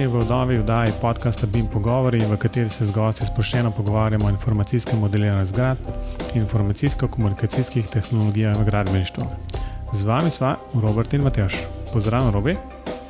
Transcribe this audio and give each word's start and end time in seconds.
Pozdravljeni 0.00 0.18
v 0.18 0.32
oddaji 0.32 0.58
vdaji 0.58 0.92
podcasta 1.00 1.46
BIM 1.46 1.66
Pogovori, 1.66 2.20
v 2.24 2.36
kateri 2.36 2.68
se 2.68 2.86
z 2.86 2.92
gosti 2.92 3.26
sproščeno 3.26 3.70
pogovarjamo 3.70 4.26
o 4.26 4.30
informacijskem 4.30 4.98
modeliranju 4.98 5.44
zgrad 5.44 5.78
in 6.34 6.40
informacijsko-komunikacijskih 6.42 7.90
tehnologijah 7.92 8.56
v 8.56 8.64
gradbeništvu. 8.64 9.24
Z 9.92 10.04
vami 10.04 10.30
sva 10.30 10.56
Robert 10.74 11.12
in 11.12 11.20
Matjaš. 11.22 11.54
Pozdravljen, 11.92 12.32
Robi. 12.32 12.56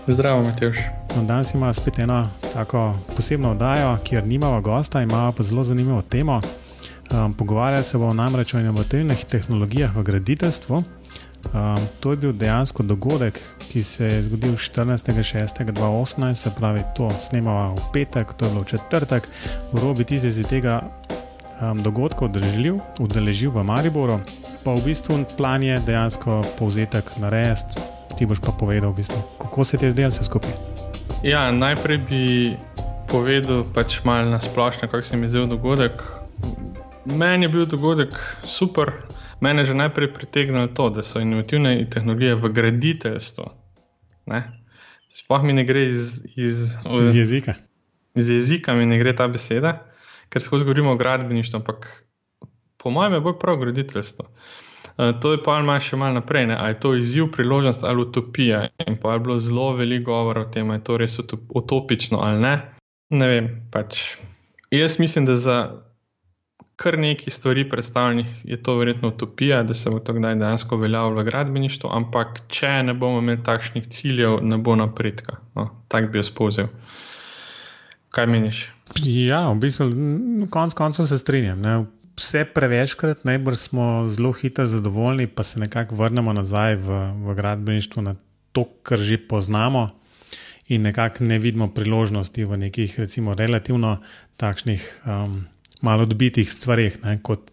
Zdravo, 0.06 0.42
Matjaš. 0.42 0.82
No, 1.16 1.22
danes 1.22 1.54
imamo 1.54 1.72
spet 1.72 1.98
eno 1.98 2.28
tako 2.54 2.94
posebno 3.16 3.50
oddajo, 3.50 3.98
kjer 4.04 4.26
nimamo 4.26 4.60
gosta, 4.60 5.02
imamo 5.02 5.32
pa 5.32 5.42
zelo 5.42 5.62
zanimivo 5.62 6.02
temo. 6.02 6.40
Um, 7.10 7.34
pogovarjali 7.34 7.84
se 7.84 7.98
bomo 7.98 8.14
namreč 8.14 8.54
o 8.54 8.60
inovativnih 8.60 9.24
tehnologijah 9.24 9.96
v 9.96 10.02
graditeljstvu. 10.02 10.82
Um, 11.54 11.88
to 12.00 12.10
je 12.10 12.16
bil 12.16 12.32
dejansko 12.32 12.82
dogodek, 12.82 13.40
ki 13.70 13.82
se 13.82 14.04
je 14.04 14.22
zgodil 14.22 14.54
14.6.2018, 14.54 16.34
se 16.34 16.50
pravi, 16.56 16.80
to 16.96 17.10
snemamo 17.20 17.74
v 17.74 17.92
petek, 17.92 18.32
to 18.32 18.44
je 18.44 18.50
bilo 18.50 18.62
v 18.62 18.66
četrtek. 18.66 19.28
V 19.72 19.82
robi 19.82 20.04
ti 20.04 20.18
se 20.18 20.28
je 20.28 20.44
tega 20.44 20.80
um, 21.60 21.82
dogodka 21.82 22.24
udeležil 23.00 23.50
v 23.50 23.64
Mariboru, 23.64 24.20
pa 24.64 24.74
v 24.74 24.84
bistvu 24.84 25.24
plan 25.36 25.62
je 25.62 25.80
dejansko 25.86 26.42
povzetek 26.58 27.18
narediti. 27.18 27.80
Ti 28.18 28.26
boš 28.26 28.40
pa 28.44 28.52
povedal, 28.52 28.92
v 28.92 29.00
bistvu, 29.00 29.18
kako 29.40 29.64
se 29.64 29.78
ti 29.78 29.84
je 29.84 29.90
zdelo 29.90 30.10
vse 30.12 30.24
skupaj. 30.24 30.52
Ja, 31.24 31.50
najprej 31.50 31.98
bi 31.98 32.24
povedal 33.08 33.64
pač 33.74 34.04
malo 34.04 34.30
na 34.30 34.40
splošno, 34.40 34.88
kako 34.88 35.02
se 35.02 35.16
mi 35.16 35.24
je 35.26 35.28
zdel 35.28 35.46
dogodek. 35.46 35.92
Meni 37.04 37.44
je 37.44 37.48
bil 37.48 37.66
dogodek 37.66 38.14
super. 38.44 38.92
Mene 39.40 39.62
je 39.62 39.72
že 39.72 39.74
najprej 39.74 40.12
pritegnilo 40.14 40.68
to, 40.76 40.90
da 40.90 41.02
so 41.02 41.20
inovativne 41.20 41.90
tehnologije 41.90 42.34
v 42.34 42.52
graditeljstvu. 42.52 43.44
Sploh 45.10 45.42
mi 45.42 45.52
ne 45.52 45.64
gre 45.64 45.86
iz, 45.88 46.22
iz, 46.36 46.76
iz 47.00 47.16
jezika. 47.16 47.54
Iz 48.14 48.30
jezika 48.30 48.74
mi 48.74 48.86
ne 48.86 48.98
gre 48.98 49.14
ta 49.16 49.26
beseda, 49.28 49.86
ker 50.28 50.42
skozi 50.42 50.64
govorimo 50.64 50.92
o 50.92 50.96
gradbeništvu, 50.96 51.56
ampak 51.56 52.04
po 52.76 52.90
mojem 52.90 53.12
je 53.12 53.20
bolj 53.20 53.38
prav 53.40 53.56
graditeljstvo. 53.56 54.26
Uh, 54.98 55.20
to 55.20 55.32
je 55.32 55.42
pa 55.42 55.58
malo 55.62 55.80
še 55.80 55.96
malo 55.96 56.18
naprej. 56.20 56.46
Ne? 56.50 56.56
Ali 56.56 56.74
je 56.74 56.80
to 56.80 56.94
izziv, 56.94 57.30
priložnost 57.32 57.84
ali 57.84 58.04
utopija? 58.04 58.68
In 58.86 58.96
pa 59.00 59.14
je 59.14 59.24
bilo 59.24 59.38
zelo 59.40 59.72
veliko 59.76 60.12
govora 60.12 60.44
o 60.44 60.50
tem, 60.52 60.70
ali 60.70 60.78
je 60.80 60.84
to 60.84 60.96
res 61.00 61.18
utopično 61.48 62.20
ali 62.20 62.40
ne. 62.40 62.54
Ne 63.10 63.28
vem. 63.28 63.48
Pač. 63.72 64.16
Jaz 64.70 64.98
mislim, 65.00 65.26
da 65.26 65.34
za 65.34 65.56
kar 66.80 66.96
nekaj 66.98 67.30
stvari 67.30 67.66
predstavljenih, 67.68 68.26
je 68.44 68.56
to 68.62 68.74
verjetno 68.78 69.08
utopija, 69.08 69.62
da 69.62 69.74
se 69.74 69.90
bo 69.90 69.98
to 69.98 70.14
kdaj 70.16 70.34
dejansko 70.40 70.76
uveljavilo 70.76 71.20
v 71.20 71.24
gradbeništvu, 71.24 71.90
ampak 71.92 72.40
če 72.48 72.70
ne 72.88 72.94
bomo 72.94 73.18
imeli 73.20 73.42
takšnih 73.44 73.88
ciljev, 73.92 74.38
ne 74.42 74.56
bo 74.56 74.76
napredka. 74.80 75.36
No, 75.54 75.68
tak 75.92 76.08
bi 76.12 76.22
jaz 76.22 76.30
povzel. 76.32 76.70
Kaj 78.16 78.26
meniš? 78.32 78.62
Ja, 79.04 79.42
v 79.50 79.58
bistvu, 79.60 79.90
konec 80.50 80.74
koncev 80.74 81.04
se 81.10 81.20
strinjam. 81.20 81.60
Ne? 81.60 81.76
Vse 82.16 82.46
prevečkrat, 82.54 83.28
najbolj 83.28 83.60
smo 83.60 83.90
zelo 84.08 84.32
hitro 84.40 84.64
zadovoljni, 84.66 85.28
pa 85.28 85.44
se 85.44 85.60
nekako 85.60 86.00
vrnemo 86.00 86.32
nazaj 86.32 86.80
v, 86.80 87.04
v 87.28 87.36
gradbeništvo 87.36 88.08
na 88.08 88.16
to, 88.56 88.64
kar 88.82 88.98
že 88.98 89.20
poznamo, 89.28 89.90
in 90.72 90.88
nekako 90.88 91.28
ne 91.28 91.38
vidimo 91.38 91.68
priložnosti 91.68 92.44
v 92.44 92.56
nekih, 92.56 92.98
recimo, 92.98 93.36
relativno 93.36 93.98
takšnih 94.40 94.92
um, 95.04 95.42
malo 95.80 96.02
odbitih 96.02 96.50
stvarih, 96.50 96.98
ne, 97.04 97.18
kot, 97.22 97.50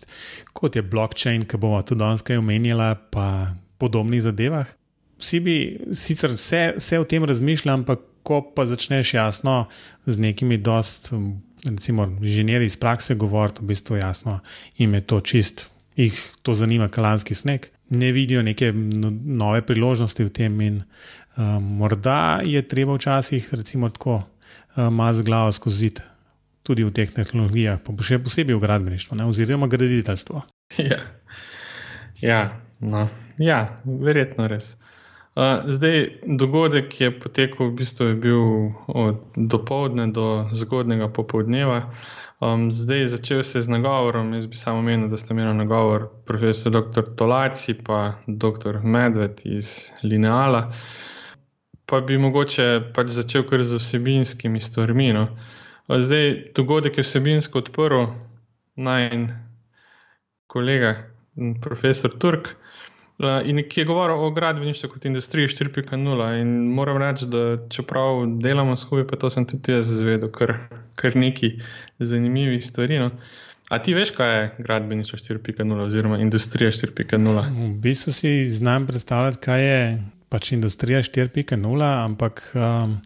kot 0.53 0.75
je 0.75 0.83
blockchain, 0.83 1.45
ki 1.47 1.59
bomo 1.61 1.79
tudi 1.81 2.03
danes 2.03 2.25
kaj 2.25 2.41
omenjali, 2.41 2.91
pa 3.11 3.55
podobnih 3.77 4.21
zadevah. 4.21 4.67
Vsi 5.17 5.39
bi 5.41 5.55
sicer 5.97 6.33
vse, 6.35 6.61
vse 6.77 6.99
o 6.99 7.05
tem 7.09 7.25
razmišljali, 7.25 7.81
ampak 7.81 8.03
ko 8.27 8.41
pa 8.55 8.65
začneš 8.67 9.13
jasno 9.13 9.67
z 10.05 10.19
nekimi 10.19 10.57
dost, 10.57 11.13
recimo, 11.65 12.09
inženirji 12.21 12.65
iz 12.65 12.77
prakse 12.77 13.15
govoriti, 13.15 13.63
v 13.63 13.71
bistvu 13.71 13.97
jasno 14.01 14.39
jim 14.77 14.93
je 14.93 15.01
to 15.01 15.19
čist, 15.19 15.69
jih 15.95 16.19
to 16.41 16.53
zanima 16.53 16.89
kalanski 16.89 17.35
sneg. 17.35 17.69
Ne 17.89 18.11
vidijo 18.11 18.43
neke 18.43 18.73
no, 18.73 19.09
nove 19.11 19.61
priložnosti 19.65 20.23
v 20.23 20.29
tem, 20.29 20.61
in 20.61 20.81
um, 21.37 21.63
morda 21.79 22.41
je 22.43 22.61
treba 22.67 22.97
včasih, 22.97 23.47
recimo, 23.53 23.89
tako 23.89 24.19
um, 24.75 24.93
maz 24.93 25.21
glavo 25.21 25.51
skozi 25.51 25.93
tudi 26.67 26.83
v 26.83 26.91
teh 26.91 27.07
tehnologijah, 27.07 27.79
pa 27.79 27.95
še 28.03 28.19
posebej 28.19 28.57
v 28.57 28.63
gradbeništvu, 28.65 29.15
ne, 29.15 29.29
oziroma 29.31 29.71
graditeljstvo. 29.71 30.43
Ja, 30.83 30.99
ja, 32.19 32.41
no. 32.83 33.07
ja 33.39 33.61
verjetno 33.85 34.49
res. 34.51 34.75
Uh, 35.37 35.69
zdaj, 35.69 36.25
dogodek 36.25 36.95
je 36.99 37.11
potekel, 37.13 37.69
v 37.69 37.75
bistvu 37.77 38.07
je 38.09 38.15
bil 38.19 38.45
od 38.89 39.19
dopoledne 39.37 40.09
do 40.11 40.47
zgodnega 40.51 41.07
popoldneva. 41.13 41.91
Um, 42.41 42.71
zdaj, 42.73 43.05
začel 43.13 43.43
se 43.45 43.61
z 43.61 43.69
nagovorom. 43.69 44.33
Jaz 44.33 44.49
bi 44.49 44.57
samo 44.57 44.81
omenil, 44.81 45.11
da 45.13 45.17
ste 45.17 45.37
imeli 45.37 45.53
nagovor 45.61 46.09
profesor 46.25 46.73
dr. 46.73 47.13
Tolaci 47.15 47.77
in 47.77 48.39
dr. 48.41 48.81
Medved 48.83 49.45
iz 49.45 49.93
Lineala. 50.03 50.71
Pa 51.85 52.01
bi 52.01 52.17
mogoče 52.17 52.91
pač 52.97 53.13
začel 53.13 53.45
kar 53.45 53.63
z 53.63 53.77
vsebinskimi 53.77 54.61
stvarmi. 54.61 55.13
No. 55.13 55.29
Uh, 55.29 55.56
Zdaj, 55.87 56.51
dogodek 56.55 56.97
je 56.97 57.03
vsebinsko 57.03 57.61
odprl 57.63 58.09
naj 58.75 59.05
en 59.07 59.27
kolega, 60.47 60.95
profesor 61.63 62.11
Turk, 62.19 62.49
in 63.45 63.61
ki 63.69 63.79
je 63.81 63.85
govoril 63.85 64.19
o 64.19 64.31
gradbeništvu 64.31 64.89
kot 64.89 65.05
industriji 65.05 65.47
4.0. 65.47 66.41
In 66.41 66.51
moram 66.75 66.99
reči, 67.01 67.25
da 67.25 67.57
čeprav 67.69 68.25
delamo 68.41 68.77
skupaj, 68.77 69.07
pa 69.07 69.15
to 69.15 69.29
sem 69.29 69.45
tudi 69.47 69.71
jaz 69.71 69.87
zvedel, 70.01 70.31
kar, 70.31 70.57
kar 70.95 71.15
nekaj 71.15 71.55
zanimivih 71.99 72.65
stvari. 72.65 72.99
No. 72.99 73.11
A 73.69 73.79
ti 73.83 73.93
veš, 73.93 74.11
kaj 74.15 74.35
je 74.35 74.51
gradbeništvo 74.57 75.19
4.0 75.19 75.87
oziroma 75.87 76.19
industrija 76.19 76.71
4.0? 76.71 77.47
V 77.55 77.73
bistvu 77.81 78.13
si 78.13 78.45
znam 78.45 78.87
predstavljati, 78.87 79.37
kaj 79.41 79.65
je 79.65 79.81
pač 80.29 80.51
industrija 80.51 80.99
4.0, 80.99 82.05
ampak. 82.05 82.51
Um, 82.55 83.01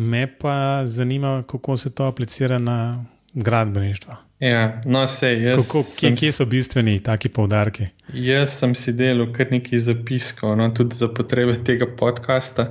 Me 0.00 0.38
pa 0.38 0.86
zanima, 0.86 1.42
kako 1.42 1.76
se 1.76 1.94
to 1.94 2.04
aplicira 2.04 2.58
na 2.58 3.04
gradbeništvo. 3.34 4.16
Ja, 4.40 4.82
no, 4.86 5.06
sej, 5.06 5.56
kako, 5.56 5.82
kje, 6.00 6.16
kje 6.16 6.32
so 6.32 6.44
bistveni 6.44 7.02
taki 7.02 7.28
povdarki? 7.28 7.86
Jaz 8.14 8.52
sem 8.60 8.74
si 8.78 8.92
delal 8.94 9.32
kar 9.34 9.50
nekaj 9.50 9.78
zapiskov, 9.78 10.54
no, 10.56 10.68
tudi 10.70 10.94
za 10.94 11.08
potrebe 11.08 11.56
tega 11.64 11.86
podcasta. 11.98 12.68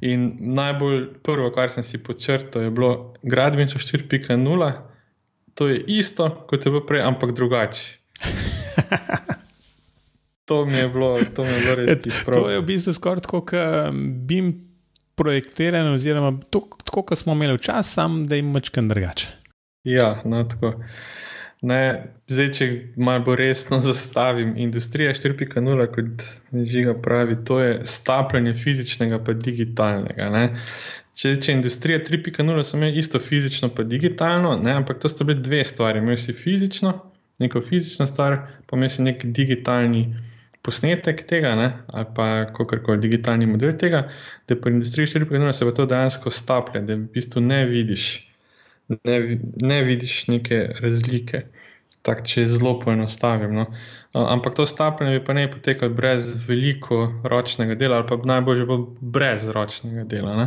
In 0.00 0.30
najbolj 0.54 1.08
prvo, 1.26 1.50
kar 1.50 1.74
sem 1.74 1.82
si 1.82 1.98
počrtal, 2.02 2.62
je 2.62 2.70
bilo 2.70 3.14
gradbeništvo 3.22 3.80
4.0. 3.80 4.72
To 5.54 5.68
je 5.68 5.82
isto 5.86 6.30
kot 6.46 6.66
je 6.66 6.70
bilo 6.70 6.86
prej, 6.86 7.02
ampak 7.02 7.32
drugače. 7.32 7.82
to 10.48 10.64
mi 10.66 10.78
je 10.78 10.88
bilo, 10.88 11.18
to 11.34 11.42
mi 11.42 11.50
je 11.50 11.60
bilo 11.60 11.74
res 11.74 12.02
tisto. 12.02 12.32
To 12.32 12.50
je 12.50 12.60
v 12.60 12.64
bistvu 12.64 12.92
skoraj 12.94 13.26
tako, 13.26 13.40
kot 13.40 13.58
bi 14.30 14.34
jim 14.34 14.69
projektirane, 15.20 15.92
oziroma 15.92 16.32
tako, 16.50 17.02
kot 17.02 17.18
smo 17.18 17.36
imeli 17.36 17.58
včasih, 17.58 17.92
samo 17.92 18.24
da 18.26 18.40
jim 18.40 18.54
večkrat 18.56 18.88
drugače. 18.88 19.28
Ja, 19.84 20.14
no, 20.24 20.44
tako. 20.48 20.74
Ne, 21.60 21.80
zdaj, 22.32 22.46
če 22.56 22.66
malo 22.96 23.24
bolj 23.26 23.36
resno 23.42 23.80
zastavim, 23.88 24.54
industrija 24.56 25.12
4.0, 25.16 25.86
kot 25.94 26.24
žiga 26.72 26.94
pravi, 27.04 27.36
to 27.44 27.60
je 27.60 27.74
stapljanje 27.84 28.54
fizičnega 28.62 29.20
pa 29.24 29.36
digitalnega. 29.36 30.30
Ne. 30.32 30.46
Če 31.20 31.34
je 31.34 31.52
industrija 31.52 32.00
3.0, 32.06 32.64
sem 32.64 32.80
imel 32.80 32.96
isto 32.98 33.20
fizično 33.20 33.68
pa 33.76 33.84
digitalno, 33.84 34.54
ne, 34.62 34.72
ampak 34.80 35.02
to 35.02 35.10
sta 35.12 35.26
bili 35.28 35.42
dve 35.44 35.60
stvari. 35.68 36.00
Imel 36.00 36.16
si 36.16 36.32
fizično, 36.32 36.94
neko 37.44 37.60
fizično 37.68 38.06
stvar, 38.08 38.38
pa 38.66 38.78
imel 38.78 38.88
si 38.88 39.04
nek 39.04 39.26
digitalni 39.36 40.06
posnetek 40.62 41.22
tega, 41.28 41.54
ne, 41.56 41.68
ali 41.88 42.06
pa 42.16 42.26
kakorkoli 42.56 43.00
digitalni 43.00 43.48
model 43.48 43.72
tega, 43.80 44.04
da 44.48 44.56
po 44.56 44.68
industriji 44.68 45.08
4.0 45.14 45.52
se 45.56 45.64
pa 45.64 45.72
to 45.76 45.86
dejansko 45.88 46.32
staplja, 46.34 46.82
da 46.84 46.96
v 46.98 47.08
bistvu 47.14 47.40
ne 47.44 47.64
vidiš, 47.68 48.06
ne, 48.88 49.18
ne 49.62 49.82
vidiš 49.88 50.26
neke 50.28 50.66
razlike. 50.82 51.46
Tako, 52.00 52.24
če 52.24 52.46
zelo 52.48 52.78
poenostavim. 52.80 53.52
No. 53.52 53.66
Ampak 54.16 54.54
to 54.56 54.64
stapljanje 54.66 55.18
bi 55.18 55.24
pa 55.24 55.34
ne 55.36 55.42
potekalo 55.52 55.92
brez 55.92 56.30
veliko 56.46 57.02
ročnega 57.28 57.76
dela, 57.76 57.98
ali 58.00 58.08
pa 58.08 58.16
najbolje 58.24 58.64
pa 58.68 58.78
brez 59.00 59.50
ročnega 59.52 60.06
dela. 60.08 60.46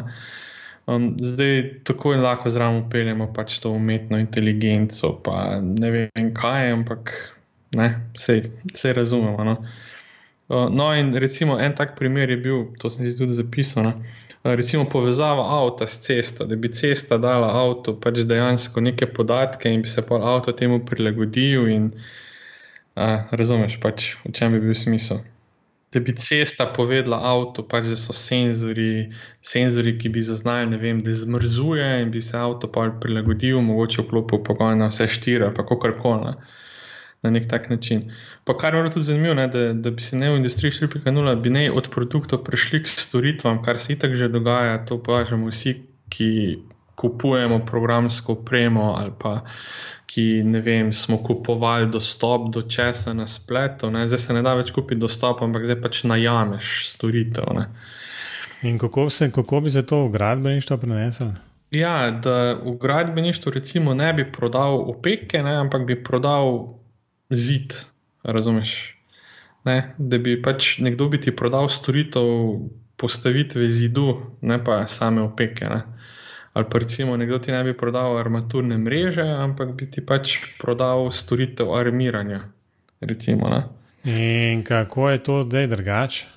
Um, 0.89 1.11
zdaj, 1.21 1.61
tako 1.85 2.15
in 2.17 2.25
lahko 2.25 2.49
zraven 2.49 2.81
upeljemo 2.81 3.29
pač 3.37 3.59
to 3.61 3.69
umetno 3.77 4.17
inteligenco, 4.19 5.13
pa 5.23 5.61
ne 5.61 5.93
vem 5.93 6.33
kaj, 6.33 6.71
ampak 6.73 7.13
vse 8.17 8.93
razumemo. 8.97 9.45
No. 9.45 9.59
Uh, 9.61 9.92
no, 10.49 10.93
in 10.95 11.13
recimo 11.15 11.59
en 11.59 11.75
tak 11.75 11.95
primer 11.95 12.29
je 12.29 12.37
bil, 12.37 12.65
to 12.79 12.89
sem 12.89 13.05
si 13.05 13.17
tudi 13.17 13.33
zapisal. 13.33 13.85
Uh, 13.85 14.55
recimo 14.55 14.85
povezava 14.85 15.43
avta 15.63 15.87
s 15.87 16.03
cesto, 16.03 16.45
da 16.45 16.55
bi 16.55 16.69
cesta 16.69 17.17
dala 17.17 17.47
avtu 17.63 17.95
pač 17.99 18.23
dejansko 18.27 18.81
neke 18.81 19.07
podatke 19.07 19.71
in 19.71 19.81
bi 19.81 19.87
se 19.87 20.01
pa 20.01 20.19
avto 20.19 20.51
temu 20.51 20.85
prilagodil. 20.85 21.67
In, 21.67 21.91
uh, 22.95 23.29
razumeš, 23.31 23.79
pač, 23.79 24.15
v 24.25 24.33
čem 24.35 24.51
bi 24.51 24.59
bil 24.59 24.75
smisel. 24.75 25.23
da 25.93 25.99
bi 25.99 26.15
cesta 26.17 26.65
povedala 26.65 27.19
avto, 27.21 27.61
pač 27.61 27.85
da 27.85 27.95
so 27.95 28.13
senzori, 28.17 29.11
senzori, 29.45 29.93
ki 30.01 30.09
bi 30.09 30.23
zaznali, 30.25 30.71
ne 30.71 30.79
vem, 30.81 31.03
da 31.05 31.13
zmrzuje 31.13 32.01
in 32.01 32.09
bi 32.11 32.21
se 32.21 32.37
avto 32.37 32.67
prilagodil, 32.73 33.61
mogoče 33.61 34.01
vklopil 34.01 34.41
pogon 34.43 34.81
na 34.81 34.89
vse 34.89 35.07
štiri 35.07 35.45
ali 35.45 35.53
kako 35.53 35.77
koli. 36.01 36.33
Na 37.23 37.29
nek 37.31 37.47
tak 37.47 37.69
način. 37.69 38.09
Pa 38.43 38.57
kar 38.57 38.75
je 38.75 38.89
tudi 38.91 39.05
zanimivo, 39.05 39.33
ne, 39.33 39.47
da, 39.47 39.73
da 39.73 39.91
bi 39.91 40.03
se 40.03 40.17
ne 40.19 40.31
v 40.31 40.41
industriji 40.41 40.71
4.0, 40.71 41.35
bi 41.41 41.49
ne 41.49 41.69
od 41.71 41.87
produktov 41.89 42.43
prešli 42.43 42.83
k 42.83 42.87
storitvam, 42.87 43.61
kar 43.63 43.79
se 43.79 43.93
itak 43.93 44.15
že 44.19 44.27
dogaja, 44.27 44.81
to 44.85 44.99
pa 45.03 45.23
že 45.23 45.39
vsi, 45.39 45.77
ki 46.09 46.29
kupujemo 46.95 47.63
programsko 47.65 48.33
opremo 48.33 48.91
ali 48.99 49.11
pa 49.19 49.41
ki 50.13 50.43
vem, 50.61 50.93
smo 50.93 51.17
kupovali 51.17 51.89
dostop 51.91 52.53
do 52.53 52.61
česa 52.61 53.13
na 53.13 53.27
spletu, 53.27 53.89
ne? 53.91 54.07
zdaj 54.07 54.19
se 54.19 54.33
ne 54.33 54.43
da 54.45 54.53
več 54.53 54.69
kupiti 54.71 55.01
dostop, 55.01 55.41
ampak 55.41 55.65
zdaj 55.65 55.79
pač 55.81 56.03
najameš 56.05 56.73
storitev. 56.91 57.49
Ne? 57.57 57.65
In 58.69 58.77
kako, 58.77 59.07
se, 59.09 59.31
kako 59.33 59.63
bi 59.65 59.73
se 59.73 59.81
to 59.85 60.05
v 60.05 60.11
gradbeništvo 60.13 60.77
preneslo? 60.77 61.31
Ja, 61.73 62.11
da 62.11 62.53
v 62.53 62.75
gradbeništvu 62.77 63.51
recimo 63.51 63.93
ne 63.97 64.11
bi 64.13 64.27
prodal 64.31 64.77
opeke, 64.93 65.41
ne? 65.41 65.55
ampak 65.63 65.87
bi 65.89 65.97
prodal 66.03 66.77
zid. 67.35 67.75
Razumeš? 68.23 68.95
Ne? 69.65 69.93
Da 69.97 70.17
bi 70.17 70.37
pač 70.41 70.77
nekdo 70.79 71.09
bi 71.11 71.19
ti 71.21 71.35
prodal 71.35 71.69
storitev 71.69 72.29
postavitve 72.97 73.67
zidu, 73.71 74.21
ne 74.41 74.63
pa 74.63 74.85
same 74.87 75.21
opeke. 75.21 75.65
Ne? 75.65 75.81
ali 76.53 76.65
pa 76.69 76.77
recimo 76.77 77.17
nekdo 77.17 77.39
ti 77.39 77.51
ne 77.51 77.63
bi 77.63 77.73
prodal 77.77 78.17
armaturne 78.17 78.77
mreže, 78.77 79.21
ampak 79.21 79.73
bi 79.73 79.89
ti 79.91 80.05
pač 80.05 80.37
prodal 80.61 81.11
storitev 81.11 81.73
armiranja. 81.73 82.43
Recimo, 83.01 83.49
In 84.03 84.63
kako 84.63 85.09
je 85.09 85.23
to 85.23 85.43
zdaj 85.43 85.67
drugače, 85.67 86.27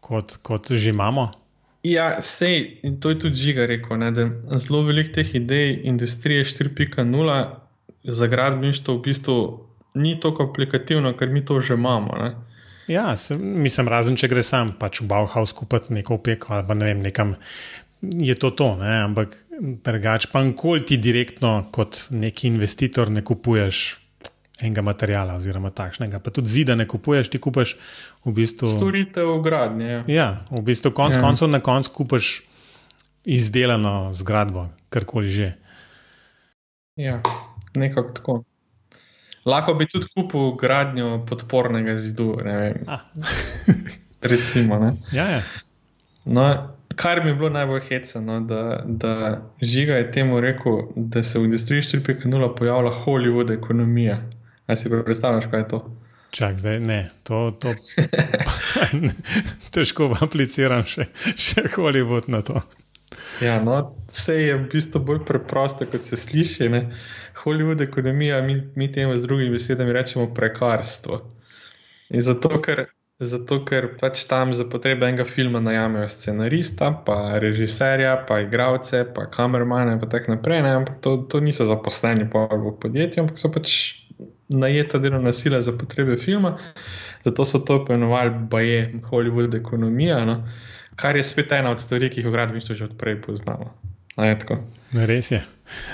kot, 0.00 0.36
kot 0.42 0.72
že 0.72 0.90
imamo? 0.90 1.30
Ja, 1.82 2.20
sej, 2.20 2.80
in 2.82 3.00
to 3.00 3.10
je 3.10 3.18
tudi 3.18 3.34
žiga 3.34 3.66
rekel, 3.66 3.98
ne, 3.98 4.10
da 4.10 4.58
zelo 4.58 4.82
veliko 4.82 5.12
teh 5.14 5.34
idej 5.34 5.80
industrije 5.84 6.44
4.0 6.44 7.46
za 8.04 8.26
gradbeništvo 8.26 8.94
v 8.94 9.02
bistvu 9.02 9.36
ni 9.94 10.14
tako 10.20 10.50
aplikativno, 10.50 11.12
ker 11.16 11.28
mi 11.28 11.44
to 11.44 11.60
že 11.60 11.74
imamo. 11.74 12.16
Ne. 12.18 12.30
Ja, 12.90 13.16
sem, 13.16 13.38
mislim, 13.62 13.88
razen 13.88 14.16
če 14.18 14.28
gre 14.28 14.42
sam 14.42 14.74
pač 14.78 15.00
v 15.00 15.06
Bauhaus 15.10 15.52
kupiti 15.54 15.94
neko 15.94 16.18
opeko 16.18 16.56
ali 16.56 16.66
pa 16.66 16.74
ne 16.74 16.90
vem, 16.90 17.02
nekam 17.06 17.36
je 18.00 18.34
to 18.34 18.50
to, 18.50 18.74
ne? 18.80 18.96
ampak 19.04 19.36
drugače 19.60 20.30
pa 20.32 20.42
nikoli 20.44 20.84
ti 20.86 20.96
direktno 20.96 21.68
kot 21.72 22.08
neki 22.10 22.48
investitor 22.48 23.10
ne 23.10 23.22
kupuješ 23.24 24.00
enega 24.60 24.82
materijala 24.84 25.36
oziroma 25.40 25.70
takšnega. 25.70 26.18
Pa 26.20 26.30
tudi 26.30 26.48
zida 26.48 26.74
ne 26.76 26.86
kupuješ, 26.88 27.30
ti 27.32 27.40
kupuješ 27.40 27.76
v 28.24 28.32
bistvu. 28.36 28.68
Storitev 28.68 29.38
gradnje. 29.44 29.88
Ja, 29.88 30.02
ja 30.08 30.28
v 30.50 30.62
bistvu 30.64 30.92
konc 30.96 31.16
ja. 31.16 31.22
koncev 31.22 31.48
na 31.48 31.62
koncu 31.64 31.92
kupuješ 32.02 32.42
izdelano 33.24 34.12
zgradbo, 34.16 34.68
karkoli 34.92 35.32
že. 35.32 35.52
Ja, 36.96 37.20
nekako 37.76 38.12
tako. 38.12 38.34
Lahko 39.44 39.74
bi 39.74 39.86
tudi 39.88 40.06
kupil 40.14 40.52
gradnjo 40.60 41.24
podpornega 41.28 41.96
zidu. 41.98 42.36
Recimo. 44.32 44.90
Ja, 45.12 45.26
ja. 45.30 45.42
No, 46.24 46.44
kar 46.96 47.24
mi 47.24 47.30
je 47.30 47.34
bilo 47.34 47.50
najbolj 47.50 47.80
hecno, 47.88 48.40
da, 48.40 48.82
da 48.86 49.40
žiga 49.62 49.94
je 49.94 50.10
temu 50.12 50.40
rekel, 50.40 50.82
da 50.96 51.22
se 51.22 51.38
v 51.38 51.44
industriji 51.44 51.82
4.0 51.82 52.56
pojavlja 52.56 52.90
Hollywood 53.04 53.52
ekonomija. 53.58 54.20
Ali 54.66 54.76
si 54.76 54.90
predstavljaš, 55.04 55.46
kaj 55.50 55.60
je 55.60 55.68
to? 55.68 55.96
Čak, 56.30 56.58
zdaj 56.58 56.80
ne, 56.80 57.10
to, 57.22 57.56
to 57.58 57.72
težko 59.74 60.12
apliciram 60.20 60.84
še, 60.86 61.08
še 61.34 61.64
Hollywood 61.74 62.28
na 62.30 62.42
to. 62.46 62.62
Ja, 63.42 63.56
no, 63.62 63.96
vse 64.12 64.36
je 64.36 64.54
v 64.54 64.68
bistvu 64.70 65.00
bolj 65.02 65.24
preprosto, 65.26 65.86
kot 65.90 66.06
se 66.06 66.16
sliši. 66.16 66.68
Ne? 66.70 66.84
Hollywood 67.44 67.80
ekonomija, 67.80 68.42
mi, 68.42 68.62
mi 68.76 68.92
temu 68.92 69.16
z 69.16 69.22
drugimi 69.22 69.50
besedami 69.50 69.92
rečemo 69.92 70.28
prekarstvo. 70.34 71.20
In 72.10 72.20
zato, 72.20 72.60
ker 72.60 72.86
Zato, 73.20 73.58
ker 73.68 73.84
pač 74.00 74.22
tam 74.24 74.54
za 74.56 74.64
potrebe 74.72 75.04
enega 75.04 75.26
filma 75.28 75.60
najamejo 75.60 76.06
scenarista, 76.08 76.86
pa 77.04 77.36
režiserja, 77.36 78.14
pa 78.24 78.38
igralce, 78.40 79.02
pa 79.14 79.26
kamermane, 79.28 79.98
in 79.98 80.00
tako 80.00 80.32
naprej. 80.32 80.62
Ne? 80.64 80.70
Ampak 80.78 81.02
to, 81.04 81.18
to 81.28 81.42
niso 81.44 81.66
zaposleni 81.68 82.24
v 82.24 82.72
podjetju, 82.80 83.26
ampak 83.26 83.36
so 83.36 83.52
pač 83.52 83.74
najeta 84.48 84.98
delovna 84.98 85.34
sila 85.36 85.60
za 85.60 85.76
potrebe 85.76 86.16
filma. 86.16 86.56
Zato 87.24 87.44
so 87.44 87.60
to 87.60 87.82
poimenovali 87.84 88.32
Baje, 88.48 88.88
Hollywood 89.12 89.54
ekonomija, 89.54 90.24
no? 90.24 90.40
kar 90.96 91.16
je 91.16 91.22
spet 91.24 91.52
ena 91.52 91.76
od 91.76 91.80
stvari, 91.80 92.08
ki 92.08 92.20
jih 92.20 92.32
v 92.32 92.32
gradbeništvu 92.32 92.74
že 92.74 92.88
odprej 92.88 93.20
poznamo. 93.20 93.74
Res 94.92 95.30
je. 95.30 95.42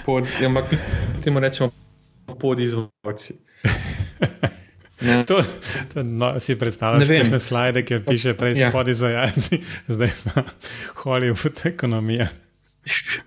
Pod, 0.04 0.24
ampak 0.46 0.72
mi 0.72 1.22
temu 1.24 1.40
rečemo 1.40 1.70
podizvodci. 2.40 3.34
To, 5.26 5.42
to, 5.94 6.02
no, 6.02 6.40
si 6.40 6.56
predstavljaš 6.58 7.08
nekaj 7.08 7.40
slide, 7.40 7.82
ki 7.84 7.98
piše, 8.08 8.32
prej 8.34 8.54
si 8.56 8.62
ja. 8.62 8.70
podizvajalci, 8.72 9.58
zdaj 9.92 10.10
pa 10.24 10.42
Hollywood 11.04 11.66
ekonomija. 11.68 12.28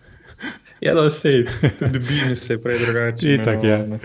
Ja, 0.81 0.93
da 0.93 1.09
se 1.09 1.43
tudi 1.79 1.99
bi 1.99 2.35
se 2.35 2.55
prej 2.63 2.79
drugače. 2.79 3.33
Itak, 3.33 3.63
ja. 3.63 3.77
No, 3.77 3.99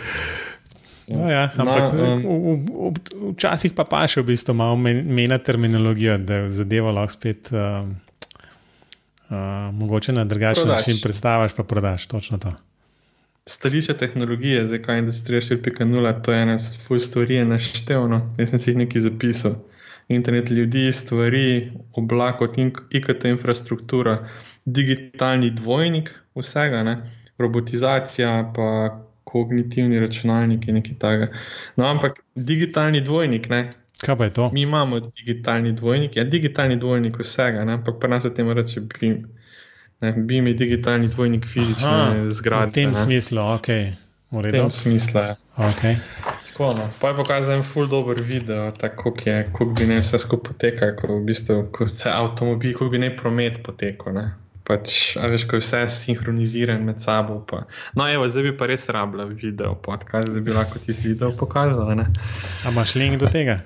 no, 1.08 1.30
ja, 1.30 1.50
ampak 1.56 1.92
no, 1.92 2.14
um, 2.24 2.94
včasih 3.30 3.72
pa 3.78 3.84
pa 3.86 4.00
še 4.10 4.24
v 4.24 4.32
bistvu 4.32 4.56
malo 4.58 4.74
mena 4.82 5.38
terminologija, 5.38 6.16
da 6.18 6.48
zadeva 6.50 6.90
lahko 6.90 7.14
spet 7.14 7.52
uh, 7.54 7.86
uh, 9.34 9.74
mogoče 9.74 10.12
na 10.12 10.24
drugačen 10.24 10.68
način 10.68 11.02
predstaviš, 11.02 11.52
pa 11.56 11.62
prodaš 11.62 12.06
točno 12.06 12.38
to 12.38 12.54
stališče 13.46 13.96
tehnologije, 13.96 14.66
zdaj 14.66 14.82
kaj 14.82 14.98
industrija 14.98 15.40
4.0, 15.40 16.22
to 16.24 16.32
je 16.32 16.42
ena 16.42 16.58
full 16.86 16.98
stvari 16.98 17.44
naštevno. 17.44 18.34
Jaz 18.38 18.50
sem 18.50 18.58
si 18.58 18.70
jih 18.70 18.76
nekaj 18.76 19.00
zapisal. 19.00 19.52
Internet 20.08 20.50
ljudi, 20.50 20.92
stvari, 20.92 21.72
oblak, 21.92 22.40
IKT 22.90 23.24
infrastruktura, 23.24 24.28
digitalni 24.64 25.50
dvojnik 25.50 26.10
vsega, 26.34 26.82
ne? 26.82 26.96
robotizacija, 27.38 28.52
pa 28.56 29.00
kognitivni 29.24 29.98
računalniki 30.00 30.72
nekaj 30.72 30.98
takega. 30.98 31.32
No, 31.76 31.86
ampak 31.86 32.20
digitalni 32.34 33.00
dvojnik, 33.00 33.48
ne? 33.48 33.70
Kaj 34.00 34.16
pa 34.16 34.24
je 34.24 34.32
to? 34.32 34.50
Mi 34.52 34.62
imamo 34.62 35.00
digitalni 35.00 35.72
dvojnik, 35.72 36.16
ja, 36.16 36.24
digitalni 36.24 36.76
dvojnik 36.76 37.18
vsega, 37.18 37.64
ne? 37.64 37.72
ampak 37.72 37.94
pa 38.00 38.08
nas 38.08 38.22
se 38.22 38.34
temu 38.34 38.54
reče 38.54 38.80
BIM. 38.80 39.26
Bi 40.16 40.40
mi 40.40 40.54
digitalni 40.54 41.08
dvojnik 41.08 41.46
fizične 41.46 42.28
zgradbe. 42.28 42.70
V 42.70 42.74
tem 42.74 42.88
ne? 42.88 42.94
smislu, 42.94 43.40
ok. 43.40 43.68
V 44.30 44.50
tem 44.50 44.70
smislu, 44.70 45.20
ja. 45.20 45.36
Okay. 45.56 45.96
Tako, 46.46 46.74
no. 46.74 46.90
Pa 47.00 47.08
je 47.08 47.16
pokazal 47.16 47.56
en 47.56 47.62
full 47.62 47.86
dober 47.86 48.22
video, 48.22 48.70
tako 48.70 49.14
kako 49.24 49.64
bi 49.64 49.86
ne 49.86 50.00
vse 50.00 50.18
skupaj 50.18 50.52
potekalo, 50.52 50.96
ko, 50.96 51.18
v 51.18 51.24
bistvu, 51.24 51.66
ko 51.72 51.88
se 51.88 52.10
avtomobil, 52.10 52.72
kako 52.72 52.88
bi 52.90 52.98
ne 52.98 53.16
promet 53.16 53.62
potekal. 53.62 54.14
Ne? 54.14 54.24
Pač, 54.64 55.14
a 55.20 55.28
veš, 55.28 55.44
ko 55.46 55.60
je 55.60 55.62
vse 55.62 55.84
sinhroniziran 55.88 56.82
med 56.82 57.00
sabo. 57.00 57.44
Pa. 57.46 57.66
No, 57.94 58.08
evo, 58.10 58.28
zdaj 58.28 58.50
bi 58.50 58.56
pa 58.58 58.66
res 58.66 58.88
rabljal 58.88 59.30
video 59.30 59.74
podcast, 59.74 60.34
da 60.34 60.40
bi 60.40 60.56
lahko 60.56 60.82
ti 60.82 60.96
video 61.04 61.30
pokazal. 61.36 61.94
A 61.94 62.08
imaš 62.72 62.94
link 62.98 63.20
do 63.20 63.30
tega? 63.30 63.60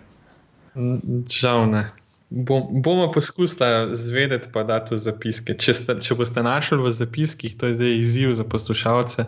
Žal 1.29 1.71
ne. 1.71 1.89
Bom, 2.31 2.83
bomo 2.83 3.07
poskusili 3.13 3.97
zvedeti, 3.97 4.49
pa 4.53 4.63
da 4.63 4.79
to 4.85 4.97
zapiske. 5.01 5.55
Če, 5.57 5.75
sta, 5.75 5.97
če 5.97 6.15
boste 6.15 6.43
našli 6.45 6.77
v 6.83 6.93
zapiskih, 6.93 7.55
to 7.57 7.71
je 7.71 7.79
zdaj 7.79 7.95
izziv 8.03 8.35
za 8.37 8.45
poslušalce, 8.45 9.25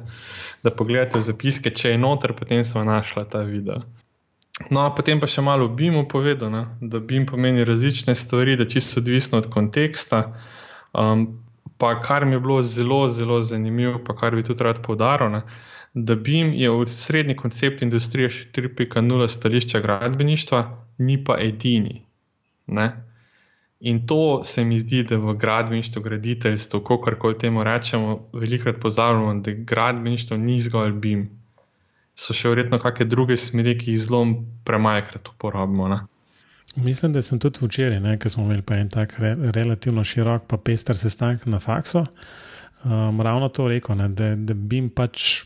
da 0.62 0.70
pogledate 0.70 1.16
v 1.18 1.24
zapiske, 1.24 1.72
če 1.72 1.94
je 1.94 2.00
noter, 2.02 2.36
potem 2.36 2.60
smo 2.64 2.84
našli 2.84 3.24
ta 3.32 3.40
video. 3.48 3.80
No, 4.68 4.84
potem 4.92 5.22
pa 5.22 5.28
še 5.30 5.40
malo 5.40 5.70
BIM-u 5.72 6.04
povedal, 6.12 6.52
ne? 6.52 6.66
da 6.84 7.00
BIM 7.00 7.24
pomeni 7.26 7.64
različne 7.64 8.12
stvari, 8.14 8.58
da 8.60 8.68
čisto 8.68 9.00
odvisno 9.00 9.40
od 9.40 9.48
konteksta. 9.48 10.34
Um, 10.92 11.40
pa 11.80 11.94
kar 12.04 12.28
mi 12.28 12.36
je 12.36 12.44
bilo 12.44 12.60
zelo, 12.60 13.06
zelo 13.08 13.40
zanimivo, 13.40 13.96
pa 14.04 14.12
kar 14.12 14.36
bi 14.36 14.44
tudi 14.44 14.66
rad 14.66 14.82
poudaril, 14.84 15.40
da 15.94 16.14
BIM 16.14 16.52
je 16.52 16.68
v 16.68 16.84
srednji 16.86 17.38
koncept 17.40 17.80
industrije 17.82 18.28
4.0 18.28 19.28
stališča 19.28 19.80
gradbeništva, 19.80 20.60
ni 21.00 21.18
pa 21.24 21.38
edini. 21.40 22.02
Ne? 22.66 22.90
In 23.80 24.06
to 24.06 24.40
se 24.44 24.64
mi 24.64 24.78
zdi, 24.78 25.02
da 25.08 25.16
v 25.16 25.34
gradbeništvu, 25.40 26.02
graditeljstvu, 26.02 26.80
kako 26.84 27.14
koli 27.18 27.38
temu 27.38 27.64
rečemo, 27.64 28.28
velikokrat 28.32 28.80
pozabljamo, 28.80 29.34
da 29.40 29.50
gradbeništvo 29.52 30.36
ni 30.36 30.60
zgolj 30.60 30.92
BIM. 30.92 31.28
So 32.14 32.36
še 32.36 32.52
verjetno 32.52 32.78
kakšne 32.78 33.06
druge 33.08 33.36
smeri, 33.40 33.78
ki 33.80 33.94
jih 33.94 34.02
zelo 34.02 34.20
premajkrat 34.68 35.28
uporabljamo. 35.32 35.88
Ne? 35.88 36.00
Mislim, 36.76 37.12
da 37.12 37.22
sem 37.22 37.40
tudi 37.40 37.64
včeraj, 37.64 38.18
ker 38.20 38.30
smo 38.30 38.44
imeli 38.44 38.62
en 38.76 38.88
tak 38.92 39.16
re, 39.18 39.32
relativno 39.56 40.04
širok, 40.04 40.44
pa 40.46 40.58
pester 40.60 40.98
sestanek 40.98 41.46
na 41.46 41.58
faksu, 41.58 42.04
um, 42.84 43.20
ravno 43.20 43.48
to 43.48 43.68
rekel, 43.68 43.96
ne, 43.96 44.08
da, 44.08 44.34
da 44.36 44.54
BIM 44.54 44.90
pač. 44.90 45.44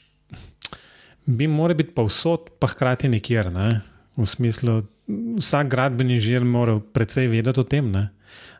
BIM 1.24 1.54
mora 1.54 1.74
biti 1.74 1.94
pa 1.94 2.02
vsot, 2.02 2.50
pa 2.58 2.66
hkrati 2.66 3.08
nekjer. 3.08 3.52
Ne? 3.52 3.80
V 4.16 4.26
smislu, 4.26 4.82
vsak 5.08 5.68
gradbeni 5.70 6.16
inženir 6.18 6.44
mora 6.44 6.78
precej 6.80 7.28
vedeti 7.28 7.60
o 7.60 7.64
tem, 7.64 7.90
ne? 7.92 8.08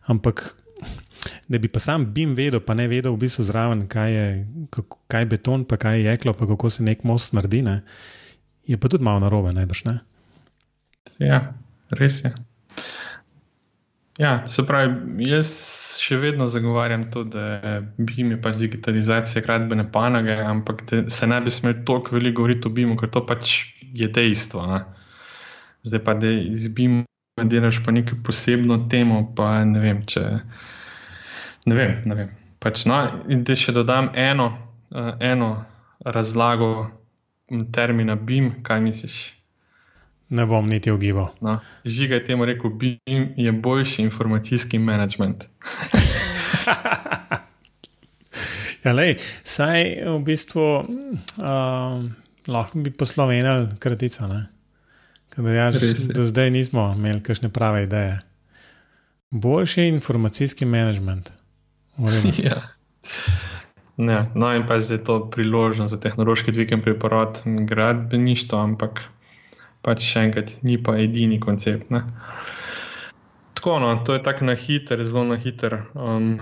ampak 0.07 0.45
da 1.49 1.59
bi 1.59 1.69
pa 1.69 1.81
sam 1.81 2.05
BIM 2.13 2.35
vedel, 2.37 2.61
pa 2.61 2.75
ne 2.75 2.89
vedel 2.89 3.15
v 3.15 3.25
bistvu 3.25 3.45
zraven, 3.45 3.87
kaj 3.89 4.13
je, 4.13 4.27
kaj 5.09 5.23
je 5.25 5.31
beton, 5.31 5.65
pa 5.65 5.77
kaj 5.81 6.01
je 6.01 6.09
jeklo, 6.11 6.35
pa 6.37 6.47
kako 6.47 6.71
se 6.71 6.85
nek 6.85 7.05
most 7.05 7.33
naredi, 7.33 7.63
ne? 7.63 7.83
je 8.67 8.77
pa 8.77 8.89
tudi 8.89 9.05
malo 9.05 9.25
narobe, 9.25 9.53
najbrž 9.53 9.85
ne. 9.85 9.99
Ja, 11.21 11.55
res 11.93 12.25
je. 12.25 12.35
Ja, 14.19 14.45
se 14.47 14.63
pravi, 14.63 15.25
jaz 15.27 15.49
še 15.99 16.21
vedno 16.23 16.47
zagovarjam 16.47 17.09
to, 17.11 17.25
da 17.27 17.81
bi 17.99 18.21
imel 18.23 18.39
pač 18.43 18.61
digitalizacija 18.61 19.43
gradbene 19.43 19.89
panoge, 19.91 20.37
ampak 20.39 20.85
se 21.11 21.27
ne 21.27 21.41
bi 21.43 21.51
smel 21.51 21.81
toliko 21.89 22.15
veliko 22.15 22.43
govoriti 22.43 22.69
o 22.69 22.75
BIM-u, 22.75 22.99
ker 23.01 23.11
to 23.11 23.25
pač 23.27 23.57
je 23.83 24.09
dejstvo. 24.09 24.67
Ne? 24.71 24.85
Zdaj 25.85 26.05
pa, 26.05 26.15
da 26.15 26.31
iz 26.31 26.69
BIM-a 26.69 27.45
delaš 27.45 27.85
pa 27.85 27.93
neko 27.93 28.17
posebno 28.25 28.87
temo, 28.91 29.35
pa 29.37 29.65
ne 29.65 29.81
vem, 29.81 30.05
če. 30.09 30.21
Ne 31.67 31.75
vem, 31.77 32.03
ne 32.09 32.15
vem. 32.17 32.29
Pač, 32.61 32.85
no, 32.89 32.97
in 33.29 33.45
da 33.45 33.57
še 33.59 33.73
dodam 33.77 34.09
eno, 34.17 34.59
uh, 34.91 35.13
eno 35.21 35.65
razlago 36.05 36.91
termina 37.73 38.15
BIM, 38.17 38.53
kaj 38.65 38.81
misliš? 38.81 39.35
Ne 40.35 40.47
bom 40.49 40.69
niti 40.69 40.91
ogibal. 40.91 41.29
No, 41.45 41.59
Žiga 41.85 42.15
je 42.15 42.25
temu 42.31 42.45
rekel, 42.49 42.71
BIM 42.71 43.35
je 43.37 43.53
boljši 43.53 44.03
informacijski 44.03 44.79
management. 44.81 45.45
ja, 48.85 48.93
lej, 48.97 49.17
saj 49.45 50.01
v 50.09 50.19
bistvu 50.25 50.65
uh, 50.65 50.85
lahko 52.49 52.79
bi 52.81 52.91
poslovenili 52.91 53.69
kratico. 53.79 54.54
Ja, 55.37 55.71
do 56.15 56.25
zdaj 56.25 56.51
nismo 56.51 56.93
imeli 56.97 57.23
kakšne 57.23 57.49
prave 57.49 57.83
ideje. 57.85 58.19
Boljši 59.31 59.83
informacijski 59.83 60.65
management. 60.65 61.33
ja. 62.49 62.63
Ne, 63.97 64.27
no, 64.35 64.53
in 64.55 64.67
pa 64.67 64.75
je 64.75 64.99
to 65.05 65.31
priložnost 65.31 65.95
za 65.95 66.01
tehnološki 66.01 66.53
dvig 66.53 66.73
in 66.73 66.83
preporod 66.83 67.39
gradbeništva, 67.45 68.63
ampak 68.63 69.03
pač 69.83 70.07
še 70.07 70.29
enkrat, 70.29 70.55
ni 70.63 70.79
pa 70.83 70.97
edini 70.99 71.39
koncept. 71.41 71.91
Ne. 71.95 72.03
Tako, 73.55 73.79
no, 73.81 73.95
to 74.07 74.17
je 74.17 74.23
tako 74.23 74.51
na 74.51 74.55
hiter, 74.59 75.05
zelo 75.05 75.25
na 75.29 75.39
hiter. 75.39 75.83
Um, 75.95 76.39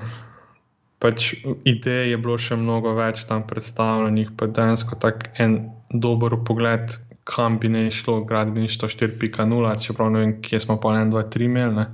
pač 1.03 1.33
idej 1.69 2.13
je 2.13 2.21
bilo 2.21 2.39
še 2.39 2.57
mnogo 2.57 2.95
več 2.97 3.25
tam 3.29 3.45
predstavljenih, 3.49 4.33
pa 4.37 4.49
dejansko 4.49 5.01
tako 5.03 5.33
en 5.43 5.59
dober 5.93 6.39
pogled, 6.47 6.97
kam 7.25 7.59
bi 7.59 7.69
ne 7.69 7.91
šlo 7.91 8.25
gradbeništvo 8.25 8.89
4.0, 8.89 9.87
čeprav 9.87 10.11
ne 10.11 10.21
vem, 10.21 10.43
kje 10.43 10.61
smo 10.61 10.81
pa 10.81 10.89
1, 10.89 11.11
2, 11.11 11.29
3 11.37 11.45
imeli. 11.45 11.85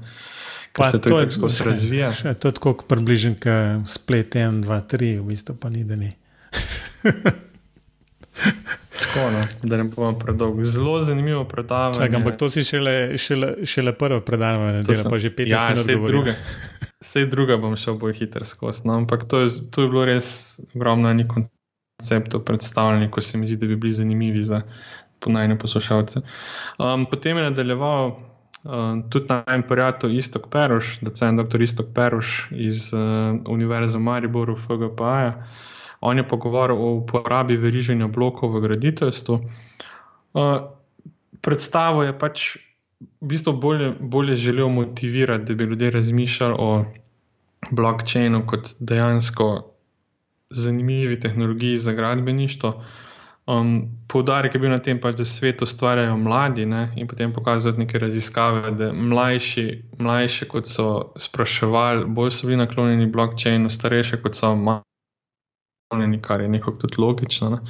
Pa 0.73 0.91
se 0.91 1.01
to 1.01 1.19
tako 1.19 1.31
skozi 1.31 1.65
razvija. 1.65 2.13
Še 2.13 2.35
to 2.35 2.49
je 2.49 2.57
tako 2.61 2.75
približen, 2.89 3.35
kot 3.43 3.89
splet 3.91 4.37
1, 4.39 4.63
2, 4.63 4.81
3, 4.95 5.13
v 5.19 5.27
bistvu 5.33 5.57
pa 5.61 5.71
ni 5.75 5.85
da 5.85 5.97
ni. 6.03 6.13
Tako, 8.99 9.31
no, 9.31 9.43
da 9.63 9.77
ne 9.77 9.85
bomo 9.85 10.13
predolgo. 10.19 10.65
Zelo 10.65 11.01
zanimivo 11.01 11.45
predavanje. 11.45 11.99
Čak, 12.07 12.15
ampak 12.15 12.37
to 12.37 12.49
si 12.51 12.65
šele, 12.65 13.19
šele, 13.19 13.67
šele 13.67 13.93
prvo 13.99 14.21
predavanje, 14.21 14.83
da 14.83 15.11
pa 15.11 15.19
že 15.19 15.31
15 15.31 15.49
ja, 15.49 15.75
minut. 15.87 16.11
Druga, 16.11 16.35
vse 17.03 17.27
druga 17.27 17.57
bom 17.57 17.77
šel 17.77 17.99
bolj 17.99 18.15
hitro 18.23 18.45
skozi. 18.45 18.87
No, 18.89 18.99
ampak 19.03 19.27
to 19.29 19.41
je, 19.47 19.51
to 19.71 19.87
je 19.87 19.91
bilo 19.91 20.05
res 20.07 20.61
ogromno 20.75 21.11
konceptov 21.29 22.45
predstavljenih, 22.45 23.11
ko 23.11 23.23
se 23.23 23.39
mi 23.39 23.47
zdi, 23.47 23.57
da 23.57 23.67
bi 23.67 23.77
bili 23.77 23.95
zanimivi 23.95 24.45
za 24.45 24.63
ponajne 25.21 25.59
poslušalce. 25.59 26.21
Um, 26.79 27.07
potem 27.11 27.37
je 27.37 27.43
nadaljeval 27.51 28.07
uh, 28.09 28.21
tudi 29.11 29.27
najem 29.29 29.63
prijatelj 29.69 30.17
Istok 30.19 30.49
Peruš, 30.51 30.99
docent 31.01 31.41
dr. 31.41 31.63
Istok 31.63 31.87
Peruš 31.95 32.49
iz 32.51 32.93
uh, 32.93 33.01
Univerze 33.49 33.99
v 33.99 34.01
Mariboru, 34.01 34.57
FGPA. 34.57 35.15
-ja. 35.17 35.33
On 36.01 36.19
je 36.19 36.29
pogovarjal 36.29 36.79
o 36.79 36.93
uporabi 36.95 37.57
veriženja 37.57 38.07
blokov 38.07 38.55
v 38.55 38.61
graditeljstvu. 38.61 39.41
Uh, 40.35 40.61
predstavo 41.41 42.03
je 42.03 42.19
pač 42.19 42.57
v 43.21 43.27
bistvu 43.31 43.53
bolje, 43.53 43.95
bolje 44.01 44.37
želel 44.37 44.69
motivirati, 44.69 45.45
da 45.45 45.55
bi 45.55 45.65
ljudje 45.65 45.91
razmišljali 45.91 46.55
o 46.59 46.85
blokčinu 47.71 48.47
kot 48.47 48.71
dejansko 48.81 49.75
zanimivi 50.51 51.21
tehnologiji 51.21 51.79
za 51.79 51.93
gradbeništvo. 51.93 52.85
Um, 53.49 53.89
Poudarek 54.09 54.55
je 54.55 54.61
bil 54.61 54.69
na 54.69 54.79
tem, 54.81 54.99
pač, 55.01 55.17
da 55.17 55.25
svet 55.25 55.63
ustvarjajo 55.65 56.17
mladi 56.21 56.67
ne, 56.69 56.91
in 57.01 57.09
potem 57.09 57.33
pokazujejo 57.33 57.81
neke 57.81 58.01
raziskave, 58.01 58.75
da 58.77 58.91
mlajši, 58.93 59.65
mlajši 60.01 60.49
kot 60.53 60.69
so 60.69 60.89
spraševali, 61.17 62.05
bolj 62.13 62.35
so 62.37 62.49
bili 62.49 62.59
naklonjeni 62.61 63.09
blokčinu, 63.13 63.73
starejši 63.73 64.21
kot 64.25 64.37
so 64.37 64.53
naklonjeni, 64.57 66.21
kar 66.25 66.45
je 66.45 66.49
nekako 66.53 66.77
tudi 66.85 67.01
logično. 67.01 67.51
Ne? 67.57 67.61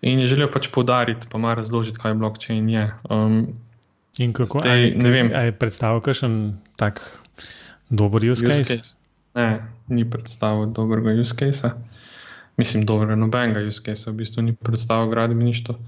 In 0.00 0.20
je 0.24 0.30
želel 0.32 0.48
pač 0.52 0.68
podariti, 0.72 1.28
pa 1.28 1.40
malo 1.40 1.60
razložiti, 1.60 2.00
kaj 2.00 2.16
blockchain 2.16 2.68
je. 2.68 2.86
Um, 3.10 3.40
in 4.18 4.32
kako 4.32 4.60
zdaj, 4.64 4.72
aj, 4.72 4.90
ne 5.02 5.12
vem, 5.12 5.32
je 5.32 5.56
predstavil 5.60 6.00
kakšen 6.04 6.38
tak 6.80 7.04
dober 7.88 8.24
use 8.24 8.44
case? 8.44 8.64
Use 8.64 8.76
case? 8.80 8.96
Ne, 9.36 9.60
ni 9.92 10.08
predstavil 10.08 10.72
dobrega 10.72 11.12
use 11.20 11.36
case. 11.36 11.72
Mislim, 12.56 12.86
dobrega 12.88 13.16
nobenega 13.20 13.60
use 13.68 13.82
case, 13.84 14.10
v 14.10 14.22
bistvu 14.22 14.42
ni 14.42 14.54
predstavil 14.56 15.10
gradbeništvo. 15.12 15.78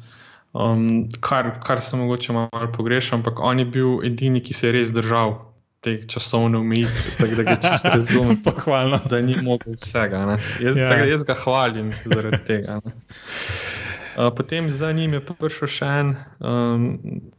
Um, 0.52 1.08
kar, 1.20 1.60
kar 1.64 1.80
sem 1.80 2.00
mogoče 2.00 2.32
malo 2.32 2.72
pogrešal, 2.76 3.18
ampak 3.18 3.40
on 3.40 3.58
je 3.58 3.64
bil 3.64 4.04
edini, 4.04 4.40
ki 4.44 4.54
se 4.54 4.68
je 4.68 4.72
res 4.72 4.92
držal 4.92 5.36
te 5.80 5.94
časovne 6.08 6.58
omejitve, 6.58 7.10
tako 7.18 7.34
da 7.34 7.42
ga 7.42 7.56
čisto 7.62 7.88
razumem. 7.98 8.42
Pohvalno. 8.44 9.00
Da 9.10 9.20
ni 9.20 9.36
mogel 9.42 9.76
vsega. 9.76 10.38
Jaz, 10.60 10.76
ja. 10.76 10.88
tako, 10.88 11.04
jaz 11.04 11.24
ga 11.24 11.34
hvalim 11.34 11.92
zaradi 12.04 12.40
tega. 12.46 12.80
Uh, 12.80 14.32
potem 14.36 14.70
za 14.70 14.92
njim 14.92 15.14
je 15.14 15.20
prišel 15.20 15.70
še 15.70 15.90
en, 16.00 16.16
um, 16.40 16.88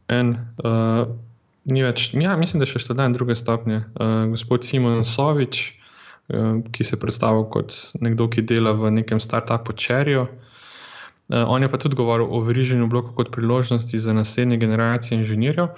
en 0.08 0.30
uh, 0.64 1.10
ni 1.66 1.84
več, 1.84 2.12
ja, 2.16 2.38
mislim, 2.40 2.64
da 2.64 2.70
še 2.70 2.80
študent 2.80 3.18
druge 3.18 3.36
stopnje, 3.36 3.82
uh, 4.00 4.30
gospod 4.32 4.64
Simon 4.64 5.04
Sovič, 5.04 5.79
ki 6.72 6.84
se 6.84 7.00
predstavlja 7.00 7.48
kot 7.50 7.76
nekdo, 8.02 8.28
ki 8.30 8.46
dela 8.46 8.72
v 8.78 8.92
nekem 8.94 9.20
startupu 9.20 9.74
Čerijo. 9.74 10.28
Uh, 11.30 11.46
on 11.48 11.62
je 11.62 11.70
pa 11.70 11.78
tudi 11.78 11.96
govoril 11.96 12.30
o 12.30 12.42
veriženju 12.42 12.88
blokov 12.88 13.14
kot 13.18 13.32
priložnosti 13.32 14.00
za 14.00 14.14
naslednje 14.14 14.58
generacije 14.58 15.20
inženirjev 15.20 15.74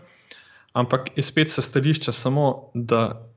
ampak 0.73 1.17
je 1.17 1.23
spet 1.23 1.49
se 1.49 1.61
stališča 1.61 2.11
samo, 2.11 2.71
da, 2.73 3.29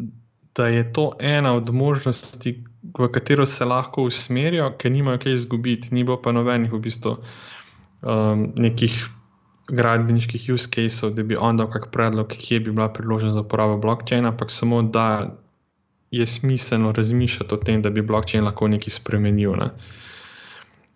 da 0.56 0.66
je 0.66 0.92
to 0.92 1.12
ena 1.20 1.54
od 1.54 1.70
možnosti, 1.70 2.64
v 2.98 3.08
katero 3.12 3.46
se 3.46 3.64
lahko 3.64 4.02
usmerijo, 4.02 4.72
ker 4.78 4.92
nimajo 4.92 5.18
kaj 5.18 5.32
izgubiti, 5.32 5.94
ni 5.94 6.06
pa 6.22 6.32
nobenih 6.32 6.72
v 6.72 6.78
bistvu 6.78 7.16
um, 8.02 8.52
nekih 8.56 9.06
gradbeniških 9.68 10.50
use 10.54 10.68
cases, 10.68 11.14
da 11.14 11.22
bi 11.22 11.36
on 11.36 11.56
dal 11.56 11.70
kak 11.70 11.88
predlog, 11.90 12.28
kje 12.28 12.60
bi 12.60 12.70
bila 12.70 12.88
priložnost 12.92 13.34
za 13.34 13.40
uporabo 13.40 13.78
blockchaina, 13.78 14.28
ampak 14.28 14.50
samo 14.50 14.82
da 14.82 15.34
je 16.18 16.26
smiselno 16.26 16.92
razmišljati 16.92 17.54
o 17.54 17.56
tem, 17.56 17.82
da 17.82 17.90
bi 17.90 18.02
blockchain 18.02 18.44
lahko 18.44 18.68
nekaj 18.68 18.90
spremenil. 18.90 19.56
Ne. 19.60 19.70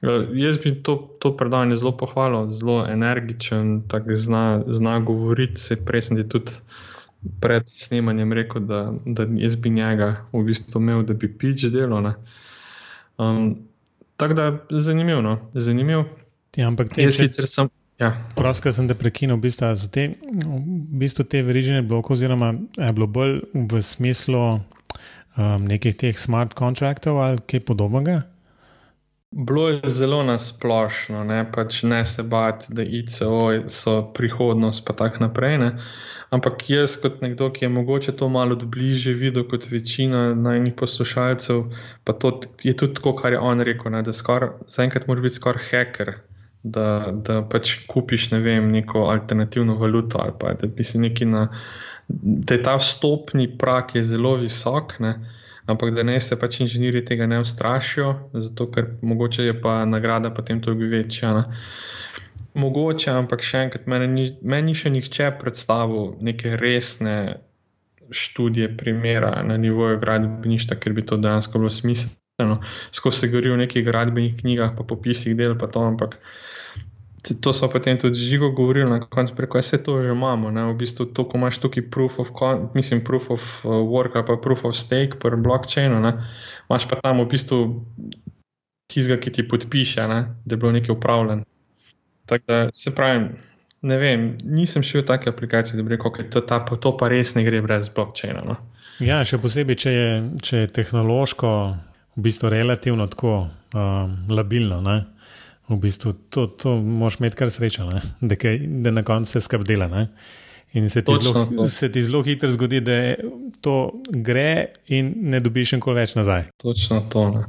Uh, 0.02 0.28
jaz 0.32 0.58
bi 0.62 0.74
to, 0.82 0.96
to 1.18 1.36
predavanje 1.36 1.76
zelo 1.76 1.96
pohvalil, 1.96 2.50
zelo 2.50 2.86
energičen, 2.86 3.82
tako 3.88 4.14
zna, 4.14 4.62
zna 4.66 4.98
govoriti. 5.00 5.60
Se 5.60 5.84
prej 5.84 6.02
sem 6.02 6.16
ti 6.16 6.28
tudi 6.28 6.52
pred 7.40 7.62
snemanjem 7.66 8.32
rekel, 8.32 8.62
da, 8.62 8.92
da 9.06 9.26
jaz 9.36 9.56
bi 9.56 9.70
njega 9.70 10.16
v 10.32 10.44
bistvu 10.44 10.80
imel, 10.80 11.02
da 11.02 11.14
bi 11.14 11.32
pič 11.38 11.64
delo. 11.74 12.14
Um, 13.18 13.58
tako 14.16 14.34
da 14.34 14.44
je 14.44 14.58
zanimivo. 14.70 15.22
No? 15.22 15.38
Zanimiv. 15.54 16.04
Ja, 16.56 16.68
ampak 16.68 16.94
te 16.94 17.10
sicer 17.10 17.46
sem. 17.48 17.68
Ja. 17.98 18.12
Prosim, 18.36 18.72
sem 18.72 18.88
te 18.88 18.94
prekinil, 18.94 19.36
v 19.36 19.48
bistvu, 19.48 19.74
te, 19.90 20.04
v 20.22 20.58
bistvu 21.00 21.24
te 21.26 21.42
verižene 21.42 21.82
bloke, 21.82 22.12
oziroma 22.14 22.52
je 22.76 22.92
bilo 22.94 23.08
bolj 23.10 23.40
v 23.54 23.82
smislu 23.82 24.60
um, 25.38 25.64
nekih 25.70 25.96
teh 25.96 26.18
smart 26.18 26.54
kontraktov 26.58 27.22
ali 27.22 27.38
kaj 27.46 27.64
podobnega. 27.64 28.22
Bilo 29.30 29.68
je 29.68 29.90
zelo 29.92 30.22
nasplošno, 30.24 31.20
ne, 31.28 31.42
pač 31.52 31.82
ne 31.84 32.00
se 32.08 32.22
bati, 32.24 32.72
da 32.72 32.82
ICO 32.82 33.68
so 33.68 33.98
prihodnost, 34.16 34.86
pa 34.86 34.94
tako 34.96 35.26
naprej. 35.26 35.58
Ne. 35.60 35.68
Ampak 36.32 36.64
jaz, 36.70 36.96
kot 37.00 37.20
nekdo, 37.20 37.50
ki 37.52 37.66
je 37.66 37.68
mogoče 37.68 38.14
to 38.16 38.28
malo 38.32 38.56
bližje 38.56 39.12
videl 39.14 39.44
kot 39.48 39.68
večina 39.70 40.34
najnih 40.34 40.74
poslušalcev, 40.76 41.60
pa 42.04 42.12
to 42.12 42.40
je 42.64 42.72
tudi 42.76 43.00
to, 43.02 43.12
kar 43.16 43.36
je 43.36 43.38
on 43.38 43.60
rekel, 43.60 43.92
ne, 43.92 44.02
da 44.02 44.12
zaenkrat 44.12 45.06
moraš 45.06 45.22
biti 45.22 45.34
skoraj 45.34 45.68
hacker, 45.70 46.14
da, 46.62 47.12
da 47.12 47.42
pač 47.48 47.78
kupiš 47.88 48.30
ne 48.32 48.40
vem, 48.44 48.72
neko 48.72 49.06
alternativno 49.12 49.76
valuto 49.76 50.18
ali 50.24 50.32
pa 50.40 50.52
da 50.52 50.66
bi 50.66 50.84
si 50.84 50.98
neki 50.98 51.28
na. 51.28 51.48
Da 52.08 52.54
je 52.54 52.62
ta 52.62 52.76
vstopni 52.80 53.50
prak 53.58 53.94
je 53.94 54.02
zelo 54.02 54.34
visok. 54.40 54.96
Ne, 55.04 55.14
ampak 55.66 55.92
da 55.94 56.02
ne 56.02 56.16
se 56.20 56.38
pač 56.40 56.60
inženirji 56.64 57.04
tega 57.04 57.26
ne 57.26 57.40
ustrašijo, 57.40 58.14
zato 58.32 58.70
ker 58.72 58.94
mogoče 59.02 59.44
je 59.44 59.60
pa 59.60 59.84
nagrada 59.84 60.30
potem 60.34 60.62
tudi 60.64 60.88
večja. 60.88 61.34
Ne. 61.36 61.44
mogoče, 62.58 63.10
ampak 63.12 63.44
še 63.44 63.66
enkrat, 63.66 63.86
meni 63.86 64.30
ni, 64.42 64.74
še 64.74 64.90
nihče 64.90 65.30
predstavil 65.40 66.16
neke 66.24 66.56
resne 66.58 67.38
študije, 68.10 68.72
primera 68.80 69.42
na 69.44 69.58
nivoju 69.60 70.00
gradbeništva, 70.00 70.78
ker 70.80 70.96
bi 70.96 71.04
to 71.06 71.18
dejansko 71.20 71.60
bilo 71.60 71.70
smiselno. 71.70 72.60
Skozi 72.94 73.20
se 73.20 73.28
govori 73.32 73.52
o 73.52 73.60
nekih 73.60 73.84
gradbenih 73.84 74.38
knjigah, 74.40 74.72
pa 74.78 74.86
popisih 74.88 75.36
del, 75.36 75.58
pa 75.60 75.68
to, 75.68 75.84
ampak 75.92 76.16
to 77.22 77.52
so 77.52 77.68
potem 77.68 77.98
tudi 77.98 78.20
žigo 78.20 78.50
govorili 78.50 78.90
na 78.90 79.00
koncu, 79.00 79.34
preko 79.34 79.58
vse 79.58 79.82
to 79.82 80.02
že 80.02 80.12
imamo. 80.14 80.50
Ne? 80.50 80.64
V 80.72 80.76
bistvu 80.78 81.06
to, 81.06 81.24
ko 81.28 81.38
imaš 81.38 81.58
tukaj 81.58 81.90
proof 81.90 82.18
of, 82.18 82.30
mislim, 82.74 83.04
proof 83.04 83.30
of 83.30 83.64
uh, 83.64 83.72
work 83.72 84.14
ali 84.14 84.26
pa 84.26 84.36
proof 84.36 84.64
of 84.64 84.76
stake 84.76 85.18
per 85.22 85.36
blockchainu, 85.36 86.00
ne? 86.00 86.12
imaš 86.70 86.88
pa 86.88 87.00
tam 87.02 87.20
v 87.20 87.28
bistvu 87.28 87.58
tizga, 88.86 89.16
ki 89.16 89.32
ti 89.32 89.48
podpiše, 89.48 90.08
ne? 90.08 90.20
da 90.44 90.54
je 90.54 90.56
bilo 90.56 90.72
nekaj 90.72 90.94
upravljeno. 90.94 91.44
Tako 92.26 92.44
da 92.46 92.68
se 92.72 92.94
pravim. 92.94 93.28
Ne 93.82 93.98
vem, 93.98 94.38
nisem 94.42 94.82
šel 94.82 95.02
v 95.02 95.06
take 95.06 95.30
aplikacije, 95.30 95.76
da 95.76 95.82
bi 95.82 95.94
rekel, 95.94 96.10
da 96.10 96.30
to, 96.30 96.40
ta, 96.40 96.58
to 96.64 96.96
pa 96.96 97.08
res 97.08 97.34
ne 97.34 97.44
gre 97.46 97.60
brez 97.62 97.88
blokčina. 97.94 98.42
No? 98.42 98.56
Ja, 98.98 99.20
še 99.24 99.38
posebej, 99.38 99.78
če 99.78 99.92
je, 99.92 100.08
če 100.42 100.64
je 100.64 100.70
tehnološko 100.80 101.50
v 102.18 102.24
bistvu 102.26 102.50
relativno 102.50 103.06
tako 103.06 103.34
um, 103.46 104.16
labilno. 104.34 104.80
Ne? 104.82 104.96
V 105.68 105.76
bistvu 105.76 106.14
to, 106.32 106.46
to 106.46 106.76
moš 106.80 107.18
imeti 107.20 107.36
kar 107.36 107.50
srečo, 107.52 107.88
da, 108.20 108.36
kaj, 108.36 108.58
da 108.84 108.90
na 108.90 109.02
koncu 109.04 109.32
se 109.32 109.40
skrb 109.44 109.66
dela. 109.68 109.88
Ne? 109.88 110.06
In 110.72 110.90
se 110.90 111.02
ti, 111.04 111.12
zelo, 111.22 111.66
se 111.66 111.92
ti 111.92 112.02
zelo 112.02 112.22
hitro 112.22 112.50
zgodi, 112.50 112.80
da 112.80 113.14
to 113.60 114.02
gre 114.08 114.66
in 114.86 115.12
ne 115.32 115.40
dobiš 115.40 115.74
še 115.74 115.80
več 115.96 116.14
nazaj. 116.16 116.50
Točno 116.60 117.02
to. 117.12 117.28
Ne. 117.34 117.44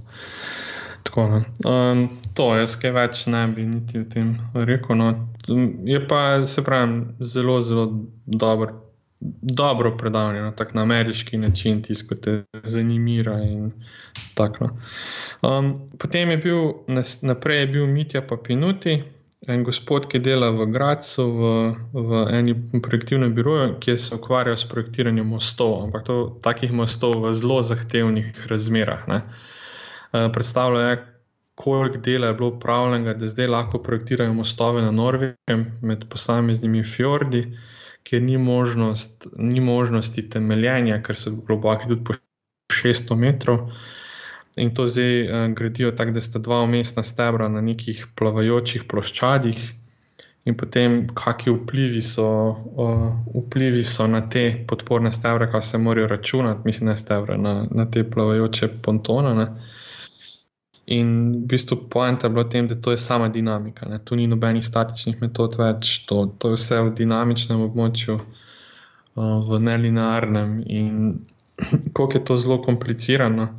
Tako, 1.03 1.25
ne. 1.31 1.41
Um, 1.67 2.05
to 2.35 2.51
jaz 2.55 2.75
kaj 2.79 2.93
več 2.95 3.25
ne 3.27 3.45
bi 3.51 3.65
niti 3.67 3.99
v 3.99 4.05
tem 4.11 4.29
rekel. 4.53 4.99
No. 4.99 5.09
Je 5.87 5.99
pa, 6.07 6.45
se 6.45 6.63
pravi, 6.63 7.01
zelo, 7.19 7.59
zelo 7.65 7.87
dober, 8.25 8.75
dobro 9.41 9.97
predavanje, 9.97 10.41
no, 10.41 10.51
tako 10.51 10.71
na 10.73 10.81
ameriški 10.81 11.37
način, 11.37 11.81
tisto 11.83 12.15
te 12.15 12.43
zanimira 12.63 13.41
in 13.43 13.71
tako. 14.33 14.67
No. 14.67 14.77
Um, 15.49 15.89
potem 15.99 16.29
je 16.29 16.37
bil, 16.37 16.73
naprej 17.21 17.59
je 17.59 17.67
bil 17.67 17.87
Mitja 17.87 18.21
Papinuti, 18.21 19.03
en 19.47 19.63
gospod, 19.63 20.07
ki 20.11 20.19
dela 20.19 20.49
v 20.51 20.65
Gracu, 20.71 21.25
v, 21.31 21.51
v 21.93 22.23
enem 22.31 22.81
projektivnem 22.83 23.35
biroju, 23.35 23.75
ki 23.79 23.97
se 23.97 24.15
ukvarja 24.15 24.57
s 24.57 24.67
projektiranjem 24.67 25.27
mostov, 25.27 25.83
ampak 25.83 26.03
to 26.07 26.17
takih 26.43 26.71
mostov 26.71 27.15
v 27.23 27.33
zelo 27.33 27.61
zahtevnih 27.61 28.47
razmerah. 28.47 29.07
Uh, 29.07 30.27
predstavlja 30.33 30.89
je, 30.89 30.99
koliko 31.59 31.97
dela 31.97 32.27
je 32.27 32.33
bilo 32.33 32.53
upravljenega, 32.55 33.13
da 33.19 33.27
zdaj 33.27 33.47
lahko 33.47 33.81
projektirajo 33.83 34.33
mostove 34.33 34.81
na 34.81 34.91
Norveškem 34.91 35.65
med 35.81 36.05
posameznimi 36.09 36.83
fjordi, 36.83 37.49
kjer 38.03 38.21
ni, 38.21 38.37
možnost, 38.37 39.27
ni 39.37 39.61
možnosti 39.61 40.25
temeljenja, 40.29 41.01
ker 41.05 41.17
so 41.17 41.35
globoki 41.35 41.89
tudi 41.91 42.03
po 42.07 42.17
600 42.73 43.15
metrov 43.15 43.69
in 44.59 44.73
to 44.75 44.87
zdaj 44.87 45.21
uh, 45.23 45.43
gradijo 45.55 45.91
tako, 45.95 46.11
da 46.11 46.21
sta 46.21 46.39
dva 46.39 46.61
umestna 46.65 47.03
stebra 47.03 47.47
na 47.47 47.61
nekih 47.61 48.07
plavajočih 48.15 48.83
ploščadih, 48.89 49.61
in 50.49 50.57
potem 50.57 51.01
kakšni 51.13 51.53
vplivi 51.53 52.01
so, 52.01 52.27
uh, 52.55 53.09
vplivi 53.35 53.83
so 53.83 54.07
na 54.07 54.21
te 54.29 54.45
podporne 54.67 55.11
stebre, 55.11 55.47
kaj 55.51 55.61
se 55.61 55.77
morajo 55.77 56.07
računati, 56.07 56.61
mislim, 56.65 56.89
ne 56.89 56.97
stebre, 56.97 57.37
na, 57.37 57.63
na 57.71 57.85
te 57.91 58.03
plavajoče 58.09 58.69
pontone. 58.81 59.35
Ne. 59.35 59.47
In 60.89 61.09
v 61.45 61.45
bistvu 61.45 61.85
poenta 61.85 62.25
je 62.25 62.33
bila 62.33 62.43
v 62.43 62.49
tem, 62.49 62.67
da 62.67 62.73
to 62.73 62.91
je 62.91 62.97
sama 62.97 63.27
dinamika. 63.29 63.85
Ne. 63.85 63.99
Tu 64.01 64.15
ni 64.17 64.25
nobenih 64.27 64.65
statičnih 64.65 65.19
metod 65.21 65.53
več, 65.59 66.05
to, 66.09 66.23
to 66.41 66.49
je 66.49 66.57
vse 66.57 66.79
v 66.87 66.93
dinamičnem 66.97 67.61
območju, 67.61 68.15
uh, 68.17 69.35
v 69.45 69.59
nelinearnem. 69.61 70.55
In 70.65 70.95
koliko 71.93 72.17
je 72.17 72.23
to 72.25 72.37
zelo 72.41 72.57
komplicirano 72.65 73.51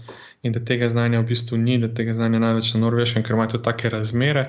in 0.43 0.57
da 0.57 0.63
tega 0.65 0.89
znanja 0.91 1.21
v 1.21 1.29
bistvu 1.29 1.61
ni, 1.61 1.77
da 1.79 1.93
tega 1.95 2.17
znanja 2.19 2.41
največ 2.43 2.73
na 2.75 2.83
Norveškem, 2.89 3.23
ker 3.23 3.39
imajo 3.39 3.63
take 3.63 3.93
razmere. 3.95 4.45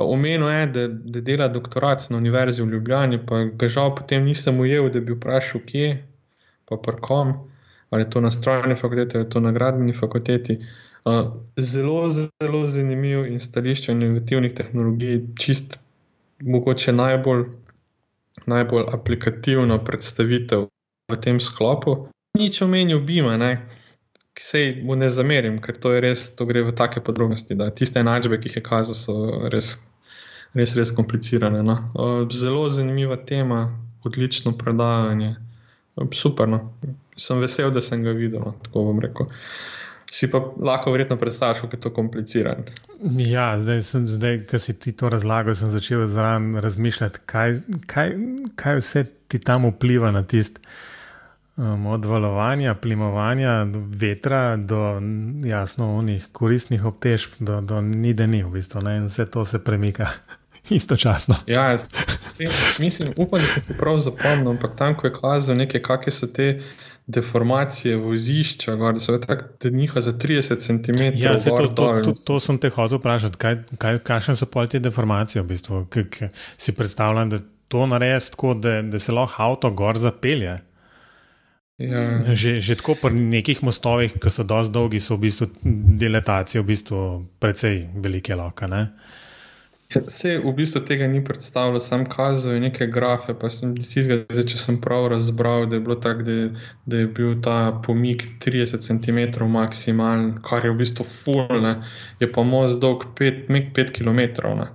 Omenil 0.00 0.52
je, 0.52 0.68
da, 0.74 0.84
da 1.16 1.24
dela 1.24 1.48
doktorat 1.48 2.10
na 2.12 2.20
Univerzi 2.20 2.60
v 2.60 2.74
Ljubljani, 2.74 3.22
pa 3.24 3.40
ga 3.56 3.68
žal 3.72 3.94
potem 3.96 4.28
nisem 4.28 4.60
ujel, 4.60 4.90
da 4.92 5.00
bi 5.00 5.16
vprašal, 5.16 5.64
kje, 5.64 5.88
pa 6.68 6.76
prkom, 6.76 7.34
ali 7.88 8.04
je 8.04 8.10
to 8.12 8.20
na 8.20 8.30
strojni 8.34 8.76
fakulteti 8.76 9.16
ali 9.16 9.28
to 9.32 9.40
na 9.40 9.52
gradbeni 9.52 9.96
fakulteti. 9.96 10.60
Uh, 10.60 10.89
zelo, 11.56 12.08
zelo 12.08 12.66
zanimiv 12.66 13.26
in 13.26 13.40
stališče 13.40 13.92
inovativnih 13.92 14.54
tehnologij, 14.54 15.20
čist 15.40 15.78
mogoče 16.40 16.92
najbolj, 16.92 17.44
najbolj 18.46 18.84
aplikativno 18.92 19.78
predstavitev 19.84 20.66
v 21.12 21.20
tem 21.20 21.40
sklopu. 21.40 22.08
Nič 22.38 22.62
omenil 22.62 23.00
Bima, 23.00 23.36
ne? 23.36 23.66
ki 24.40 24.44
se 24.44 24.60
mu 24.82 24.96
ne 24.96 25.10
zamerim, 25.10 25.58
ker 25.60 25.76
to 25.76 25.92
je 25.92 26.00
res, 26.00 26.20
to 26.36 26.46
gre 26.48 26.62
v 26.64 26.72
take 26.72 27.02
podrobnosti. 27.04 27.54
Da, 27.58 27.68
tiste 27.76 28.00
enačbe, 28.00 28.38
ki 28.40 28.48
jih 28.48 28.60
je 28.60 28.62
kazal, 28.64 28.96
so 28.96 29.48
res, 29.52 29.74
res, 30.56 30.72
res 30.78 30.92
komplicirane. 30.96 31.60
No. 31.66 31.76
Zelo 32.32 32.68
zanimiva 32.72 33.18
tema, 33.26 33.66
odlično 34.06 34.54
predavanje, 34.56 35.34
super. 36.16 36.48
No. 36.48 36.62
Sem 37.20 37.42
vesel, 37.44 37.68
da 37.74 37.82
sem 37.84 38.06
ga 38.06 38.14
videl, 38.16 38.40
no, 38.46 38.54
tako 38.64 38.86
bom 38.88 39.02
rekel. 39.04 39.28
Si 40.10 40.26
pa 40.30 40.40
lahko 40.58 40.90
verjetno 40.90 41.16
predstavljaš, 41.16 41.60
kako 41.60 41.76
je 41.76 41.80
to 41.80 41.92
komplicirano. 41.94 42.64
Ja, 43.18 43.60
zdaj, 43.60 43.82
sem, 43.86 44.06
zdaj 44.06 44.40
ko 44.50 44.58
si 44.58 44.74
ti 44.78 44.92
to 44.92 45.08
razlagal, 45.08 45.54
sem 45.54 45.70
začel 45.70 46.08
razmišljati, 46.60 47.18
kaj, 47.26 47.60
kaj, 47.86 48.16
kaj 48.58 48.80
vse 48.80 49.04
ti 49.28 49.38
tam 49.38 49.68
vpliva 49.70 50.10
na 50.10 50.24
tisti 50.26 50.60
um, 51.60 51.86
od 51.86 52.04
valovanja, 52.04 52.74
plimovanja, 52.74 53.64
do 53.64 53.82
vetra, 53.86 54.56
do 54.56 55.00
jasno 55.44 55.94
unih 55.96 56.26
koristnih 56.32 56.84
obtežb, 56.84 57.30
do, 57.38 57.60
do 57.60 57.80
ni 57.80 58.14
da 58.14 58.26
ni 58.26 58.42
v 58.44 58.50
bistvu. 58.50 58.80
Ne? 58.84 58.96
In 58.96 59.04
vse 59.04 59.26
to 59.30 59.44
se 59.44 59.64
premika 59.64 60.08
istočasno. 60.78 61.36
Ja, 61.46 61.70
jaz, 61.70 61.94
mislim, 62.78 63.12
upam, 63.16 63.40
da 63.40 63.46
sem 63.46 63.62
si 63.62 63.74
prav 63.78 63.98
zapomnil, 63.98 64.50
ampak 64.50 64.76
tam, 64.76 64.96
ko 64.96 65.06
je 65.06 65.14
kazal 65.20 65.56
nekaj, 65.56 65.82
kakšne 65.82 66.12
so 66.12 66.26
te. 66.26 66.52
Deformacije 67.10 67.96
vozišča, 67.96 68.76
da 68.76 69.00
so 69.00 69.18
tako, 69.18 69.68
njihova 69.70 70.00
za 70.00 70.12
30 70.12 70.60
cm. 70.66 71.02
Ja, 71.22 71.32
to, 71.38 71.56
to, 71.56 71.66
to, 71.66 72.02
to, 72.04 72.12
to 72.26 72.40
sem 72.40 72.58
te 72.58 72.70
hotel 72.70 72.98
vprašati, 72.98 73.36
kaj, 73.36 73.56
kaj, 73.78 73.98
kakšne 74.06 74.36
so 74.36 74.46
pol 74.46 74.68
te 74.70 74.78
deformacije 74.78 75.42
v 75.42 75.46
bistvu. 75.46 75.84
K, 75.90 76.04
k, 76.10 76.30
si 76.56 76.74
predstavljam, 76.76 77.30
da 77.30 77.40
to 77.68 77.86
naredi 77.86 78.30
tako, 78.30 78.54
da, 78.54 78.82
da 78.82 78.98
se 78.98 79.12
lahko 79.12 79.42
avto 79.42 79.70
gor 79.70 79.98
zapelje. 79.98 80.58
Ja. 81.80 82.34
Že, 82.34 82.60
že 82.60 82.76
tako 82.76 82.94
pri 83.00 83.16
nekih 83.16 83.62
mostovih, 83.64 84.18
ki 84.20 84.30
so 84.30 84.44
dosti 84.44 84.72
dolgi, 84.74 85.00
so 85.00 85.16
v 85.16 85.24
bistvu 85.24 85.46
deletacije 86.02 86.60
v 86.60 86.66
bistvu 86.68 86.98
precej 87.40 87.86
velike 88.04 88.36
loka. 88.36 88.68
Se 89.90 90.36
v 90.38 90.52
bistvu 90.54 90.80
tega 90.86 91.06
ni 91.10 91.18
predstavljalo, 91.24 91.80
sem 91.82 92.04
kazal 92.06 92.60
neke 92.62 92.86
grafe, 92.86 93.34
pa 93.34 93.48
sem 93.50 93.72
si 93.82 94.04
zgolj, 94.06 94.44
če 94.52 94.58
sem 94.62 94.76
prav 94.84 95.08
razbral, 95.10 95.66
da 95.66 95.80
je 95.80 95.84
bilo 95.86 95.96
tako, 96.04 96.26
da, 96.28 96.36
da 96.86 97.00
je 97.00 97.08
bil 97.16 97.32
ta 97.42 97.56
pomik 97.86 98.22
30 98.44 98.86
cm 98.86 99.48
maksimalen, 99.50 100.36
kar 100.46 100.64
je 100.64 100.70
v 100.70 100.78
bistvu 100.84 101.08
fulne, 101.08 101.74
je 102.22 102.30
pa 102.30 102.46
most 102.46 102.78
dolg 102.84 103.08
5, 103.18 103.50
5 103.50 103.92
km. 103.98 104.22
Ne. 104.60 104.70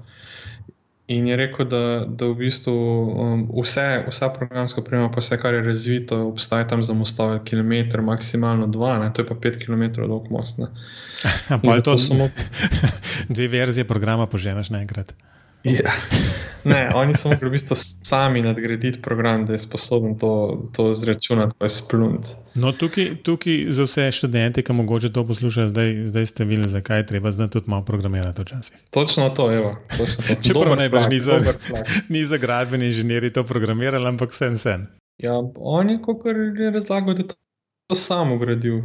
In 1.07 1.27
je 1.27 1.35
rekel, 1.37 1.67
da, 1.69 2.05
da 2.09 2.25
v 2.25 2.33
bistvu 2.39 2.73
um, 2.73 3.41
vse, 3.61 4.05
vsa 4.09 4.29
programska 4.33 4.81
oprema, 4.81 5.11
pa 5.13 5.21
vse, 5.21 5.37
kar 5.37 5.53
je 5.53 5.61
razvito, 5.61 6.17
obstaja 6.31 6.65
tam 6.67 6.83
za 6.83 6.93
mostove, 6.97 7.43
kilometr, 7.45 8.01
maksimalno 8.01 8.67
dva, 8.67 8.97
ne? 9.03 9.11
to 9.13 9.21
je 9.21 9.27
pa 9.29 9.37
pet 9.41 9.59
km 9.61 9.83
dolg 10.01 10.31
most. 10.33 10.65
Pa 11.63 11.75
je 11.75 11.83
to 11.83 11.97
samo 11.97 12.29
dve 13.35 13.47
verzije 13.47 13.85
programa, 13.85 14.25
poženeš 14.25 14.69
naenkrat. 14.69 15.13
Ja. 15.65 15.91
Ne, 16.65 16.89
oni 16.95 17.13
so 17.13 17.29
mogli 17.29 17.45
v 17.45 17.51
bistvu 17.51 17.75
sami 17.77 18.41
nadgraditi 18.41 19.01
program, 19.01 19.45
da 19.45 19.53
je 19.53 19.59
sposoben 19.59 20.17
to, 20.17 20.63
to 20.73 20.93
zračunati, 20.93 21.53
pa 21.57 21.65
je 21.65 21.69
splunt. 21.69 22.25
No, 22.55 22.71
tukaj, 22.71 23.21
tukaj 23.23 23.65
za 23.69 23.85
vse 23.85 24.07
študente, 24.11 24.63
ki 24.65 24.73
mogoče 24.73 25.11
to 25.13 25.27
poslušajo, 25.27 25.67
zdaj, 25.69 25.93
zdaj 26.09 26.25
ste 26.25 26.45
videli, 26.45 26.69
zakaj 26.69 26.99
je 26.99 27.05
treba 27.05 27.31
znati 27.31 27.53
tudi 27.53 27.69
malo 27.69 27.85
programirati 27.85 28.41
včasih. 28.41 28.77
Točno 28.89 29.29
to, 29.29 29.51
evo. 29.53 29.75
Čeprav 30.47 30.75
ne 30.75 30.89
bi 30.89 31.19
za, 31.19 31.37
za 32.25 32.37
gradbeni 32.37 32.85
inženirji 32.85 33.33
to 33.33 33.43
programirali, 33.43 34.07
ampak 34.07 34.33
sen 34.33 34.57
sen. 34.57 34.87
Ja, 35.17 35.37
oni, 35.55 36.01
kot 36.01 36.25
je 36.25 36.71
razlagal, 36.71 37.13
da 37.13 37.21
je 37.21 37.27
to, 37.27 37.35
to 37.87 37.95
samo 37.95 38.37
gradil. 38.37 38.81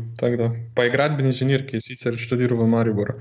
Pa 0.75 0.85
je 0.85 0.91
gradbeni 0.91 1.33
inženir, 1.33 1.65
ki 1.67 1.77
je 1.77 1.81
sicer 1.81 2.21
študiral 2.21 2.61
v 2.61 2.69
Mariboru. 2.69 3.17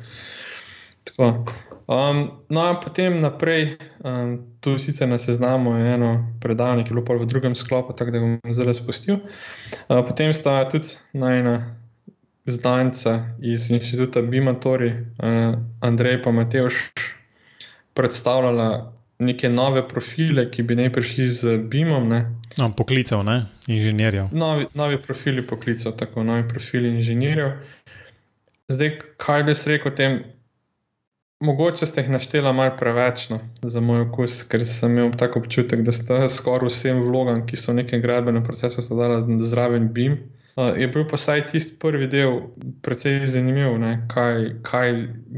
Tako. 1.20 1.46
Um, 1.88 2.32
no, 2.50 2.70
in 2.70 2.78
potem 2.84 3.20
naprej, 3.20 3.76
um, 4.04 4.40
tu 4.60 4.80
sicer 4.80 5.08
na 5.08 5.18
seznamu 5.18 5.76
je 5.76 5.94
eno 5.94 6.12
predavanje, 6.40 6.84
ki 6.84 6.94
je 6.94 7.02
bilo 7.02 7.20
v 7.20 7.26
drugem 7.26 7.56
sklopu, 7.56 7.94
tako 7.94 8.12
da 8.12 8.20
bom 8.20 8.54
zelo 8.54 8.74
spustil. 8.74 9.18
Uh, 9.90 10.06
potem 10.08 10.34
sta 10.34 10.70
tudi 10.70 10.96
najna 11.14 11.76
znanca 12.46 13.26
iz 13.42 13.72
inštituta 13.72 14.22
Bimatori, 14.22 14.94
uh, 15.20 15.60
Andrej 15.82 16.22
in 16.26 16.36
Mateoš, 16.36 16.88
predstavljala 17.94 18.94
neke 19.20 19.50
nove 19.50 19.88
profile, 19.88 20.48
ki 20.52 20.64
bi 20.64 20.76
naj 20.76 20.94
prišli 20.94 21.28
z 21.28 21.58
BIM-om. 21.58 22.10
No, 22.58 22.72
poklicev, 22.78 23.24
ne? 23.24 23.46
inženirjev. 23.68 24.32
Novi, 24.32 24.68
novi 24.74 25.02
profili 25.02 25.48
poklicev, 25.48 25.98
tako 25.98 26.24
novi 26.24 26.48
profili 26.48 26.96
inženirjev. 26.96 27.52
Zdaj, 28.68 29.00
kaj 29.18 29.44
bi 29.44 29.56
se 29.56 29.72
rekel 29.72 29.92
o 29.92 29.96
tem? 29.96 30.22
Mogoče 31.40 31.86
ste 31.86 32.02
jih 32.02 32.10
naštela 32.12 32.52
malo 32.52 32.74
preveč 32.78 33.30
no, 33.30 33.38
za 33.62 33.80
moj 33.80 34.02
okus, 34.02 34.42
ker 34.44 34.66
sem 34.68 34.92
imel 34.92 35.14
tako 35.16 35.40
občutek, 35.40 35.86
da 35.88 35.94
ste 35.96 36.18
skoraj 36.28 36.68
vsem 36.68 37.00
vlogam, 37.00 37.46
ki 37.48 37.56
so 37.56 37.72
v 37.72 37.78
nekem 37.78 38.02
gradbenem 38.04 38.44
procesu, 38.44 38.84
dali 39.00 39.38
zraven 39.48 39.88
BIM. 39.96 40.18
Uh, 40.60 40.74
je 40.76 40.90
bil 40.92 41.06
pa 41.08 41.16
vsaj 41.16 41.46
tisti 41.54 41.78
prvi 41.80 42.10
del 42.12 42.42
precej 42.84 43.24
zanimiv, 43.32 43.78
ne, 43.80 43.94
kaj, 44.12 44.50
kaj 44.68 44.92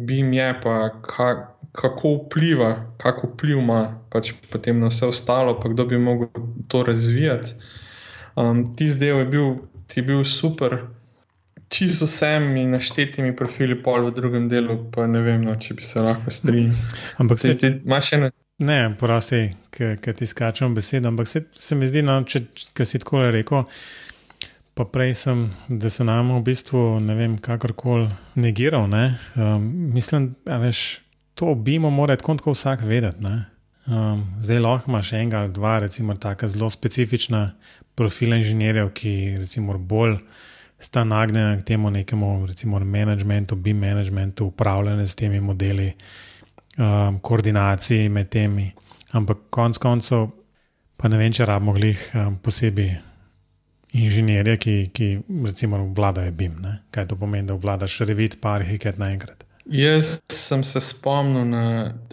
BIM 0.09 0.33
je, 0.33 0.47
pa 0.63 0.79
kaj, 1.05 1.35
kako 1.77 2.15
vpliva, 2.15 2.71
kako 2.97 3.29
vpliv 3.35 3.61
ima 3.61 3.83
pač 4.09 4.33
potem 4.49 4.81
na 4.81 4.89
vse 4.89 5.11
ostalo, 5.13 5.53
pa 5.61 5.69
kdo 5.69 5.85
bi 5.85 6.01
lahko 6.01 6.47
to 6.67 6.81
razvijati. 6.87 7.53
Um, 8.33 8.65
tisti 8.73 9.05
del 9.05 9.21
je 9.21 9.29
bil, 9.35 9.53
je 9.93 10.07
bil 10.09 10.25
super 10.25 10.79
čisto 11.71 12.05
vsemi 12.05 12.65
naštetimi 12.67 13.36
profili, 13.36 13.77
pol 13.84 14.10
v 14.10 14.15
drugem 14.15 14.49
delu, 14.51 14.75
pa 14.91 15.07
ne 15.07 15.21
vem, 15.23 15.43
no, 15.47 15.55
če 15.55 15.75
bi 15.77 15.86
se 15.88 16.03
lahko 16.03 16.31
strinjal. 16.31 16.75
Ampak 17.23 17.39
se 17.39 17.57
ti 17.57 17.71
imaš 17.79 18.13
ene. 18.17 18.31
Ne, 18.62 18.79
prosti, 18.99 19.45
ker 19.73 20.15
ti 20.17 20.27
skačem 20.27 20.75
besedo, 20.75 21.10
ampak 21.10 21.29
se, 21.31 21.45
se 21.57 21.77
mi 21.79 21.88
zdi, 21.89 22.03
no, 22.05 22.19
če 22.27 22.86
si 22.86 22.99
tako 23.01 23.23
rekel, 23.34 23.63
pa 24.77 24.86
prej 24.86 25.15
sem, 25.23 25.45
da 25.69 25.89
se 25.89 26.05
nam 26.05 26.36
v 26.36 26.43
bistvu 26.51 26.84
ne 27.07 27.15
vem, 27.17 27.39
kakorkoli 27.41 28.12
negiral. 28.36 28.86
Ne? 28.91 29.05
Um, 29.39 29.65
mislim, 29.95 30.34
da 30.45 30.60
veš, 30.62 30.99
to 31.39 31.55
bimo 31.55 31.89
mora 31.89 32.19
tako 32.19 32.38
kot 32.43 32.60
vsak 32.60 32.86
vedeti. 32.86 33.34
Um, 33.88 34.27
zdaj 34.43 34.62
lahko 34.62 34.91
imaš 34.91 35.15
enega 35.17 35.41
ali 35.41 35.55
dva, 35.55 35.79
recimo, 35.88 36.13
tako 36.19 36.51
zelo 36.51 36.69
specifična 36.69 37.47
profila 37.95 38.38
inženirjev, 38.38 38.91
ki 38.93 39.13
recimo 39.39 39.77
bolj 39.77 40.19
sta 40.82 41.04
nagnjena 41.04 41.58
k 41.60 41.63
temu 41.63 41.89
nekemu, 41.89 42.46
recimo, 42.46 42.80
managementu, 42.80 43.56
bi 43.56 43.74
managementu, 43.74 44.46
upravljanju 44.46 45.08
s 45.08 45.15
temi 45.15 45.39
modeli, 45.39 45.94
um, 46.78 47.20
koordinaciji 47.20 48.10
med 48.10 48.30
temi. 48.30 48.72
Ampak 49.12 49.38
konec 49.50 49.78
koncev, 49.78 50.28
pa 50.98 51.10
ne 51.10 51.17
vem, 51.17 51.34
če 51.34 51.46
rabimo 51.46 51.76
glih 51.78 52.10
um, 52.15 52.39
posebej 52.41 52.96
inženirje, 53.94 54.58
ki, 54.58 54.76
ki 54.94 55.08
recimo 55.46 55.84
vladajo 55.98 56.32
BIM. 56.32 56.58
Ne? 56.63 56.78
Kaj 56.91 57.12
to 57.12 57.20
pomeni, 57.20 57.48
da 57.48 57.60
vladaš 57.60 58.00
revit, 58.08 58.39
pa 58.41 58.56
arhitekt 58.58 58.98
naenkrat. 58.98 59.46
Jaz 59.72 60.15
sem 60.34 60.63
se 60.65 60.82
spomnil 60.82 61.44
na 61.46 61.65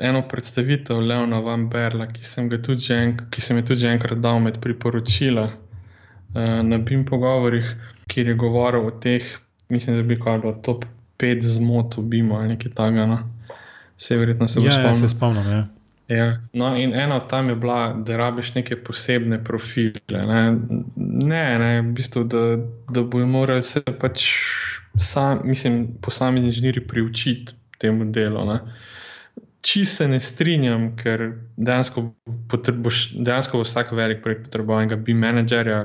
eno 0.04 0.20
predstavitev 0.28 0.98
Leona 1.00 1.38
Van 1.40 1.64
Berla, 1.72 2.06
ki 2.12 2.24
sem, 2.26 2.50
en, 2.52 3.14
ki 3.30 3.40
sem 3.40 3.62
jo 3.62 3.70
tudi 3.70 3.88
enkrat 3.88 4.20
dal 4.20 4.42
med 4.44 4.60
priporočila 4.60 5.46
uh, 5.48 6.60
na 6.66 6.78
BIM 6.78 7.06
pogovorih 7.08 7.72
kjer 8.08 8.28
je 8.32 8.34
govoril 8.34 8.86
o 8.86 8.90
teh, 8.90 9.24
mislim, 9.68 9.96
da 9.96 10.02
bi 10.02 10.20
kar 10.20 10.40
bilo 10.40 10.52
top 10.62 10.84
5 11.18 11.42
zmot 11.42 11.96
v 11.96 12.02
Bimu 12.02 12.36
ali 12.36 12.54
nekaj 12.54 12.72
takega. 12.72 13.06
No. 13.06 13.18
Se 13.96 14.16
verjetno 14.16 14.48
se 14.48 14.60
bo 14.60 14.66
ja, 14.66 14.72
spomnil. 14.72 14.88
Ja, 14.88 14.94
se 14.94 15.08
spomnim. 15.08 15.50
Ja. 15.50 15.66
Ja. 16.08 16.40
No, 16.52 16.76
in 16.76 16.94
ena 16.94 17.16
od 17.16 17.28
tam 17.28 17.48
je 17.48 17.54
bila, 17.54 17.92
da 17.92 18.16
rabiš 18.16 18.54
neke 18.54 18.76
posebne 18.84 19.44
profile. 19.44 20.00
Ne, 20.08 20.56
ne, 20.96 21.58
ne 21.58 21.80
v 21.82 21.92
bistvu, 21.92 22.24
da, 22.24 22.56
da 22.88 23.02
bojo 23.02 23.26
morali 23.26 23.62
se 23.62 23.82
pač, 24.00 24.24
sam, 24.96 25.40
mislim, 25.44 25.88
posamezni 26.02 26.48
inženirji 26.48 26.86
priučiti 26.86 27.52
temu 27.78 28.04
delu. 28.04 28.44
Ne. 28.44 28.60
Čisto 29.60 29.96
se 29.96 30.08
ne 30.08 30.20
strinjam, 30.20 30.94
ker 30.96 31.32
dejansko, 31.56 32.14
boš, 32.72 33.10
dejansko 33.12 33.60
vsak 33.60 33.92
velik 33.92 34.22
projekt 34.22 34.46
potreboval 34.48 34.86
enega 34.86 34.96
bi-menedžerja, 34.96 35.82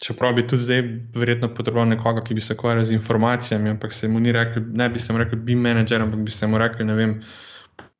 čeprav 0.00 0.34
bi 0.34 0.46
tudi 0.46 0.62
zdaj 0.62 0.82
verjetno 1.14 1.50
potreboval 1.54 1.88
nekoga, 1.88 2.24
ki 2.24 2.34
bi 2.34 2.40
se 2.40 2.54
ukvarjal 2.56 2.84
z 2.84 2.96
informacijami, 2.96 3.70
ampak 3.70 3.92
se 3.92 4.08
mu 4.08 4.20
ni 4.20 4.32
rekel, 4.32 4.62
ne 4.72 4.88
bi 4.88 4.98
se 4.98 5.12
mu 5.12 5.18
rekel, 5.18 5.38
bi 5.38 5.54
menedžer, 5.54 6.02
ampak 6.02 6.20
bi 6.24 6.32
se 6.32 6.46
mu 6.46 6.58
rekel, 6.58 6.86
ne 6.86 6.96
vem, 6.96 7.14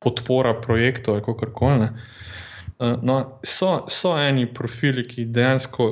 podpora 0.01 0.53
projektov 0.61 1.21
kako 1.21 1.51
koli. 1.53 1.89
Uh, 2.81 2.97
no, 3.05 3.17
so, 3.45 3.85
so 3.87 4.15
eni 4.17 4.47
profili, 4.53 5.05
ki 5.07 5.25
dejansko 5.29 5.91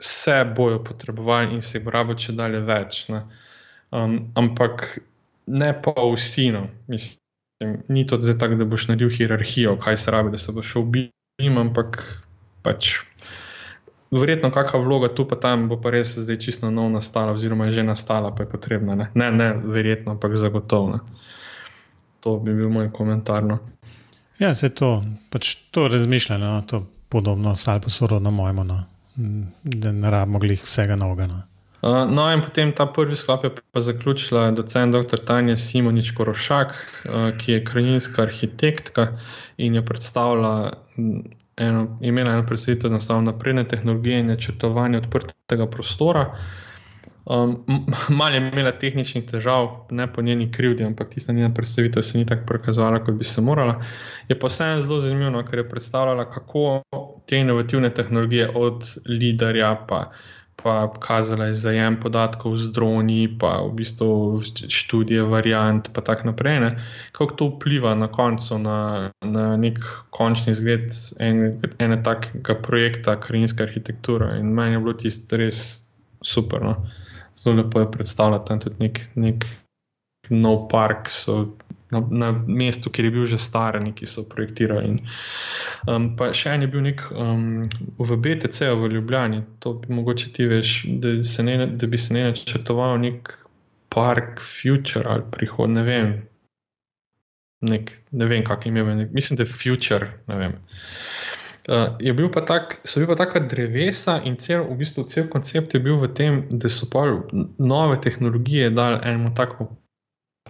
se 0.00 0.44
bojo 0.56 0.84
potrebovali 0.84 1.54
in 1.54 1.62
se 1.62 1.78
jih 1.78 1.84
bo 1.84 1.92
rabo 1.92 2.16
če 2.16 2.32
dalje 2.32 2.60
več. 2.64 3.02
Um, 3.92 4.32
ampak 4.34 4.98
ne 5.46 5.74
pa 5.82 5.92
vsi. 5.92 6.48
No. 6.56 6.64
Mislim, 6.88 7.82
ni 7.88 8.06
to 8.06 8.16
zdaj 8.20 8.38
tako, 8.40 8.56
da 8.56 8.64
boš 8.64 8.88
naredil 8.88 9.12
hierarhijo, 9.12 9.76
kaj 9.76 10.00
se 10.00 10.16
rabi, 10.16 10.32
da 10.32 10.40
se 10.40 10.56
bo 10.56 10.64
šel 10.64 10.86
ubiti, 10.86 11.52
ampak 11.52 12.00
pač 12.64 12.94
verjetno 14.10 14.50
kakšna 14.50 14.80
vloga 14.80 15.08
tu 15.14 15.24
pa 15.28 15.36
tam 15.36 15.68
bo 15.68 15.78
pa 15.80 15.90
res 15.90 16.16
zdaj 16.18 16.38
čisto 16.42 16.70
nov 16.70 16.90
nastala, 16.90 17.32
oziroma 17.32 17.70
je 17.70 17.80
že 17.80 17.82
nastala, 17.82 18.34
pa 18.34 18.42
je 18.42 18.50
potrebna. 18.50 18.94
Ne, 18.94 19.10
ne, 19.14 19.30
ne 19.30 19.48
verjetno, 19.54 20.18
ampak 20.18 20.36
zagotovo. 20.36 20.96
Ne. 20.96 21.00
To 22.20 22.36
bi 22.36 22.54
bil 22.54 22.68
moj 22.68 22.90
komentar. 22.92 23.44
No. 23.44 23.58
Ja, 24.38 24.54
se 24.54 24.70
to, 24.74 25.04
pač 25.30 25.54
to 25.70 25.88
razmišljanje, 25.88 26.44
no, 26.44 26.62
to 26.66 26.86
podobno, 27.08 27.54
ali 27.66 27.80
pa 27.80 27.90
sorodno 27.90 28.30
mojemu, 28.30 28.64
no, 28.64 28.84
da 29.62 29.92
ne 29.92 30.10
rabimo 30.10 30.38
glih 30.38 30.62
vsega 30.64 30.96
novega. 30.96 31.26
No. 31.26 31.42
Uh, 31.80 32.04
no, 32.10 32.26
in 32.28 32.42
potem 32.44 32.74
ta 32.76 32.84
prvi 32.86 33.16
sklop 33.16 33.44
je 33.44 33.50
pa 33.72 33.80
zaključila 33.80 34.50
docent 34.52 34.92
dr. 34.92 35.24
Tanja 35.24 35.56
Simonič 35.56 36.10
Korošak, 36.12 36.74
uh, 37.08 37.30
ki 37.38 37.52
je 37.52 37.64
krajinska 37.64 38.22
arhitektka 38.22 39.06
in 39.56 39.74
je 39.74 39.84
predstavila 39.84 40.72
eno, 41.60 41.98
imela 42.00 42.32
eno 42.32 42.46
predstavitev 42.46 42.98
za 42.98 43.20
napredne 43.20 43.68
tehnologije 43.68 44.20
in 44.20 44.26
načrtovanje 44.26 44.98
odprtega 44.98 45.66
prostora. 45.66 46.36
Um, 47.26 47.64
Malo 48.18 48.34
je 48.34 48.48
imela 48.48 48.72
tehničnih 48.72 49.26
težav, 49.26 49.68
ne 49.90 50.12
po 50.12 50.22
njeni 50.22 50.50
krivdi, 50.52 50.84
ampak 50.84 51.10
tista 51.10 51.32
njena 51.32 51.54
predstavitev 51.54 52.02
se 52.02 52.18
ni 52.18 52.26
tako 52.26 52.46
prikazovala, 52.46 53.04
kot 53.04 53.14
bi 53.14 53.24
se 53.24 53.40
morala. 53.40 53.80
Je 54.28 54.38
pa 54.38 54.46
vseeno 54.46 54.80
zelo 54.80 55.00
zanimivo, 55.00 55.30
no, 55.30 55.44
ker 55.44 55.58
je 55.58 55.68
predstavljala, 55.68 56.30
kako 56.30 56.82
te 57.28 57.36
inovativne 57.36 57.94
tehnologije 57.94 58.50
od 58.54 58.84
liderja 59.06 59.86
pa 59.88 60.10
pa 60.62 60.92
kazala 61.00 61.50
je 61.50 61.54
zajem 61.54 61.96
podatkov 62.00 62.56
z 62.56 62.72
droni, 62.72 63.28
pa 63.40 63.60
v 63.64 63.72
bistvu 63.80 64.40
študije 64.68 65.22
variant, 65.22 65.88
pa 65.92 66.04
tako 66.04 66.30
naprej. 66.30 66.60
Ne? 66.60 66.70
Kako 67.12 67.34
to 67.34 67.48
vpliva 67.54 67.94
na 67.94 68.08
koncu 68.12 68.58
na, 68.58 69.10
na 69.24 69.56
nek 69.56 69.80
končni 70.10 70.52
izgled 70.52 70.92
en, 71.18 71.60
ene 71.78 72.02
takega 72.02 72.54
projekta, 72.62 73.16
krajinska 73.20 73.64
arhitektura. 73.64 74.36
In 74.38 74.52
meni 74.54 74.76
je 74.76 74.84
bilo 74.84 74.94
tisto 74.94 75.40
res 75.40 75.88
super. 76.22 76.62
No? 76.62 76.76
Zelo 77.36 77.62
lepo 77.62 77.80
je 77.80 77.90
predstavljati 77.90 78.46
tam 78.46 78.60
tudi 78.60 78.76
nek, 78.84 79.00
nek 79.14 79.46
nov 80.30 80.68
park. 80.68 81.08
So, 81.10 81.56
Na, 81.90 82.02
na 82.10 82.30
mestu, 82.46 82.90
kjer 82.90 83.08
je 83.08 83.14
bil 83.14 83.24
že 83.26 83.38
star, 83.38 83.78
ki 83.94 84.06
so 84.06 84.22
projektirali. 84.28 84.86
In, 84.86 85.00
Um, 85.88 86.10
pa 86.16 86.28
še 86.36 86.52
en 86.52 86.64
je 86.66 86.68
bil 86.68 86.82
nek 86.84 87.02
um, 87.16 87.62
v 87.96 88.16
BTC 88.24 88.68
v 88.76 88.90
Ljubljani, 88.92 89.40
to 89.64 89.72
bi 89.80 89.94
mogoče 89.96 90.32
ti 90.36 90.44
veš, 90.50 90.72
da, 91.00 91.14
ne, 91.46 91.54
da 91.80 91.88
bi 91.88 92.00
se 92.00 92.16
ne 92.16 92.26
načrtoval 92.28 92.98
nek 93.00 93.32
park 93.90 94.42
future 94.44 95.08
ali 95.08 95.24
prihod, 95.32 95.72
ne 95.72 95.84
vem. 95.86 96.12
Nek, 97.64 97.94
ne 98.12 98.28
vem, 98.28 98.44
kak 98.44 98.66
ime 98.68 98.84
je, 98.84 99.08
mislim, 99.12 99.40
da 99.40 99.46
je 99.46 99.52
future. 99.52 100.10
Uh, 100.28 101.96
je 102.00 102.12
bil 102.16 102.28
pa 102.32 102.44
tak, 102.44 102.78
so 102.84 103.00
bili 103.00 103.08
pa 103.08 103.16
taka 103.20 103.40
drevesa 103.48 104.18
in 104.24 104.36
cel, 104.40 104.66
v 104.68 104.76
bistvu 104.80 105.06
cel 105.08 105.28
koncept 105.32 105.76
je 105.76 105.80
bil 105.80 105.96
v 106.00 106.12
tem, 106.12 106.42
da 106.50 106.68
so 106.72 106.88
pa 106.92 107.06
nove 107.56 108.00
tehnologije 108.04 108.68
dali 108.76 109.00
enemu 109.00 109.32
takemu 109.36 109.79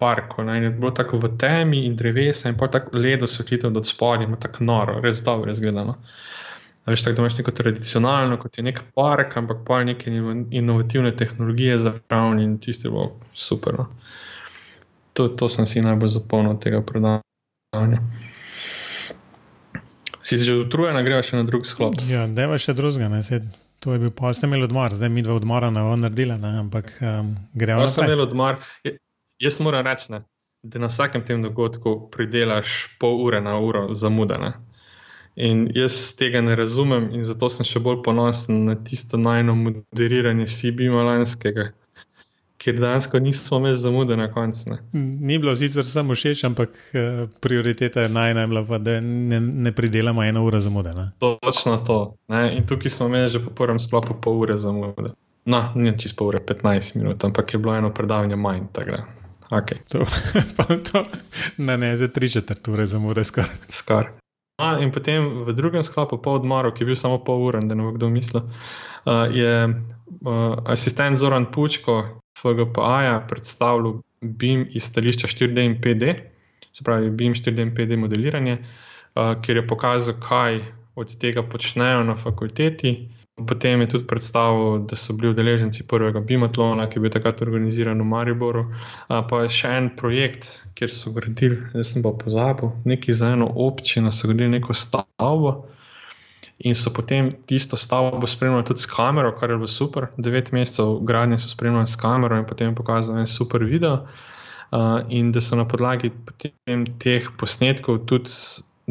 parku. 0.01 0.43
Ne, 0.43 0.59
je 0.63 0.71
bilo 0.71 0.91
tako 0.97 1.21
v 1.23 1.33
temi 1.39 1.85
in 1.87 1.97
drevesa, 1.97 2.49
in 2.49 2.59
pa 2.59 2.69
tako 2.73 2.99
ledo 2.99 3.29
svetlitev 3.31 3.77
od 3.77 3.87
spodaj, 3.87 4.27
in 4.27 4.37
tako 4.41 4.65
noro, 4.65 4.99
res 5.05 5.23
dobro 5.25 5.53
izgledano. 5.53 5.99
Veš, 6.87 7.05
tako 7.05 7.17
da 7.17 7.23
imaš 7.23 7.39
neko 7.39 7.51
tradicionalno, 7.51 8.39
kot 8.41 8.59
je 8.59 8.65
nek 8.65 8.83
park, 8.95 9.37
ampak 9.37 9.63
pa 9.67 9.85
neke 9.85 10.11
inovativne 10.51 11.17
tehnologije 11.17 11.79
za 11.79 11.93
pravni 12.09 12.45
in 12.45 12.59
tisti 12.59 12.89
bo 12.89 13.11
super. 13.35 13.79
No. 13.79 13.87
To, 15.13 15.29
to 15.29 15.49
sem 15.49 15.67
si 15.67 15.83
najbolj 15.85 16.09
zapomnil 16.09 16.57
od 16.57 16.63
tega 16.63 16.81
predavanja. 16.83 18.01
Si 20.23 20.39
že 20.39 20.55
utrujen, 20.61 21.05
greš 21.05 21.33
še 21.33 21.41
na 21.41 21.49
drug 21.49 21.67
sklop? 21.67 22.01
Ja, 22.09 22.27
je 22.27 22.59
še 22.59 22.75
drugega. 22.77 23.09
To 23.81 23.93
je 23.97 23.99
bil 23.99 24.11
pa, 24.13 24.33
ste 24.37 24.45
imeli 24.45 24.67
odmor, 24.69 24.93
zdaj 24.93 25.09
mi 25.09 25.23
dva 25.25 25.39
odmora 25.41 25.71
ne 25.73 25.81
bomo 25.81 25.97
naredili, 25.97 26.37
ampak 26.37 26.93
um, 27.01 27.33
gremo. 27.57 27.87
Jaz 27.87 27.97
sem 27.97 28.05
imel 28.05 28.27
odmor. 28.27 28.61
Jaz 29.41 29.61
moram 29.61 29.87
reči, 29.87 30.13
ne, 30.13 30.23
da 30.63 30.79
na 30.79 30.87
vsakem 30.87 31.25
tem 31.25 31.43
dogodku 31.43 32.11
pridelaš 32.13 32.97
pol 33.01 33.23
ure 33.25 33.41
na 33.41 33.59
uro 33.59 33.95
zamudene. 33.95 34.53
In 35.37 35.69
jaz 35.75 36.17
tega 36.19 36.41
ne 36.41 36.57
razumem, 36.57 37.09
in 37.15 37.23
zato 37.25 37.49
sem 37.49 37.65
še 37.65 37.81
bolj 37.81 38.03
ponosen 38.05 38.65
na 38.67 38.75
tisto 38.77 39.17
najno 39.17 39.55
moderiranje 39.57 40.45
Sibi 40.51 40.91
Malanskega, 40.93 41.71
ker 42.61 42.77
dejansko 42.77 43.21
nismo 43.25 43.63
imeli 43.63 43.79
zamude 43.81 44.19
na 44.21 44.27
koncu. 44.33 44.77
Ni 44.93 45.39
bilo 45.39 45.55
sicer 45.57 45.87
samo 45.89 46.13
všeč, 46.19 46.43
ampak 46.45 46.77
uh, 46.93 47.23
prioriteta 47.41 48.05
je 48.05 48.13
naj 48.13 48.35
najmla, 48.43 48.65
da 48.79 48.99
ne, 49.01 49.41
ne 49.41 49.73
pridelamo 49.73 50.25
eno 50.27 50.45
uro 50.45 50.61
zamude. 50.61 50.93
Ne? 50.95 51.07
Točno 51.23 51.79
to. 51.87 52.01
Ne? 52.29 52.51
In 52.59 52.67
tukaj 52.69 52.93
smo 52.93 53.09
imeli 53.09 53.33
že 53.33 53.41
po 53.47 53.55
prvem 53.57 53.81
sklopu 53.81 54.19
pol 54.21 54.43
ure 54.45 54.59
zamude. 54.61 55.15
No, 55.49 55.63
ne 55.75 55.97
čisto 55.97 56.21
pol 56.21 56.35
ure, 56.35 56.45
15 56.45 57.01
minut, 57.01 57.25
ampak 57.25 57.55
je 57.55 57.63
bilo 57.63 57.79
eno 57.79 57.95
predavanje 57.95 58.37
manj. 58.37 58.69
Okay. 59.51 59.79
To, 59.89 60.07
to 60.93 61.05
na 61.57 61.77
ne 61.77 61.97
za 61.97 62.09
tri 62.09 62.31
četrt 62.31 62.69
ure 62.69 62.87
zamude 62.87 63.25
skoraj. 63.25 63.51
Skor. 63.69 64.11
No, 64.61 64.77
in 64.83 64.93
potem 64.93 65.45
v 65.49 65.53
drugem 65.57 65.83
sklopu, 65.83 66.21
po 66.21 66.37
odmoru, 66.37 66.71
ki 66.73 66.85
je 66.85 66.87
bil 66.93 66.97
samo 66.97 67.19
pol 67.25 67.47
ure, 67.49 67.63
da 67.65 67.75
ne 67.75 67.87
bo 67.87 67.95
kdo 67.97 68.11
mislil, 68.13 68.45
uh, 68.45 69.25
je 69.33 69.55
uh, 69.67 70.59
asistent 70.69 71.19
Zoran 71.19 71.49
Pučko, 71.53 72.21
FGPA 72.39 73.25
predstavljal 73.29 74.03
BIM 74.21 74.67
iz 74.71 74.85
stališča 74.85 75.27
4D 75.33 75.65
in 75.65 75.79
5D, 75.81 76.15
se 76.73 76.85
pravi 76.85 77.11
BIM 77.11 77.35
4D 77.35 77.65
in 77.65 77.73
5D 77.75 77.97
modeliranje, 77.97 78.59
uh, 78.61 79.41
kjer 79.43 79.63
je 79.63 79.67
pokazal, 79.67 80.21
kaj 80.21 80.61
od 80.95 81.17
tega 81.19 81.43
počnejo 81.43 82.05
na 82.05 82.17
fakulteti. 82.17 83.09
Potem 83.47 83.81
je 83.81 83.89
tudi 83.89 84.07
predstavil, 84.07 84.85
da 84.89 84.97
so 84.97 85.15
bili 85.17 85.31
udeleženci 85.31 85.87
prvega 85.89 86.21
BIM-atlona, 86.21 86.87
ki 86.91 86.99
je 86.99 87.05
bil 87.05 87.13
takrat 87.15 87.43
organiziran 87.43 88.01
v 88.01 88.07
Mariboru. 88.11 88.65
Pa 89.09 89.43
je 89.45 89.53
še 89.61 89.75
en 89.79 89.91
projekt, 89.97 90.51
kjer 90.79 90.93
so 90.93 91.13
gradili, 91.17 91.61
jaz 91.75 91.93
sem 91.95 92.05
pa 92.05 92.13
pozabil, 92.17 92.73
neki 92.85 93.15
za 93.17 93.33
eno 93.37 93.51
občino, 93.67 94.13
so 94.13 94.31
gradili 94.31 94.59
neko 94.59 94.77
stavbo 94.77 95.55
in 96.61 96.75
so 96.77 96.93
potem 96.93 97.33
tisto 97.49 97.77
stavbo 97.77 98.27
spremljali 98.27 98.65
tudi 98.69 98.81
s 98.81 98.87
kamero, 98.87 99.33
kar 99.37 99.51
je 99.51 99.57
bilo 99.57 99.69
super. 99.69 100.07
Devet 100.17 100.53
mesecev 100.53 100.99
gradnje 101.01 101.39
so 101.39 101.49
spremljali 101.49 101.87
s 101.87 101.97
kamero 101.97 102.37
in 102.37 102.45
potem 102.45 102.75
pokazali 102.75 103.21
en 103.21 103.27
super 103.27 103.65
video. 103.65 104.07
Uh, 104.71 105.01
in 105.09 105.33
da 105.33 105.41
so 105.41 105.57
na 105.57 105.65
podlagi 105.67 106.13
teh 106.99 107.25
posnetkov 107.39 108.05
tudi 108.07 108.31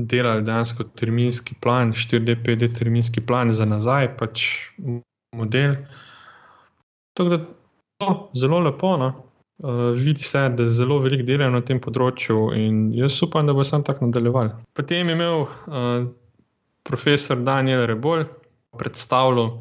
delali 0.08 0.44
dejansko 0.46 0.84
terminski 0.96 1.56
plan, 1.62 1.94
4D-5D 1.94 2.72
terminski 2.78 3.22
plan 3.22 3.52
za 3.52 3.66
nazaj, 3.66 4.14
pač 4.18 4.46
model. 5.36 5.76
Tako 7.14 7.30
da 7.30 7.40
to 7.98 8.12
je 8.34 8.40
zelo 8.40 8.60
lepo. 8.60 8.98
No? 8.98 9.14
Uh, 9.60 9.92
vidi 9.96 10.24
se, 10.24 10.50
da 10.50 10.68
zelo 10.68 11.00
veliko 11.04 11.26
delajo 11.28 11.52
na 11.52 11.60
tem 11.62 11.82
področju, 11.84 12.54
in 12.56 12.94
jaz 12.96 13.18
upam, 13.26 13.48
da 13.50 13.54
bo 13.54 13.66
sam 13.68 13.84
tako 13.84 14.08
nadaljeval. 14.08 14.54
Potem 14.74 15.10
je 15.10 15.18
imel 15.18 15.42
uh, 15.44 16.06
profesor 16.88 17.42
Daniel 17.44 17.84
Rebolj 17.90 18.24
predstavljal 18.78 19.58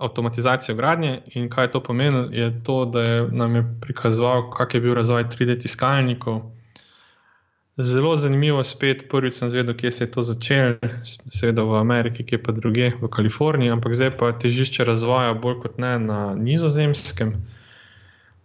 avtomatizacijo 0.00 0.74
gradnje 0.74 1.22
in 1.34 1.46
kaj 1.52 1.70
to 1.70 1.82
pomeni, 1.82 2.26
je 2.34 2.48
to, 2.64 2.84
da 2.84 3.02
je 3.02 3.28
nam 3.32 3.54
je 3.54 3.64
prikazoval, 3.80 4.48
kak 4.50 4.74
je 4.74 4.80
bil 4.80 4.94
razvoj 4.94 5.24
3D 5.24 5.60
tiskalnikov. 5.62 6.40
Zelo 7.82 8.16
zanimivo 8.16 8.62
spet, 8.64 9.04
prvič 9.08 9.34
sem 9.34 9.50
zvedel, 9.50 9.74
kje 9.76 9.90
se 9.90 10.04
je 10.04 10.10
to 10.10 10.22
začelo, 10.22 10.74
seveda 11.04 11.62
v 11.62 11.78
Ameriki, 11.78 12.24
kje 12.26 12.40
pa 12.42 12.52
druge, 12.52 12.90
v 13.00 13.08
Kaliforniji, 13.08 13.72
ampak 13.72 13.94
zdaj 13.94 14.10
pa 14.20 14.32
težišče 14.32 14.84
razvoja 14.84 15.34
bolj 15.34 15.60
kot 15.62 15.78
ne 15.82 15.94
na 15.98 16.20
nizozemskem. 16.34 17.34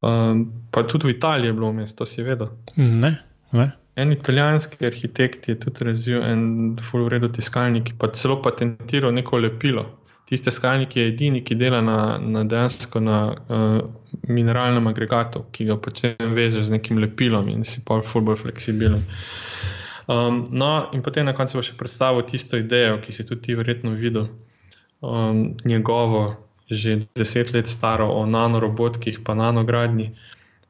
Um, 0.06 0.46
pa 0.72 0.84
tudi 0.84 1.10
v 1.10 1.16
Italiji 1.18 1.50
je 1.50 1.58
bilo 1.58 1.72
vmes, 1.74 1.96
to 1.96 2.06
si 2.06 2.24
vedel. 2.24 2.52
Ne, 2.78 3.16
ne. 3.52 3.72
En 3.96 4.12
italijanski 4.12 4.86
arhitekt 4.86 5.48
je 5.48 5.56
tudi 5.60 5.88
razvil 5.88 6.24
en 6.24 6.42
full-redo 6.84 7.30
tiskalnik, 7.32 7.94
pa 7.98 8.12
celo 8.12 8.42
patentiral 8.44 9.14
neko 9.16 9.40
lepilo. 9.40 9.86
Tiste 10.26 10.52
skalniki 10.52 11.00
je 11.00 11.08
edini, 11.08 11.44
ki 11.46 11.56
dela 11.56 11.82
na, 11.86 12.18
na 12.18 12.44
dejansko 12.44 13.00
na 13.00 13.18
uh, 13.30 13.82
mineralnem 14.28 14.88
agregatu, 14.90 15.44
ki 15.54 15.68
ga 15.70 15.76
potem 15.78 16.34
vežeš 16.34 16.66
z 16.66 16.74
nekim 16.74 16.98
lepilom 16.98 17.52
in 17.52 17.62
si 17.64 17.84
pa 17.86 18.00
full-bolj 18.02 18.40
fleksibilen. 18.42 19.04
Um, 20.08 20.46
no, 20.50 20.90
in 20.94 21.02
potem 21.06 21.26
na 21.26 21.34
koncu 21.38 21.60
bo 21.60 21.64
še 21.66 21.78
predstavil 21.78 22.26
tisto 22.26 22.58
idejo, 22.58 22.98
ki 23.06 23.14
si 23.14 23.26
tudi 23.26 23.42
ti 23.46 23.58
verjetno 23.58 23.94
videl, 23.98 24.32
um, 25.06 25.54
njegovo, 25.66 26.24
že 26.70 27.04
deset 27.14 27.54
let 27.54 27.70
staro 27.70 28.10
o 28.14 28.26
nanorobotkih, 28.26 29.22
pa 29.26 29.38
nanogradnji. 29.38 30.10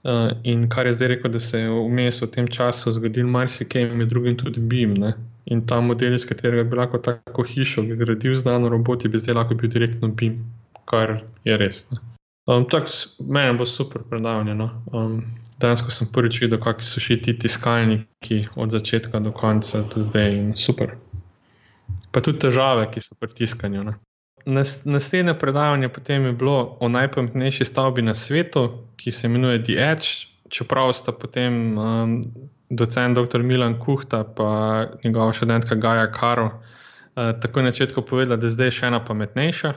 Uh, 0.05 0.35
in 0.43 0.67
kar 0.69 0.87
je 0.87 0.97
zdaj 0.99 1.13
rekel, 1.15 1.31
da 1.31 1.39
se 1.39 1.63
je 1.63 1.71
vmes 1.71 2.19
v 2.21 2.27
tem 2.31 2.51
času 2.51 2.91
zgodil 2.99 3.31
marsikaj, 3.31 3.87
med 3.95 4.11
drugim 4.11 4.35
tudi 4.37 4.59
BIM. 4.59 4.99
Ne? 4.99 5.15
In 5.45 5.65
ta 5.69 5.79
model, 5.81 6.15
iz 6.17 6.25
katerega 6.25 6.63
bi 6.69 6.77
lahko 6.79 6.97
tako 6.97 7.43
hišo 7.45 7.83
gradil 7.85 8.35
z 8.35 8.47
nano 8.47 8.69
roboti, 8.69 9.09
bi 9.09 9.21
zdaj 9.21 9.35
lahko 9.35 9.55
bil 9.55 9.69
direktno 9.69 10.09
BIM, 10.09 10.39
kar 10.89 11.19
je 11.45 11.57
res. 11.57 11.85
Um, 12.47 12.65
Meni 13.29 13.57
bo 13.57 13.65
super 13.65 14.01
predavanje. 14.09 14.55
No? 14.55 14.69
Um, 14.93 15.19
Danes 15.59 15.85
sem 15.87 16.07
prvič 16.11 16.41
videl, 16.43 16.59
kakšni 16.59 16.85
so 16.87 16.99
šiti 16.99 17.37
tiskalniki 17.39 18.47
od 18.59 18.71
začetka 18.75 19.19
do 19.23 19.31
konca, 19.31 19.85
do 19.87 20.03
zdaj 20.03 20.35
in 20.35 20.49
super. 20.59 20.97
Pa 22.11 22.19
tudi 22.19 22.43
težave, 22.43 22.89
ki 22.91 22.99
so 22.99 23.15
pri 23.19 23.31
tiskanju. 23.31 23.83
Ne? 23.87 23.95
Naslednje 24.45 25.33
predavanje 25.39 25.89
potem 25.89 26.25
je 26.25 26.33
bilo 26.35 26.77
o 26.79 26.89
najpametnejši 26.91 27.65
stavbi 27.65 28.01
na 28.01 28.15
svetu, 28.15 28.67
ki 28.99 29.11
se 29.11 29.27
imenuje 29.27 29.63
The 29.63 29.79
Edge, 29.91 30.27
čeprav 30.49 30.93
sta 30.93 31.11
potem 31.11 31.77
um, 31.77 32.21
docent 32.69 33.17
dr. 33.17 33.43
Milan 33.43 33.79
Kuhta 33.79 34.25
in 35.03 35.11
njegova 35.11 35.33
študentka 35.33 35.75
Gaja 35.75 36.11
Karo 36.11 36.45
uh, 36.45 37.39
takoj 37.41 37.63
na 37.63 37.71
začetku 37.71 38.01
povedala, 38.01 38.37
da 38.37 38.45
je 38.45 38.55
zdaj 38.55 38.71
še 38.71 38.87
ena 38.87 39.01
pametnejša. 39.05 39.73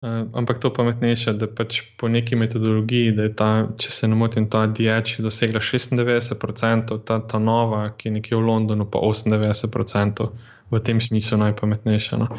Uh, 0.00 0.24
ampak 0.32 0.62
to 0.64 0.72
pametnejša, 0.72 1.36
da 1.36 1.46
pač 1.46 1.82
po 2.00 2.08
neki 2.08 2.36
metodologiji, 2.40 3.12
da 3.12 3.28
je 3.28 3.34
ta, 3.36 3.50
če 3.76 3.90
se 3.92 4.08
ne 4.08 4.16
motim, 4.16 4.48
ta 4.48 4.64
DH 4.66 5.20
dosegla 5.20 5.60
96%, 5.60 7.00
ta, 7.04 7.20
ta 7.20 7.38
nova, 7.38 7.82
ki 7.92 8.08
je 8.08 8.14
nekje 8.16 8.38
v 8.38 8.46
Londonu, 8.46 8.88
pa 8.88 9.02
98% 9.04 10.28
v 10.70 10.80
tem 10.80 11.00
smislu 11.04 11.36
najpametnejša. 11.44 12.16
No. 12.16 12.30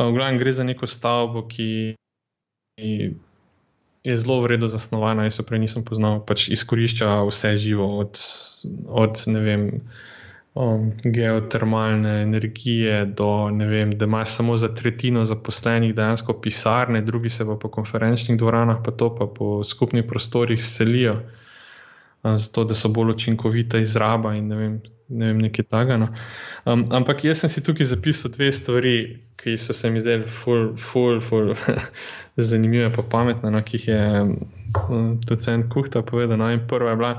V 0.00 0.12
glavnem 0.16 0.40
gre 0.40 0.54
za 0.56 0.64
neko 0.64 0.88
stavbo, 0.88 1.44
ki 1.44 1.68
je 4.04 4.16
zelo 4.16 4.40
vredno 4.40 4.68
zasnovana. 4.68 5.24
Jaz 5.24 5.34
se 5.34 5.46
prej 5.46 5.60
nisem 5.60 5.84
poznal, 5.84 6.20
pač 6.26 6.48
izkorišča 6.48 7.22
vse 7.28 7.56
živo, 7.58 7.98
od, 7.98 8.20
od 8.88 9.24
vem, 9.26 9.66
um, 10.54 10.92
geotermalne 11.04 12.22
energije 12.22 13.04
do 13.06 13.46
vem, 13.46 13.98
da 13.98 14.04
ima 14.04 14.24
samo 14.24 14.56
za 14.56 14.74
tretjino 14.74 15.24
zaposlenih 15.24 15.94
dejansko 15.94 16.40
pisarne, 16.40 17.02
drugi 17.02 17.30
se 17.30 17.46
pa 17.46 17.56
po 17.60 17.68
konferenčnih 17.68 18.38
dvoranah, 18.38 18.80
pa 18.84 18.90
to 18.90 19.14
pa 19.14 19.26
po 19.26 19.64
skupnih 19.64 20.04
prostorih 20.08 20.62
selijo, 20.64 21.20
um, 22.22 22.38
zato 22.38 22.64
da 22.64 22.74
so 22.74 22.88
bolj 22.88 23.10
učinkovita 23.10 23.78
izraba 23.78 24.34
in 24.34 24.48
ne 24.48 24.56
vem, 24.56 24.80
ne 25.10 25.26
vem 25.26 25.42
nekaj 25.42 25.66
takega. 25.66 25.96
No. 26.00 26.08
Um, 26.64 26.84
ampak 26.94 27.24
jaz 27.24 27.42
sem 27.42 27.50
si 27.52 27.62
tukaj 27.66 27.88
zapisal 27.90 28.32
dve 28.34 28.50
stvari, 28.54 28.94
ki 29.40 29.56
so 29.58 29.74
se 29.76 29.90
mi 29.90 30.00
zdeli 30.00 30.28
ful, 30.30 30.76
ful, 30.78 31.20
ful, 31.24 31.54
zanimive, 32.50 32.90
pa 32.94 33.02
pametne, 33.02 33.50
no, 33.50 33.62
ki 33.66 33.78
jih 33.78 33.88
je 33.88 34.02
um, 34.22 35.18
docent 35.26 35.68
Kuhta 35.72 36.04
povedal. 36.06 36.38
No, 36.40 36.50
prva 36.68 36.94
je 36.94 37.00
bila, 37.00 37.12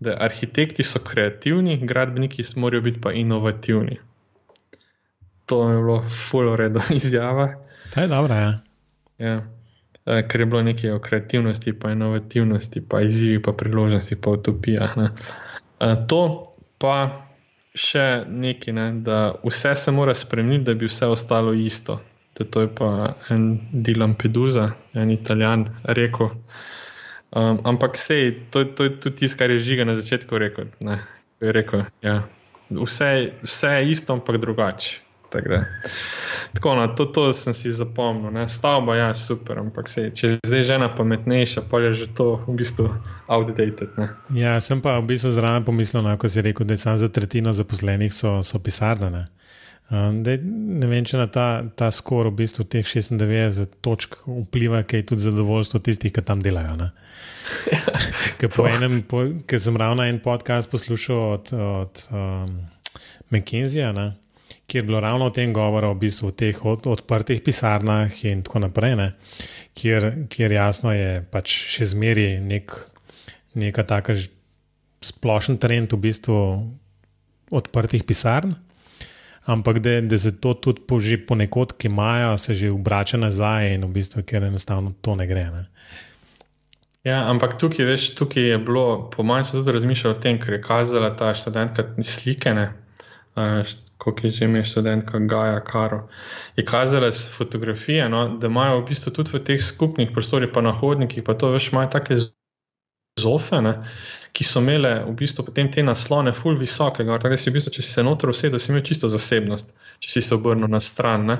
da 0.00 0.16
arhitekti 0.20 0.84
so 0.84 1.00
kreativni, 1.04 1.78
gradbeniki 1.86 2.44
morajo 2.56 2.82
biti 2.88 3.00
pa 3.00 3.12
inovativni. 3.12 4.00
To 5.46 5.60
je 5.70 5.76
bilo 5.76 6.00
ful, 6.30 6.56
redo 6.56 6.80
izjava. 7.00 7.52
To 7.94 8.00
je 8.00 8.08
dobro, 8.08 8.34
ja. 8.34 8.58
ja. 9.18 9.36
Uh, 10.06 10.22
ker 10.28 10.40
je 10.40 10.46
bilo 10.46 10.62
nekaj 10.62 10.90
o 10.90 10.98
kreativnosti, 11.02 11.72
pa 11.78 11.90
inovativnosti, 11.92 12.82
pa 12.88 13.00
izzivi, 13.02 13.42
pa 13.42 13.52
priložnosti, 13.52 14.20
pa 14.20 14.30
utopijah. 14.30 14.96
Uh, 14.96 16.06
to 16.06 16.52
pa 16.78 17.25
še 17.76 18.24
nekaj, 18.28 18.74
ne, 18.74 18.86
da 19.04 19.20
vse 19.44 19.74
se 19.76 19.92
mora 19.92 20.14
spremeniti, 20.14 20.64
da 20.70 20.74
bi 20.74 20.88
vse 20.88 21.10
ostalo 21.12 21.52
isto. 21.54 22.00
Da 22.36 22.44
to 22.44 22.64
je 22.64 22.70
pa 22.74 23.14
en 23.32 23.46
Dilan 23.72 24.14
Peduza, 24.16 24.70
en 24.94 25.10
italijan, 25.10 25.68
rekel. 25.84 26.32
Um, 27.36 27.60
ampak 27.68 27.96
sej, 28.00 28.32
to, 28.50 28.64
to 28.64 28.88
je 28.88 28.96
tudi 29.00 29.22
tisto, 29.22 29.38
kar 29.38 29.50
je 29.52 29.58
žiga 29.64 29.84
na 29.84 29.96
začetku 29.96 30.38
rekel. 30.40 30.72
Ne, 30.80 31.00
je 31.40 31.52
rekel 31.52 31.84
ja. 32.04 32.22
vse, 32.70 33.10
vse 33.44 33.72
je 33.78 33.90
isto, 33.90 34.16
ampak 34.16 34.40
drugače. 34.40 35.05
Tako, 36.56 36.74
no, 36.74 36.86
to, 36.96 37.06
to 37.12 37.32
sem 37.36 37.54
si 37.54 37.72
zapomnil. 37.72 38.30
Ne. 38.32 38.48
Stavba 38.48 38.96
je 38.96 39.02
ja, 39.02 39.14
super, 39.14 39.58
ampak 39.60 39.88
se, 39.92 40.08
če 40.14 40.28
je 40.28 40.38
zdaj 40.46 40.62
žena 40.62 40.88
pametnejša, 40.96 41.66
pa 41.70 41.80
je 41.84 41.94
že 41.94 42.06
to 42.16 42.40
v 42.46 42.56
bistvu 42.56 42.88
outdated. 43.28 43.92
Ne. 44.00 44.08
Ja, 44.32 44.56
sem 44.60 44.80
pa 44.80 44.96
v 45.00 45.10
bistvu 45.12 45.34
zraven 45.36 45.66
pomislil, 45.66 46.04
no, 46.06 46.16
ko 46.16 46.30
si 46.30 46.44
rekel, 46.44 46.66
da 46.66 46.78
je 46.78 46.84
samo 46.86 46.96
za 46.96 47.08
tretjino 47.12 47.52
zaposlenih 47.52 48.14
so, 48.14 48.40
so 48.42 48.62
pisarne. 48.62 49.10
Ne. 49.10 49.24
Um, 49.86 50.24
dej, 50.26 50.40
ne 50.42 50.88
vem, 50.90 51.04
če 51.06 51.20
na 51.20 51.28
ta, 51.30 51.62
ta 51.78 51.92
skor 51.94 52.26
v 52.32 52.40
bistvu 52.40 52.64
teh 52.66 52.82
96 52.82 53.76
točk 53.86 54.18
vpliva, 54.26 54.80
kaj 54.82 55.04
je 55.04 55.06
tudi 55.12 55.22
zadovoljstvo 55.28 55.78
tistih, 55.78 56.10
ki 56.10 56.24
tam 56.26 56.42
delajo. 56.42 56.90
Ker 58.40 59.60
sem 59.62 59.78
ravno 59.78 60.02
en 60.02 60.18
podcast 60.24 60.70
poslušal 60.72 61.22
od, 61.36 61.52
od 61.54 62.02
um, 62.10 62.56
McKenzie 63.30 63.86
kjer 64.66 64.82
je 64.82 64.86
bilo 64.86 65.00
ravno 65.00 65.26
o 65.26 65.30
tem 65.30 65.52
govora, 65.54 65.90
v 65.94 66.00
bistvu 66.06 66.28
o 66.28 66.34
teh 66.34 66.64
od, 66.64 66.86
odprtih 66.86 67.42
pisarnah 67.42 68.12
in 68.24 68.42
tako 68.42 68.66
naprej, 68.66 68.96
ne, 68.98 69.12
kjer, 69.78 70.10
kjer 70.30 70.52
jasno 70.52 70.94
je 70.94 71.22
pač 71.30 71.54
še 71.76 71.92
zmeri 71.94 72.28
nek, 72.42 72.74
neka 73.54 73.86
taka 73.86 74.16
splošen 75.04 75.60
trend 75.62 75.94
v 75.94 76.02
bistvu 76.08 76.38
odprtih 77.54 78.04
pisarn. 78.04 78.56
Ampak 79.46 79.78
da, 79.78 80.00
da 80.02 80.18
se 80.18 80.32
to 80.42 80.56
tudi 80.58 80.82
po, 80.82 80.98
že 80.98 81.20
ponekod, 81.22 81.76
ki 81.78 81.86
imajo, 81.86 82.34
se 82.34 82.54
že 82.54 82.72
obrača 82.74 83.14
nazaj 83.16 83.76
in 83.76 83.84
v 83.86 83.92
bistvu, 83.94 84.24
ker 84.26 84.42
enostavno 84.42 84.90
to 85.00 85.14
ne 85.14 85.26
gre. 85.30 85.44
Ne. 85.54 85.62
Ja, 87.06 87.20
ampak 87.30 87.54
tukaj, 87.62 87.86
veš, 87.86 88.08
tukaj 88.18 88.42
je 88.42 88.58
bilo, 88.58 89.06
po 89.14 89.22
mojem, 89.22 89.46
tudi 89.46 89.76
razmišljalo 89.76 90.16
o 90.16 90.18
tem, 90.18 90.40
ker 90.42 90.56
je 90.56 90.62
kazala 90.64 91.12
ta 91.14 91.30
študentka 91.38 91.84
slike, 92.02 92.50
kot 94.06 94.22
je 94.24 94.30
že 94.30 94.46
imel 94.46 94.64
študentka 94.64 95.18
Gaja 95.26 95.60
Karo. 95.66 96.06
Je 96.56 96.64
kazala 96.64 97.10
s 97.12 97.26
fotografije, 97.34 98.08
no, 98.08 98.28
da 98.38 98.46
imajo 98.46 98.80
v 98.80 98.86
bistvu 98.92 99.12
tudi 99.18 99.34
v 99.34 99.42
teh 99.42 99.62
skupnih 99.62 100.14
prostorih, 100.14 100.52
pa 100.54 100.62
na 100.62 100.72
hodnikih, 100.72 101.24
pa 101.26 101.34
to 101.34 101.50
veš, 101.50 101.72
imajo 101.72 101.90
take 101.98 102.20
zofe, 103.20 103.60
ne, 103.64 103.74
ki 104.36 104.44
so 104.44 104.60
imele 104.62 104.92
v 105.08 105.14
bistvu 105.18 105.46
potem 105.48 105.70
te 105.72 105.82
naslone, 105.82 106.32
full 106.36 106.58
visoke. 106.60 107.04
Tako 107.04 107.32
da 107.32 107.40
si 107.40 107.50
v 107.50 107.58
bistvu, 107.58 107.74
če 107.74 107.82
si 107.82 107.92
se 107.96 108.04
noter 108.06 108.30
usedel, 108.30 108.62
si 108.62 108.72
imel 108.72 108.84
čisto 108.86 109.10
zasebnost, 109.10 109.74
če 110.04 110.12
si 110.12 110.22
se 110.22 110.34
obrnil 110.36 110.70
na 110.70 110.80
stran. 110.80 111.26
Ne. 111.26 111.38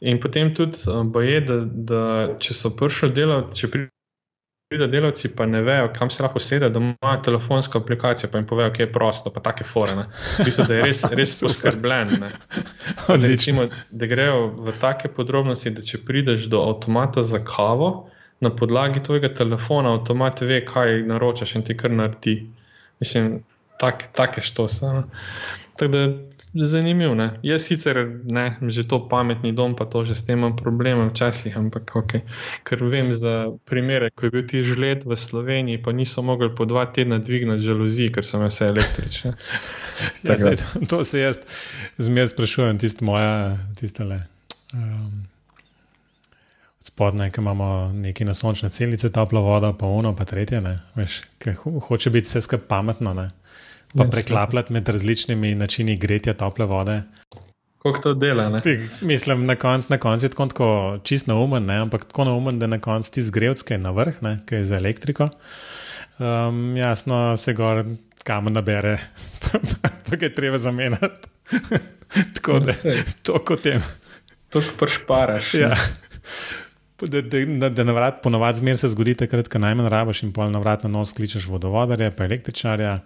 In 0.00 0.20
potem 0.22 0.54
tudi 0.54 0.78
boje, 1.14 1.42
da, 1.46 1.58
da 1.62 2.04
če 2.42 2.54
so 2.56 2.72
prišli 2.78 3.12
delavci, 3.18 3.60
če 3.60 3.72
prišli 3.74 4.01
pride 4.72 4.86
delavci, 4.88 5.28
pa 5.36 5.44
ne 5.46 5.60
vejo, 5.62 5.90
kam 5.92 6.10
se 6.10 6.22
lahko 6.22 6.40
sede, 6.40 6.70
da 6.72 6.80
imajo 6.80 7.20
telefonsko 7.24 7.78
aplikacijo, 7.78 8.30
pa 8.32 8.38
jim 8.38 8.46
povejo, 8.46 8.72
kje 8.72 8.86
je 8.86 8.92
prosto, 8.92 9.30
pa 9.30 9.40
take 9.44 9.64
fore. 9.64 10.06
Mislim, 10.46 10.66
da 10.66 10.74
je 10.74 10.86
res, 10.88 11.02
res 11.20 11.40
poskrbljen. 11.44 12.14
Da, 13.06 13.16
recimo, 13.26 13.66
da 13.90 14.06
grejo 14.06 14.46
v 14.56 14.72
take 14.80 15.10
podrobnosti, 15.12 15.70
da 15.76 15.84
če 15.84 16.00
prideš 16.06 16.46
do 16.48 16.62
avtomata 16.64 17.22
za 17.22 17.42
kavo, 17.44 18.08
na 18.40 18.50
podlagi 18.56 19.02
tvojega 19.04 19.28
telefona, 19.34 19.92
avtomat 19.98 20.40
ve, 20.40 20.62
kaj 20.64 21.02
naročaš 21.06 21.54
in 21.58 21.66
ti 21.68 21.76
kar 21.76 21.92
naredi. 21.92 22.38
Mislim, 23.00 23.42
tak, 23.78 24.08
take 24.16 24.40
štose. 24.42 25.02
Tako 25.76 25.92
da 25.92 26.06
zanimivo. 26.54 27.16
Jaz 27.42 27.62
sicer 27.62 28.20
ne, 28.24 28.56
že 28.68 28.84
to 28.88 29.08
pametni 29.08 29.52
dom, 29.52 29.76
pa 29.76 29.84
to 29.84 30.04
že 30.04 30.14
s 30.14 30.26
tem 30.26 30.38
imam 30.38 30.56
probleme 30.56 31.08
včasih, 31.08 31.56
ampak 31.56 31.96
ok. 31.96 32.12
Ker 32.64 32.84
vem 32.84 33.12
za 33.12 33.48
primere, 33.64 34.10
ko 34.10 34.26
je 34.26 34.30
bil 34.30 34.46
ti 34.46 34.62
žled 34.62 35.04
v 35.08 35.16
Sloveniji, 35.16 35.82
pa 35.82 35.92
niso 35.92 36.22
mogli 36.22 36.52
po 36.54 36.64
dva 36.64 36.86
tedna 36.86 37.18
dvigniti 37.18 37.64
žaluzij, 37.64 38.12
ker 38.12 38.24
so 38.24 38.40
vse 38.44 38.68
električne. 38.68 39.32
ja, 40.28 40.38
sej, 40.38 40.56
to, 40.60 40.86
to 40.86 41.04
se 41.04 41.20
jaz 41.20 41.40
zmeraj 41.96 42.34
sprašujem, 42.36 42.78
tiste 42.78 43.04
moja, 43.04 43.56
tiste 43.80 44.04
le. 44.04 44.20
Um, 44.76 45.24
Spodne, 46.82 47.30
ki 47.30 47.40
imamo 47.40 47.92
neke 47.94 48.24
nasončne 48.26 48.68
celice, 48.68 49.08
toplo 49.14 49.40
vodo, 49.40 49.70
pa 49.72 49.86
ono, 49.86 50.16
pa 50.16 50.24
tretje, 50.24 50.60
Veš, 50.98 51.22
ho, 51.62 51.78
hoče 51.78 52.10
biti 52.10 52.26
vse 52.26 52.42
skupaj 52.42 52.66
pametno. 52.68 53.14
Ne? 53.14 53.30
Pa 53.98 54.04
preklapljati 54.04 54.72
med 54.72 54.88
različnimi 54.88 55.54
načini 55.54 55.96
gretja 55.96 56.34
tople 56.34 56.66
vode. 56.66 57.02
Kako 57.82 57.98
to 57.98 58.14
dela? 58.14 58.60
Ti, 58.60 58.78
mislim, 59.00 59.46
na 59.46 59.56
koncu 59.56 59.98
konc 60.00 60.22
je 60.22 60.28
tako, 60.28 60.46
tako 60.46 60.98
čist 61.02 61.26
naumen, 61.26 61.66
ne? 61.66 61.76
ampak 61.82 62.04
tako 62.04 62.24
naumen, 62.24 62.58
da 62.58 62.66
na 62.66 62.78
koncu 62.78 63.12
ti 63.12 63.22
zgrevske 63.22 63.78
na 63.78 63.90
vrh, 63.90 64.20
ki 64.46 64.54
je 64.54 64.64
za 64.64 64.76
elektriko. 64.76 65.28
Um, 66.18 66.76
jasno 66.76 67.36
se 67.36 67.52
gor 67.52 67.84
kamen 68.24 68.52
nabere, 68.52 68.98
pa 70.08 70.16
ga 70.16 70.26
je 70.26 70.34
treba 70.34 70.58
zamenjati. 70.58 71.28
tako 72.34 72.58
da 72.58 72.72
to 73.22 73.38
kot 73.44 73.62
tem. 73.62 73.82
To 74.50 74.62
pršparaš. 74.78 75.54
Ja. 75.54 75.74
Da, 77.00 77.20
da, 77.20 77.68
da 77.68 77.84
na 77.84 77.92
vrat, 77.92 78.22
ponovadi 78.22 78.58
zmer 78.58 78.78
se 78.78 78.88
zgodi, 78.88 79.14
takrat, 79.18 79.48
ko 79.48 79.58
najmanj 79.58 79.88
rabaš 79.90 80.22
in 80.22 80.30
pol 80.32 80.52
na 80.54 80.60
vrat 80.62 80.84
na 80.86 80.90
nos 80.92 81.16
kličeš 81.18 81.48
vodovodarja, 81.50 82.12
pa 82.14 82.24
električarja 82.24 83.00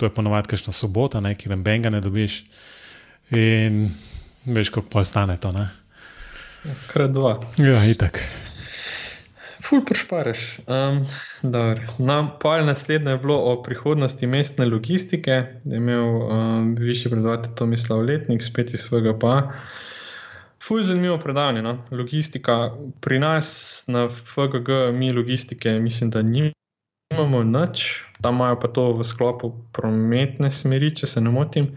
to 0.00 0.06
je 0.06 0.14
ponovadi 0.14 0.48
kašna 0.48 0.72
sobota, 0.72 1.20
ne, 1.20 1.34
kjer 1.34 1.56
benga 1.60 1.90
ne 1.90 2.00
dobiš. 2.00 2.44
In 3.36 3.90
veš, 4.46 4.70
kako 4.72 4.88
pa 4.88 5.04
stane 5.04 5.36
to. 5.36 5.52
Ne? 5.52 5.66
Krat 6.88 7.12
dva. 7.12 7.34
Ja, 7.60 7.82
itak. 7.84 8.22
Ful 9.60 9.84
prešpareš. 9.84 10.44
Um, 10.64 11.02
no, 11.98 12.16
Pol 12.40 12.64
naslednje 12.64 13.12
je 13.12 13.18
bilo 13.20 13.36
o 13.50 13.58
prihodnosti 13.62 14.26
mestne 14.26 14.66
logistike. 14.66 15.36
Je 15.64 15.76
imel 15.76 16.06
um, 16.06 16.74
višji 16.78 17.12
predavatelj 17.12 17.54
Tomislav 17.60 18.00
Letnik, 18.00 18.42
spet 18.42 18.72
iz 18.74 18.80
svojega 18.80 19.12
pa. 19.18 19.52
Ful 20.64 20.80
zanimivo 20.82 21.18
predavanje. 21.18 21.62
No? 21.62 21.76
Logistika 21.90 22.72
pri 23.00 23.18
nas 23.18 23.84
na 23.88 24.08
FGG, 24.08 24.96
mi 24.96 25.12
logistike, 25.12 25.72
mislim, 25.72 26.10
da 26.10 26.22
ni 26.22 26.52
nimamo 27.10 27.42
nič, 27.42 28.04
tam 28.22 28.34
imajo 28.34 28.60
pa 28.60 28.68
to 28.68 28.92
v 28.92 29.04
sklopu 29.04 29.52
prometne 29.72 30.50
smeri, 30.50 30.94
če 30.94 31.06
se 31.06 31.20
ne 31.20 31.30
motim. 31.30 31.74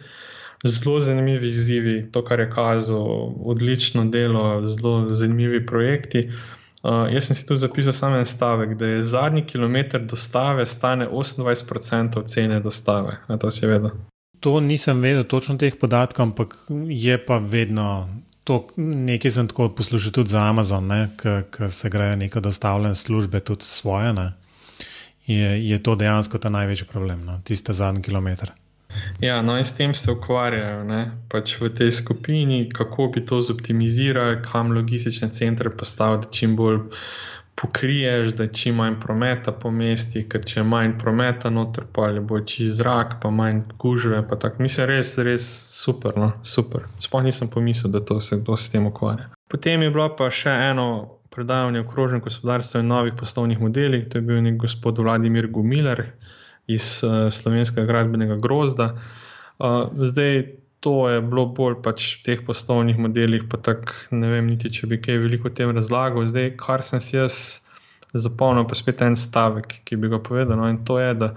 Zelo 0.64 1.00
zanimivi 1.04 1.50
izzivi, 1.50 1.96
to, 2.12 2.22
kar 2.24 2.40
je 2.40 2.50
kazalo, 2.52 3.34
odlično 3.52 4.06
delo, 4.06 4.68
zelo 4.68 5.12
zanimivi 5.12 5.66
projekti. 5.66 6.30
Uh, 6.84 7.08
jaz 7.12 7.28
sem 7.28 7.36
si 7.36 7.48
tu 7.48 7.56
zapisal 7.56 7.94
samo 7.94 8.20
en 8.20 8.26
stavek, 8.26 8.76
da 8.80 8.88
je 8.88 9.04
zadnji 9.04 9.44
kilometr 9.48 10.00
dostave 10.00 10.66
stane 10.66 11.08
28% 11.10 12.24
cene 12.28 12.60
dostave. 12.60 13.18
A 13.28 13.38
to 13.38 13.52
si 13.52 13.68
vedel? 13.68 13.92
To 14.40 14.60
nisem 14.60 15.02
vedel, 15.02 15.24
točno 15.24 15.58
teh 15.58 15.76
podatkov, 15.80 16.24
ampak 16.24 16.56
je 16.88 17.18
pa 17.26 17.38
vedno. 17.38 18.08
To 18.44 18.68
nekaj 18.78 19.32
sem 19.32 19.48
tako 19.48 19.70
poslušal 19.76 20.12
tudi 20.12 20.30
za 20.30 20.44
Amazon, 20.50 20.92
ki 21.16 21.70
se 21.72 21.90
grejo 21.90 22.16
neko 22.16 22.40
dostavljene 22.40 22.96
službe, 22.96 23.40
tudi 23.40 23.64
svoje. 23.64 24.14
Ne? 24.14 24.32
Je, 25.28 25.70
je 25.70 25.84
to 25.84 25.96
dejansko 25.96 26.38
ta 26.38 26.50
največji 26.50 26.88
problem, 26.88 27.26
no? 27.26 27.40
tiste 27.44 27.74
zadnji 27.74 28.02
kilometr. 28.02 28.52
Ja, 29.20 29.42
no, 29.42 29.58
in 29.58 29.66
s 29.66 29.74
tem 29.74 29.94
se 29.98 30.12
ukvarjajo 30.12 30.86
pač 31.30 31.56
v 31.62 31.70
tej 31.74 31.92
skupini, 31.92 32.70
kako 32.70 33.08
bi 33.16 33.26
to 33.26 33.42
zoptimizirali, 33.42 34.42
kam 34.46 34.72
logistične 34.72 35.32
centre 35.32 35.70
postaviti, 35.70 36.30
čim 36.32 36.56
bolj 36.56 36.80
pokriješ, 37.56 38.34
da 38.34 38.44
je 38.44 38.54
čim 38.54 38.76
manj 38.76 39.00
prometa 39.00 39.52
po 39.52 39.72
mesti, 39.72 40.26
ker 40.30 40.46
če 40.46 40.60
je 40.60 40.64
manj 40.64 40.98
prometa 41.00 41.50
noter, 41.50 41.86
pa 41.94 42.10
ali 42.10 42.20
bo 42.20 42.40
čez 42.42 42.78
zrak, 42.78 43.20
pa 43.22 43.30
manj 43.30 43.62
gužve. 43.80 44.24
Mislim, 44.60 44.88
res, 44.90 45.18
res 45.18 45.50
super. 45.74 46.18
No? 46.18 46.32
super. 46.44 46.88
Sploh 47.00 47.24
nisem 47.24 47.50
pomislil, 47.50 47.94
da 47.94 48.02
to 48.06 48.22
se 48.22 48.42
kdo 48.42 48.58
s 48.58 48.70
tem 48.70 48.86
ukvarja. 48.86 49.30
Potem 49.50 49.82
je 49.82 49.92
bilo 49.94 50.10
pa 50.18 50.30
še 50.34 50.54
eno 50.72 51.20
predavanje 51.34 51.82
o 51.82 51.88
krožnem 51.88 52.22
gospodarstvu 52.22 52.80
in 52.80 52.88
novih 52.88 53.14
poslovnih 53.20 53.62
modelih. 53.62 54.06
To 54.10 54.18
je 54.18 54.22
bil 54.22 54.42
nek 54.42 54.60
gospod 54.62 55.00
Vladimir 55.00 55.48
Gumiler 55.52 56.06
iz 56.68 57.02
uh, 57.04 57.28
slovenskega 57.34 57.88
gradbenega 57.88 58.38
grozda. 58.42 58.94
Uh, 59.60 59.90
zdaj, 59.98 60.44
to 60.80 61.10
je 61.10 61.22
bilo 61.22 61.46
bolj 61.46 61.80
pač 61.84 62.08
v 62.20 62.24
teh 62.28 62.46
poslovnih 62.46 63.00
modelih, 63.00 63.48
pa 63.50 63.58
tako 63.58 64.16
ne 64.20 64.30
vem, 64.30 64.48
niti 64.52 64.72
če 64.74 64.88
bi 64.92 65.00
kaj 65.02 65.22
veliko 65.26 65.50
o 65.50 65.56
tem 65.58 65.74
razlagal. 65.76 66.28
Zdaj, 66.30 66.54
kar 66.60 66.84
sem 66.86 67.02
si 67.04 67.18
jaz 67.18 67.36
zapomnil, 68.14 68.68
pa 68.70 68.78
spet 68.78 69.02
en 69.02 69.18
stavek, 69.18 69.80
ki 69.88 69.98
bi 69.98 70.12
ga 70.12 70.20
povedal. 70.22 70.60
No, 70.60 70.68
in 70.70 70.84
to 70.86 71.00
je, 71.02 71.14
da, 71.18 71.36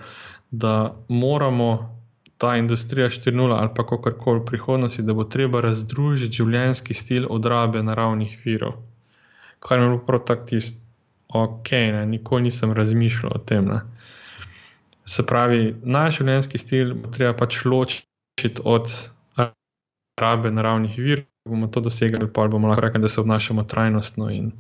da 0.51 0.79
moramo. 1.09 1.93
Ta 2.37 2.51
industrija 2.61 3.07
4.0 3.09 3.55
ali 3.57 3.71
pa 3.73 3.81
kako 3.89 4.11
koli 4.21 4.41
v 4.43 4.45
prihodnosti, 4.45 5.01
da 5.03 5.15
bo 5.17 5.25
treba 5.25 5.63
razdružiti 5.65 6.43
življenjski 6.43 6.93
stil 6.93 7.25
od 7.33 7.49
rabe 7.49 7.81
naravnih 7.81 8.35
virov 8.45 8.75
kar 9.61 9.79
je 9.79 9.87
bilo 9.87 9.99
prav 10.07 10.25
tako 10.27 10.47
tisto, 10.47 10.87
ok, 11.29 11.71
ne, 11.71 12.07
nikoli 12.07 12.43
nisem 12.43 12.73
razmišljal 12.73 13.33
o 13.35 13.39
tem. 13.39 13.65
Ne. 13.65 13.81
Se 15.07 15.27
pravi, 15.27 15.75
naš 15.83 16.19
življenjski 16.19 16.59
stil 16.59 16.95
bo 16.95 17.11
treba 17.15 17.35
pač 17.39 17.65
ločiti 17.65 18.63
od 18.65 18.91
rabe 20.21 20.51
naravnih 20.51 20.99
virov, 20.99 21.27
bomo 21.49 21.69
to 21.69 21.81
dosegli, 21.81 22.27
pa 22.33 22.49
bomo 22.49 22.69
lahko 22.69 22.87
rekli, 22.87 23.01
da 23.01 23.09
se 23.09 23.21
obnašamo 23.21 23.65
trajnostno 23.65 24.31
in 24.31 24.53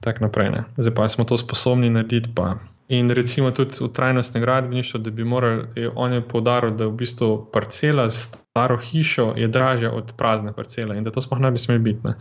tako 0.00 0.26
naprej. 0.26 0.50
Ne. 0.50 0.64
Zdaj 0.76 0.94
pa 0.94 1.08
smo 1.08 1.24
to 1.24 1.38
sposobni 1.38 1.90
narediti. 1.90 2.32
Pa. 2.34 2.56
In 2.92 3.10
recimo 3.10 3.50
tudi 3.50 3.78
v 3.80 3.88
trajnostnem 3.88 4.42
gradbeništvu, 4.42 5.00
da 5.00 5.10
bi 5.10 5.24
morali, 5.24 5.86
on 5.94 6.12
je 6.12 6.28
povdaril, 6.28 6.74
da 6.76 6.90
v 6.90 6.96
bistvu 7.04 7.30
parcela 7.52 8.10
s 8.10 8.34
staro 8.52 8.76
hišo 8.76 9.32
je 9.36 9.48
dražja 9.48 9.90
od 9.92 10.12
prazne 10.16 10.52
parcele 10.52 10.98
in 10.98 11.04
da 11.04 11.10
to 11.10 11.20
sploh 11.20 11.40
ne 11.40 11.50
bi 11.50 11.58
smeli 11.58 11.80
biti. 11.80 12.12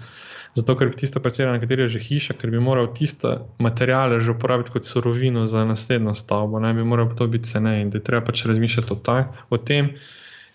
Zato, 0.54 0.76
ker 0.76 0.90
bi 0.92 1.00
tista 1.00 1.20
parcela, 1.24 1.54
na 1.56 1.60
kateri 1.60 1.86
je 1.86 1.96
že 1.96 2.00
hiša, 2.04 2.36
ker 2.40 2.52
bi 2.52 2.60
moral 2.60 2.90
tiste 2.94 3.38
materijale 3.64 4.20
že 4.20 4.34
uporabiti 4.36 4.74
kot 4.74 4.86
surovino 4.86 5.46
za 5.48 5.64
naslednjo 5.66 6.16
stavbo, 6.16 6.60
ne 6.60 6.74
bi 6.74 6.84
moral 6.84 7.16
to 7.16 7.28
biti 7.28 7.48
ceneje 7.48 7.82
in 7.82 7.90
da 7.90 7.98
je 7.98 8.04
treba 8.04 8.26
pač 8.26 8.46
razmišljati 8.46 8.94
o, 8.94 8.96
taj, 8.96 9.24
o 9.50 9.58
tem, 9.58 9.94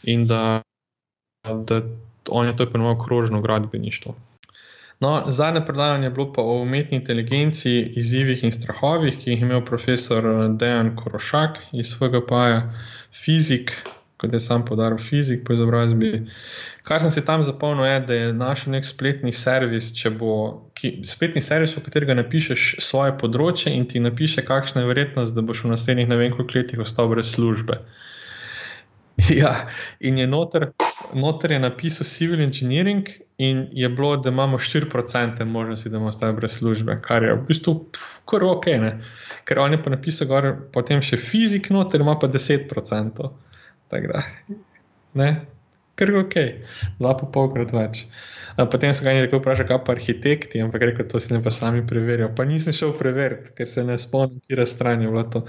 in 0.05 0.26
da, 0.26 0.61
da 1.49 1.80
on 2.28 2.47
je 2.47 2.57
to 2.57 2.68
imenoval 2.68 3.01
krožno 3.05 3.40
gradbeništvo. 3.40 4.14
No, 5.01 5.24
zadnje 5.28 5.61
predavanje 5.64 6.07
je 6.07 6.11
bilo 6.11 6.32
pa 6.32 6.42
o 6.42 6.61
umetni 6.62 6.97
inteligenci, 6.99 7.80
izzivih 8.01 8.44
in 8.44 8.53
strahovih, 8.53 9.16
ki 9.16 9.30
jih 9.30 9.40
je 9.42 9.47
imel 9.47 9.64
profesor 9.64 10.24
Dejan 10.57 10.94
Korošak 10.97 11.59
iz 11.72 11.92
FGP-ja, 11.99 12.72
fizik, 13.12 13.72
kot 14.17 14.33
je 14.33 14.41
sam 14.41 14.64
podaril 14.64 14.99
fizik 14.99 15.45
po 15.45 15.53
izobrazbi. 15.53 16.23
Kar 16.87 17.03
sem 17.03 17.11
si 17.11 17.25
tam 17.25 17.43
zapomnil, 17.45 17.85
je, 17.87 18.01
da 18.09 18.14
je 18.14 18.33
našel 18.33 18.73
nek 18.73 18.87
spletni 18.89 19.33
servis, 19.33 19.91
bo, 20.19 20.33
ki, 20.79 21.01
spletni 21.05 21.43
servis, 21.45 21.77
v 21.77 21.85
katerega 21.85 22.17
napišeš 22.17 22.77
svoje 22.85 23.17
področje 23.21 23.75
in 23.75 23.89
ti 23.91 24.01
napiše, 24.01 24.47
kakšna 24.47 24.85
je 24.85 24.91
verjetnost, 24.93 25.37
da 25.37 25.45
boš 25.45 25.64
v 25.67 25.75
naslednjih 25.75 26.09
ne 26.09 26.21
vem 26.21 26.37
koliko 26.37 26.61
letih 26.61 26.85
ostal 26.87 27.12
brez 27.12 27.35
službe. 27.37 27.83
Ja, 29.33 29.71
in 30.01 30.19
je 30.21 30.27
noter, 30.29 30.67
noter 31.17 31.55
je 31.55 31.59
napisal 31.59 32.05
civil 32.05 32.43
engineering, 32.45 33.09
in 33.39 33.69
je 33.73 33.89
bilo, 33.89 34.17
da 34.17 34.29
imamo 34.29 34.59
4% 34.59 35.45
možnosti, 35.45 35.89
da 35.89 35.99
bomo 35.99 36.09
ostali 36.09 36.37
brez 36.37 36.59
službe, 36.59 37.01
kar 37.03 37.25
je 37.25 37.35
v 37.35 37.47
bistvu 37.49 37.75
kar 38.29 38.45
ok. 38.45 38.67
Ne? 38.67 38.93
Ker 39.45 39.59
on 39.59 39.73
je 39.73 39.83
pa 39.83 39.91
napisal, 39.91 40.29
gor, 40.29 40.51
potem 40.73 41.03
še 41.03 41.17
fizik, 41.17 41.71
noter 41.71 42.01
ima 42.01 42.19
pa 42.21 42.29
10%. 42.29 43.31
Tako 43.93 44.12
da, 44.12 44.22
ne, 45.14 45.28
kar 45.95 46.11
je 46.11 46.20
ok, 46.20 46.34
dva 46.99 47.12
pa 47.18 47.28
polkrat 47.32 47.74
več. 47.74 48.03
Potem 48.57 48.95
so 48.97 49.05
ga 49.05 49.12
nekaj 49.12 49.39
vprašali, 49.39 49.68
kaj 49.68 49.82
pa 49.84 49.93
arhitekti, 49.93 50.62
ampak 50.64 50.89
rekel, 50.89 51.07
to 51.11 51.20
si 51.20 51.34
ne 51.34 51.43
pa 51.45 51.53
sami 51.53 51.84
preverijo. 51.87 52.30
Pa 52.37 52.47
nisem 52.49 52.72
šel 52.76 52.95
preveriti, 52.97 53.53
ker 53.57 53.68
se 53.68 53.84
ne 53.84 53.99
spomnim, 54.01 54.41
kje 54.45 54.59
razstranje 54.62 55.05
je 55.05 55.12
bilo 55.12 55.24
to. 55.34 55.45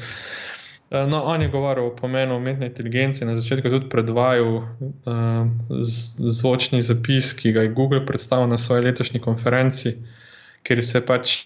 No, 0.91 1.23
on 1.27 1.41
je 1.43 1.49
govoril 1.51 1.89
o 1.89 1.95
pomenu 1.95 2.37
umetne 2.39 2.69
inteligence, 2.69 3.25
na 3.27 3.35
začetku 3.35 3.71
tudi 3.71 3.89
predvajal 3.91 4.53
uh, 4.55 4.67
zvočni 6.31 6.79
zapis, 6.81 7.33
ki 7.35 7.51
ga 7.55 7.65
je 7.65 7.73
Google 7.75 8.05
predstavil 8.07 8.47
na 8.47 8.59
svoji 8.59 8.85
letošnji 8.87 9.19
konferenci, 9.23 9.97
ker 10.63 10.83
se 10.87 11.03
pač 11.03 11.41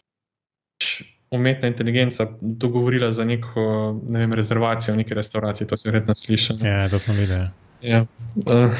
umetna 1.31 1.67
inteligenca 1.67 2.27
dogovorila 2.41 3.11
za 3.11 3.25
neko 3.25 3.61
ne 4.09 4.19
vem, 4.19 4.33
rezervacijo 4.33 4.93
v 4.93 4.97
neki 4.97 5.13
restavraciji. 5.13 5.67
To 5.67 5.77
si 5.77 5.89
verjetno 5.89 6.15
slišal. 6.15 6.57
Ja, 6.61 6.89
to 6.89 6.99
sem 6.99 7.15
videl. 7.15 7.47
Ja. 7.81 8.05
Uh, 8.35 8.75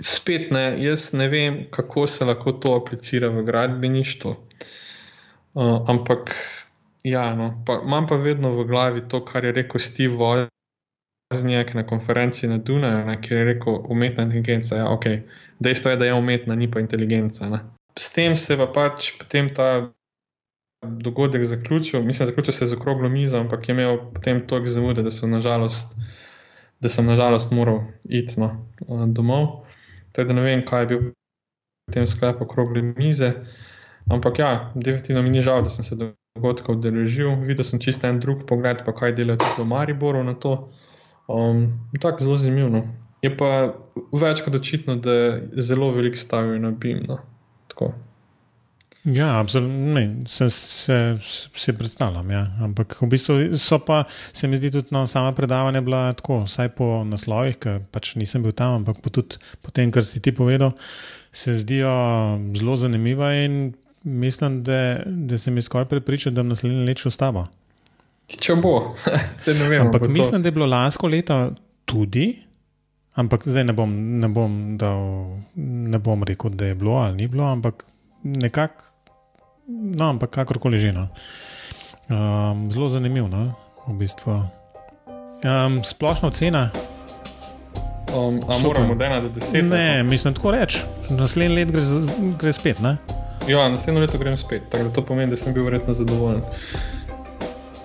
spet 0.00 0.50
ne, 0.50 0.74
jaz 0.82 1.12
ne 1.12 1.28
vem, 1.28 1.66
kako 1.70 2.06
se 2.06 2.24
lahko 2.24 2.52
to 2.52 2.74
aplicira 2.74 3.28
v 3.28 3.42
gradbeništvu. 3.42 4.36
Uh, 5.54 5.90
ampak, 5.90 6.34
ja, 7.02 7.34
no, 7.34 7.62
pa, 7.66 7.80
imam 7.84 8.06
pa 8.06 8.16
vedno 8.16 8.52
v 8.58 8.66
glavi 8.66 9.06
to, 9.08 9.24
kar 9.24 9.44
je 9.44 9.52
rekel 9.52 9.80
Steve 9.80 10.14
Wozniak 10.14 11.74
na 11.74 11.86
konferenci 11.86 12.46
na 12.46 12.58
Dunaju, 12.58 13.20
ki 13.22 13.34
je 13.34 13.44
rekel: 13.44 13.80
umetna 13.88 14.26
inteligenca. 14.26 14.76
Ja, 14.76 14.90
okay. 14.90 15.22
Dejstvo 15.58 15.90
je, 15.90 15.96
da 15.96 16.10
je 16.10 16.14
umetna, 16.14 16.54
ni 16.54 16.70
pa 16.70 16.80
inteligenca. 16.80 17.48
Ne. 17.48 17.62
S 17.98 18.12
tem 18.12 18.36
se 18.36 18.56
pa 18.56 18.66
pač 18.66 19.12
potem 19.18 19.54
ta 19.54 19.90
dogodek 20.82 21.44
zaključil, 21.44 22.02
mislim, 22.02 22.26
zaključil 22.26 22.52
se 22.52 22.64
je 22.64 22.68
z 22.68 22.74
okroglo 22.74 23.08
mizo, 23.08 23.38
ampak 23.38 23.68
je 23.68 23.72
imel 23.72 23.98
potem 24.14 24.46
toliko 24.46 24.68
zamude, 24.68 25.02
da 25.02 25.10
sem 25.10 25.30
nažalost, 25.30 25.96
da 26.80 26.88
sem 26.88 27.06
nažalost 27.06 27.52
moral 27.52 27.80
iti 28.04 28.40
no, 28.40 28.66
domov. 29.06 29.46
Teda 30.12 30.32
ne 30.32 30.42
vem, 30.42 30.64
kaj 30.66 30.82
je 30.82 30.86
bil 30.86 31.00
potem 31.86 32.06
sklep 32.06 32.40
okrogle 32.40 32.82
mize. 32.82 33.32
Ampak 34.10 34.38
ja, 34.38 34.72
definitivno 34.74 35.22
mi 35.22 35.30
ni 35.30 35.40
žal, 35.40 35.62
da 35.62 35.68
sem 35.68 35.84
se 35.84 35.96
dogodka 36.36 36.72
udeležil. 36.72 37.34
Videl 37.44 37.64
sem 37.64 37.80
čisto 37.80 38.08
en 38.08 38.20
drug 38.20 38.46
pogled, 38.46 38.84
pa 38.86 38.92
kaj 38.92 39.12
delajo 39.12 39.42
tudi 39.42 39.62
v 39.62 39.68
Mariboru 39.68 40.24
na 40.24 40.34
to. 40.34 40.70
Um, 41.28 41.88
tako 42.00 42.24
zelo 42.24 42.36
zanimivo. 42.36 42.68
No. 42.68 42.82
Je 43.22 43.36
pa 43.36 43.74
več 44.12 44.40
kot 44.46 44.54
očitno, 44.54 44.96
da 44.96 45.40
zelo 45.60 45.90
veliko 45.92 46.16
stavijo 46.16 46.58
na 46.62 46.70
BIM. 46.70 47.04
No. 47.08 47.18
Tako. 47.68 47.92
Ja, 49.04 49.40
absolutno. 49.40 50.00
Se, 50.26 50.50
se, 50.50 51.18
se 51.54 51.72
predstavljam. 51.72 52.30
Ja. 52.30 52.46
Ampak 52.60 52.96
v 53.02 53.06
bistvu 53.06 53.56
so 53.56 53.78
pa, 53.78 54.04
se 54.32 54.48
mi 54.48 54.56
zdi, 54.56 54.70
tudi 54.74 54.88
no, 54.90 55.06
sama 55.06 55.32
predavanja 55.32 55.80
bila 55.80 56.12
tako, 56.12 56.42
vsaj 56.44 56.72
po 56.76 57.04
naslovih, 57.06 57.58
ker 57.62 57.78
pač 57.94 58.14
nisem 58.18 58.42
bil 58.42 58.52
tam, 58.52 58.82
ampak 58.82 59.00
po, 59.04 59.12
tudi 59.14 59.38
po 59.62 59.70
tem, 59.70 59.92
kar 59.94 60.04
si 60.04 60.20
ti 60.20 60.34
povedal, 60.34 60.74
se 61.32 61.54
zdijo 61.56 61.92
zelo 62.58 62.76
zanimiva 62.76 63.32
in 63.38 63.72
mislim, 64.02 64.62
da, 64.64 64.98
da 65.06 65.38
se 65.38 65.50
mi 65.50 65.62
skoraj 65.62 65.88
prepriča, 65.88 66.30
da 66.30 66.42
bom 66.42 66.52
naslednji 66.52 66.86
let 66.86 66.98
šel 66.98 67.14
s 67.14 67.22
tabo. 67.22 67.46
Če 68.28 68.58
bo, 68.60 68.74
se 69.44 69.54
ne 69.54 69.68
vem. 69.68 69.86
Ampak 69.86 70.08
mislim, 70.08 70.42
da 70.42 70.48
je 70.48 70.56
bilo 70.58 70.66
lansko 70.66 71.08
leto 71.08 71.38
tudi. 71.84 72.42
Ampak 73.18 73.48
zdaj 73.48 73.64
ne 73.64 73.74
bom, 73.74 73.94
ne, 74.20 74.28
bom 74.30 74.52
dal, 74.78 75.00
ne 75.56 75.98
bom 75.98 76.22
rekel, 76.22 76.52
da 76.54 76.68
je 76.68 76.74
bilo 76.78 77.00
ali 77.00 77.16
ni 77.16 77.26
bilo, 77.26 77.48
ampak 77.50 77.82
nekako 78.42 78.84
No, 79.68 80.08
ampak 80.08 80.30
kakorkoli 80.30 80.80
že. 80.80 80.92
No. 80.96 81.08
Um, 82.08 82.72
zelo 82.72 82.88
zanimivo, 82.88 83.28
no, 83.28 83.52
v 83.84 84.00
bistvu. 84.00 84.48
Um, 85.44 85.84
splošna 85.84 86.28
ocena. 86.28 86.70
Um, 88.16 88.40
moramo 88.64 88.94
da 88.96 89.04
ena 89.04 89.20
do 89.20 89.28
deset? 89.28 89.64
Ne, 89.64 90.02
mislim 90.02 90.34
tako 90.34 90.50
reči. 90.50 90.80
Naslednji 91.10 91.56
let 91.56 91.72
gre, 91.72 91.82
gre 92.40 92.52
spet. 92.52 92.80
Ne? 92.80 92.96
Ja, 93.48 93.68
naslednjo 93.68 94.00
leto 94.00 94.18
grem 94.18 94.36
spet. 94.36 94.62
Tako 94.72 94.84
da 94.84 94.90
to 94.92 95.04
pomeni, 95.04 95.30
da 95.30 95.36
sem 95.36 95.52
bil 95.52 95.68
verjetno 95.68 95.94
zadovoljen. 95.94 96.40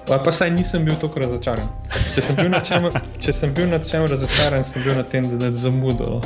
Pa, 0.08 0.18
pa 0.24 0.32
saj 0.32 0.52
nisem 0.56 0.86
bil 0.88 0.96
tako 1.00 1.20
razočaran. 1.20 1.68
Če 2.16 2.24
sem 2.24 2.40
bil 3.54 3.68
nad 3.68 3.84
čem 3.84 4.08
razočaran, 4.08 4.64
sem 4.64 4.84
bil 4.88 4.96
na 4.96 5.04
tem, 5.04 5.28
da 5.40 5.52
je 5.52 5.60
zamudilo. 5.68 6.22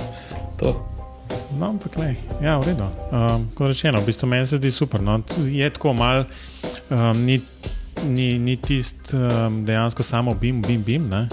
No, 1.55 1.71
ampak 1.71 1.95
le, 1.97 2.15
ja, 2.43 2.57
v 2.59 2.67
redu. 2.67 2.87
Um, 3.11 3.47
kot 3.55 3.71
rečeno, 3.71 4.01
v 4.03 4.11
bistvu 4.11 4.27
meni 4.27 4.47
se 4.47 4.59
zdi 4.59 4.71
super. 4.71 5.01
No. 5.01 5.21
Je 5.47 5.69
tako 5.71 5.93
mal, 5.95 6.25
um, 6.91 7.23
ni, 7.23 7.39
ni, 8.03 8.35
ni 8.39 8.57
tisti 8.59 9.15
um, 9.15 9.63
dejansko 9.65 10.03
samo 10.03 10.35
bim, 10.35 10.61
bim, 10.61 10.83
bim, 10.83 11.07
ne? 11.09 11.27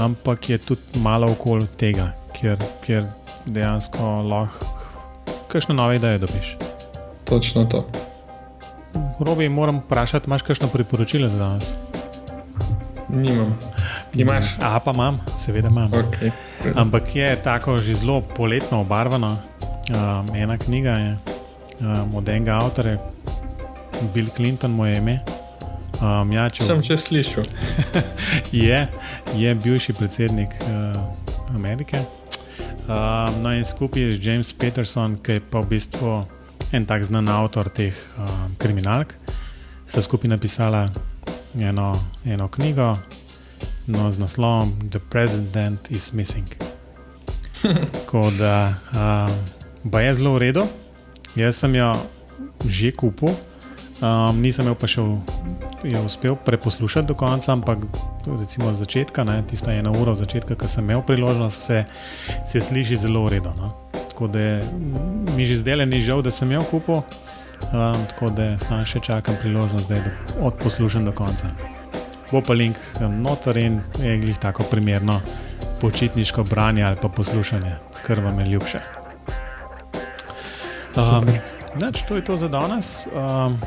ampak 0.00 0.48
je 0.50 0.58
tudi 0.58 0.98
malo 0.98 1.28
okoli 1.30 1.68
tega, 1.78 2.08
kjer, 2.34 2.58
kjer 2.82 3.04
dejansko 3.46 4.08
lahko 4.26 4.84
kakšne 5.54 5.74
nove 5.74 5.96
ideje 5.96 6.18
dobiš. 6.18 6.56
Točno 7.24 7.64
to. 7.64 7.86
Robi, 9.20 9.48
moram 9.48 9.78
vprašati, 9.78 10.26
imaš 10.26 10.42
kakšno 10.42 10.68
priporočilo 10.68 11.28
za 11.28 11.38
danes? 11.38 11.74
Nimam. 13.08 13.58
Imaš? 14.14 14.46
A 14.62 14.78
pa 14.80 14.92
imam, 14.94 15.18
seveda 15.38 15.68
imam. 15.68 15.90
Okay. 15.90 16.30
Ampak 16.74 17.16
je 17.16 17.36
tako 17.42 17.78
že 17.78 17.94
zelo 17.94 18.20
poletno 18.20 18.80
obarvano. 18.80 19.38
Um, 19.90 20.36
ena 20.36 20.58
knjiga 20.58 20.90
je 20.90 21.18
um, 21.80 22.14
od 22.14 22.28
enega 22.28 22.56
avtorja, 22.62 22.98
Bill 24.14 24.30
Clinton, 24.36 24.70
moje 24.70 24.96
ime. 24.96 25.18
Um, 26.00 26.32
ja, 26.32 26.46
če 26.50 26.64
sem 26.64 26.82
že 26.82 26.96
slišal. 26.98 27.44
je, 28.66 28.86
je 29.34 29.54
bivši 29.54 29.92
predsednik 29.92 30.54
uh, 30.62 30.98
Amerike. 31.54 32.00
Um, 32.88 33.42
no, 33.42 33.52
in 33.52 33.64
skupaj 33.64 34.02
je 34.02 34.18
James 34.22 34.52
Peterson, 34.52 35.18
ki 35.22 35.38
je 35.38 35.42
pa 35.42 35.60
v 35.60 35.74
bistvu 35.74 36.22
en 36.72 36.86
tak 36.86 37.04
znan 37.04 37.28
avtor 37.28 37.68
teh 37.68 37.94
um, 38.18 38.54
kriminalk, 38.58 39.14
sta 39.86 40.02
skupaj 40.02 40.30
napisala 40.30 40.88
eno, 41.60 41.92
eno 42.24 42.48
knjigo 42.48 42.94
no, 43.86 44.10
z 44.10 44.18
naslovom 44.18 44.72
The 44.90 44.98
President 45.10 45.90
is 45.90 46.12
Missing. 46.12 46.46
Tako 47.92 48.30
da 48.38 48.74
um, 49.84 50.00
je 50.00 50.14
zelo 50.14 50.34
v 50.34 50.38
redu. 50.38 50.62
Jaz 51.36 51.56
sem 51.56 51.74
jo 51.74 51.92
že 52.64 52.92
kupil, 52.92 53.34
um, 54.00 54.40
nisem 54.40 54.66
jo 54.66 54.74
pa 54.78 54.88
še 54.88 55.02
jo 55.84 56.00
uspel 56.06 56.36
preposlušati 56.36 57.08
do 57.08 57.14
konca, 57.14 57.52
ampak 57.52 57.82
recimo 58.26 58.70
od 58.70 58.78
začetka, 58.78 59.24
ne, 59.24 59.42
tisto 59.48 59.70
eno 59.70 59.92
uro 59.92 60.14
od 60.14 60.22
začetka, 60.22 60.56
ki 60.56 60.68
sem 60.68 60.84
imel 60.84 61.02
priložnost, 61.02 61.66
se, 61.66 61.84
se 62.46 62.60
sliši 62.60 62.96
zelo 62.96 63.24
v 63.26 63.36
redu. 63.36 63.52
No. 63.58 63.74
Tako 63.92 64.30
da 64.32 64.40
je, 64.40 64.64
mi 65.36 65.46
že 65.46 65.60
zdaj 65.60 65.82
le 65.82 65.86
ni 65.86 66.00
žal, 66.00 66.22
da 66.22 66.30
sem 66.30 66.52
jo 66.52 66.62
kupil. 66.70 67.02
Um, 67.72 68.00
tako 68.12 68.30
da 68.30 68.54
samo 68.58 68.84
še 68.86 69.00
čakam 69.00 69.36
priložnost, 69.42 69.88
da 69.88 69.98
jo 69.98 70.50
odposlušam 70.52 71.04
do 71.04 71.12
konca. 71.12 71.50
Bo 72.34 72.40
pa 72.42 72.50
link 72.58 72.74
noter 72.98 73.56
in 73.62 73.76
je 74.02 74.16
glih 74.18 74.38
tako 74.42 74.64
primerno 74.66 75.20
počitniško 75.80 76.42
branje 76.44 76.82
ali 76.82 76.96
pa 77.02 77.08
poslušanje, 77.08 77.72
kar 78.06 78.20
vam 78.20 78.38
je 78.40 78.46
ljubše. 78.46 78.80
Um, 80.96 81.26
nač, 81.80 82.02
to 82.08 82.16
je 82.16 82.24
to 82.24 82.36
za 82.36 82.48
danes. 82.48 83.06
Um, 83.06 83.60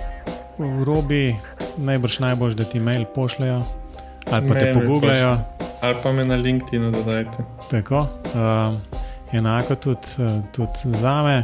v 0.58 0.84
robi 0.84 1.36
najbrž 1.78 2.20
najbolj, 2.20 2.58
da 2.60 2.64
ti 2.64 2.80
mail 2.80 3.06
pošljajo 3.16 3.64
ali 4.32 4.48
pa 4.48 4.54
mail 4.54 4.60
te 4.60 4.74
pogooglajo. 4.74 5.38
Ali 5.82 5.96
pa 6.04 6.12
me 6.12 6.26
na 6.26 6.36
LinkedIn 6.36 6.92
dodajte. 6.92 7.48
Tako, 7.72 8.08
um, 8.36 8.82
enako 9.32 9.76
tudi, 9.76 10.08
tudi 10.52 10.98
za 11.00 11.24
me. 11.24 11.44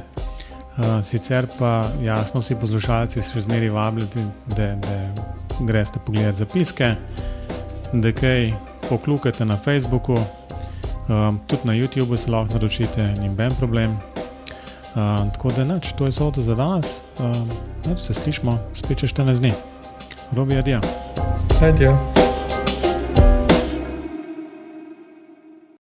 Uh, 0.78 1.00
sicer 1.04 1.48
pa 1.60 1.88
jasno, 2.02 2.44
vsi 2.44 2.60
poslušalci 2.60 3.22
še 3.22 3.48
zmeraj 3.48 3.70
vabljate, 3.70 4.28
da 4.58 4.74
greste 5.60 6.00
pogledati 6.06 6.38
zapiske, 6.38 6.96
da 7.94 8.12
kaj 8.12 8.54
poklukate 8.90 9.46
na 9.46 9.58
Facebooku, 9.58 10.14
um, 11.10 11.40
tudi 11.48 11.62
na 11.64 11.74
YouTubu 11.74 12.18
se 12.18 12.32
lahko 12.32 12.54
naročite, 12.54 13.08
ni 13.20 13.30
noben 13.30 13.56
problem. 13.60 13.98
Um, 14.96 15.32
tako 15.32 15.52
da 15.52 15.66
neč, 15.66 15.94
to 15.98 16.06
je 16.06 16.12
vse 16.12 16.42
za 16.42 16.56
danes. 16.56 17.04
Um, 17.20 17.50
neč, 17.86 18.00
se 18.00 18.14
slišmo 18.14 18.60
spet 18.74 18.98
čez 18.98 19.14
14 19.14 19.40
dni. 19.40 19.54
Robi, 20.36 20.58
adijo. 20.58 20.82
Adijo. 21.62 22.23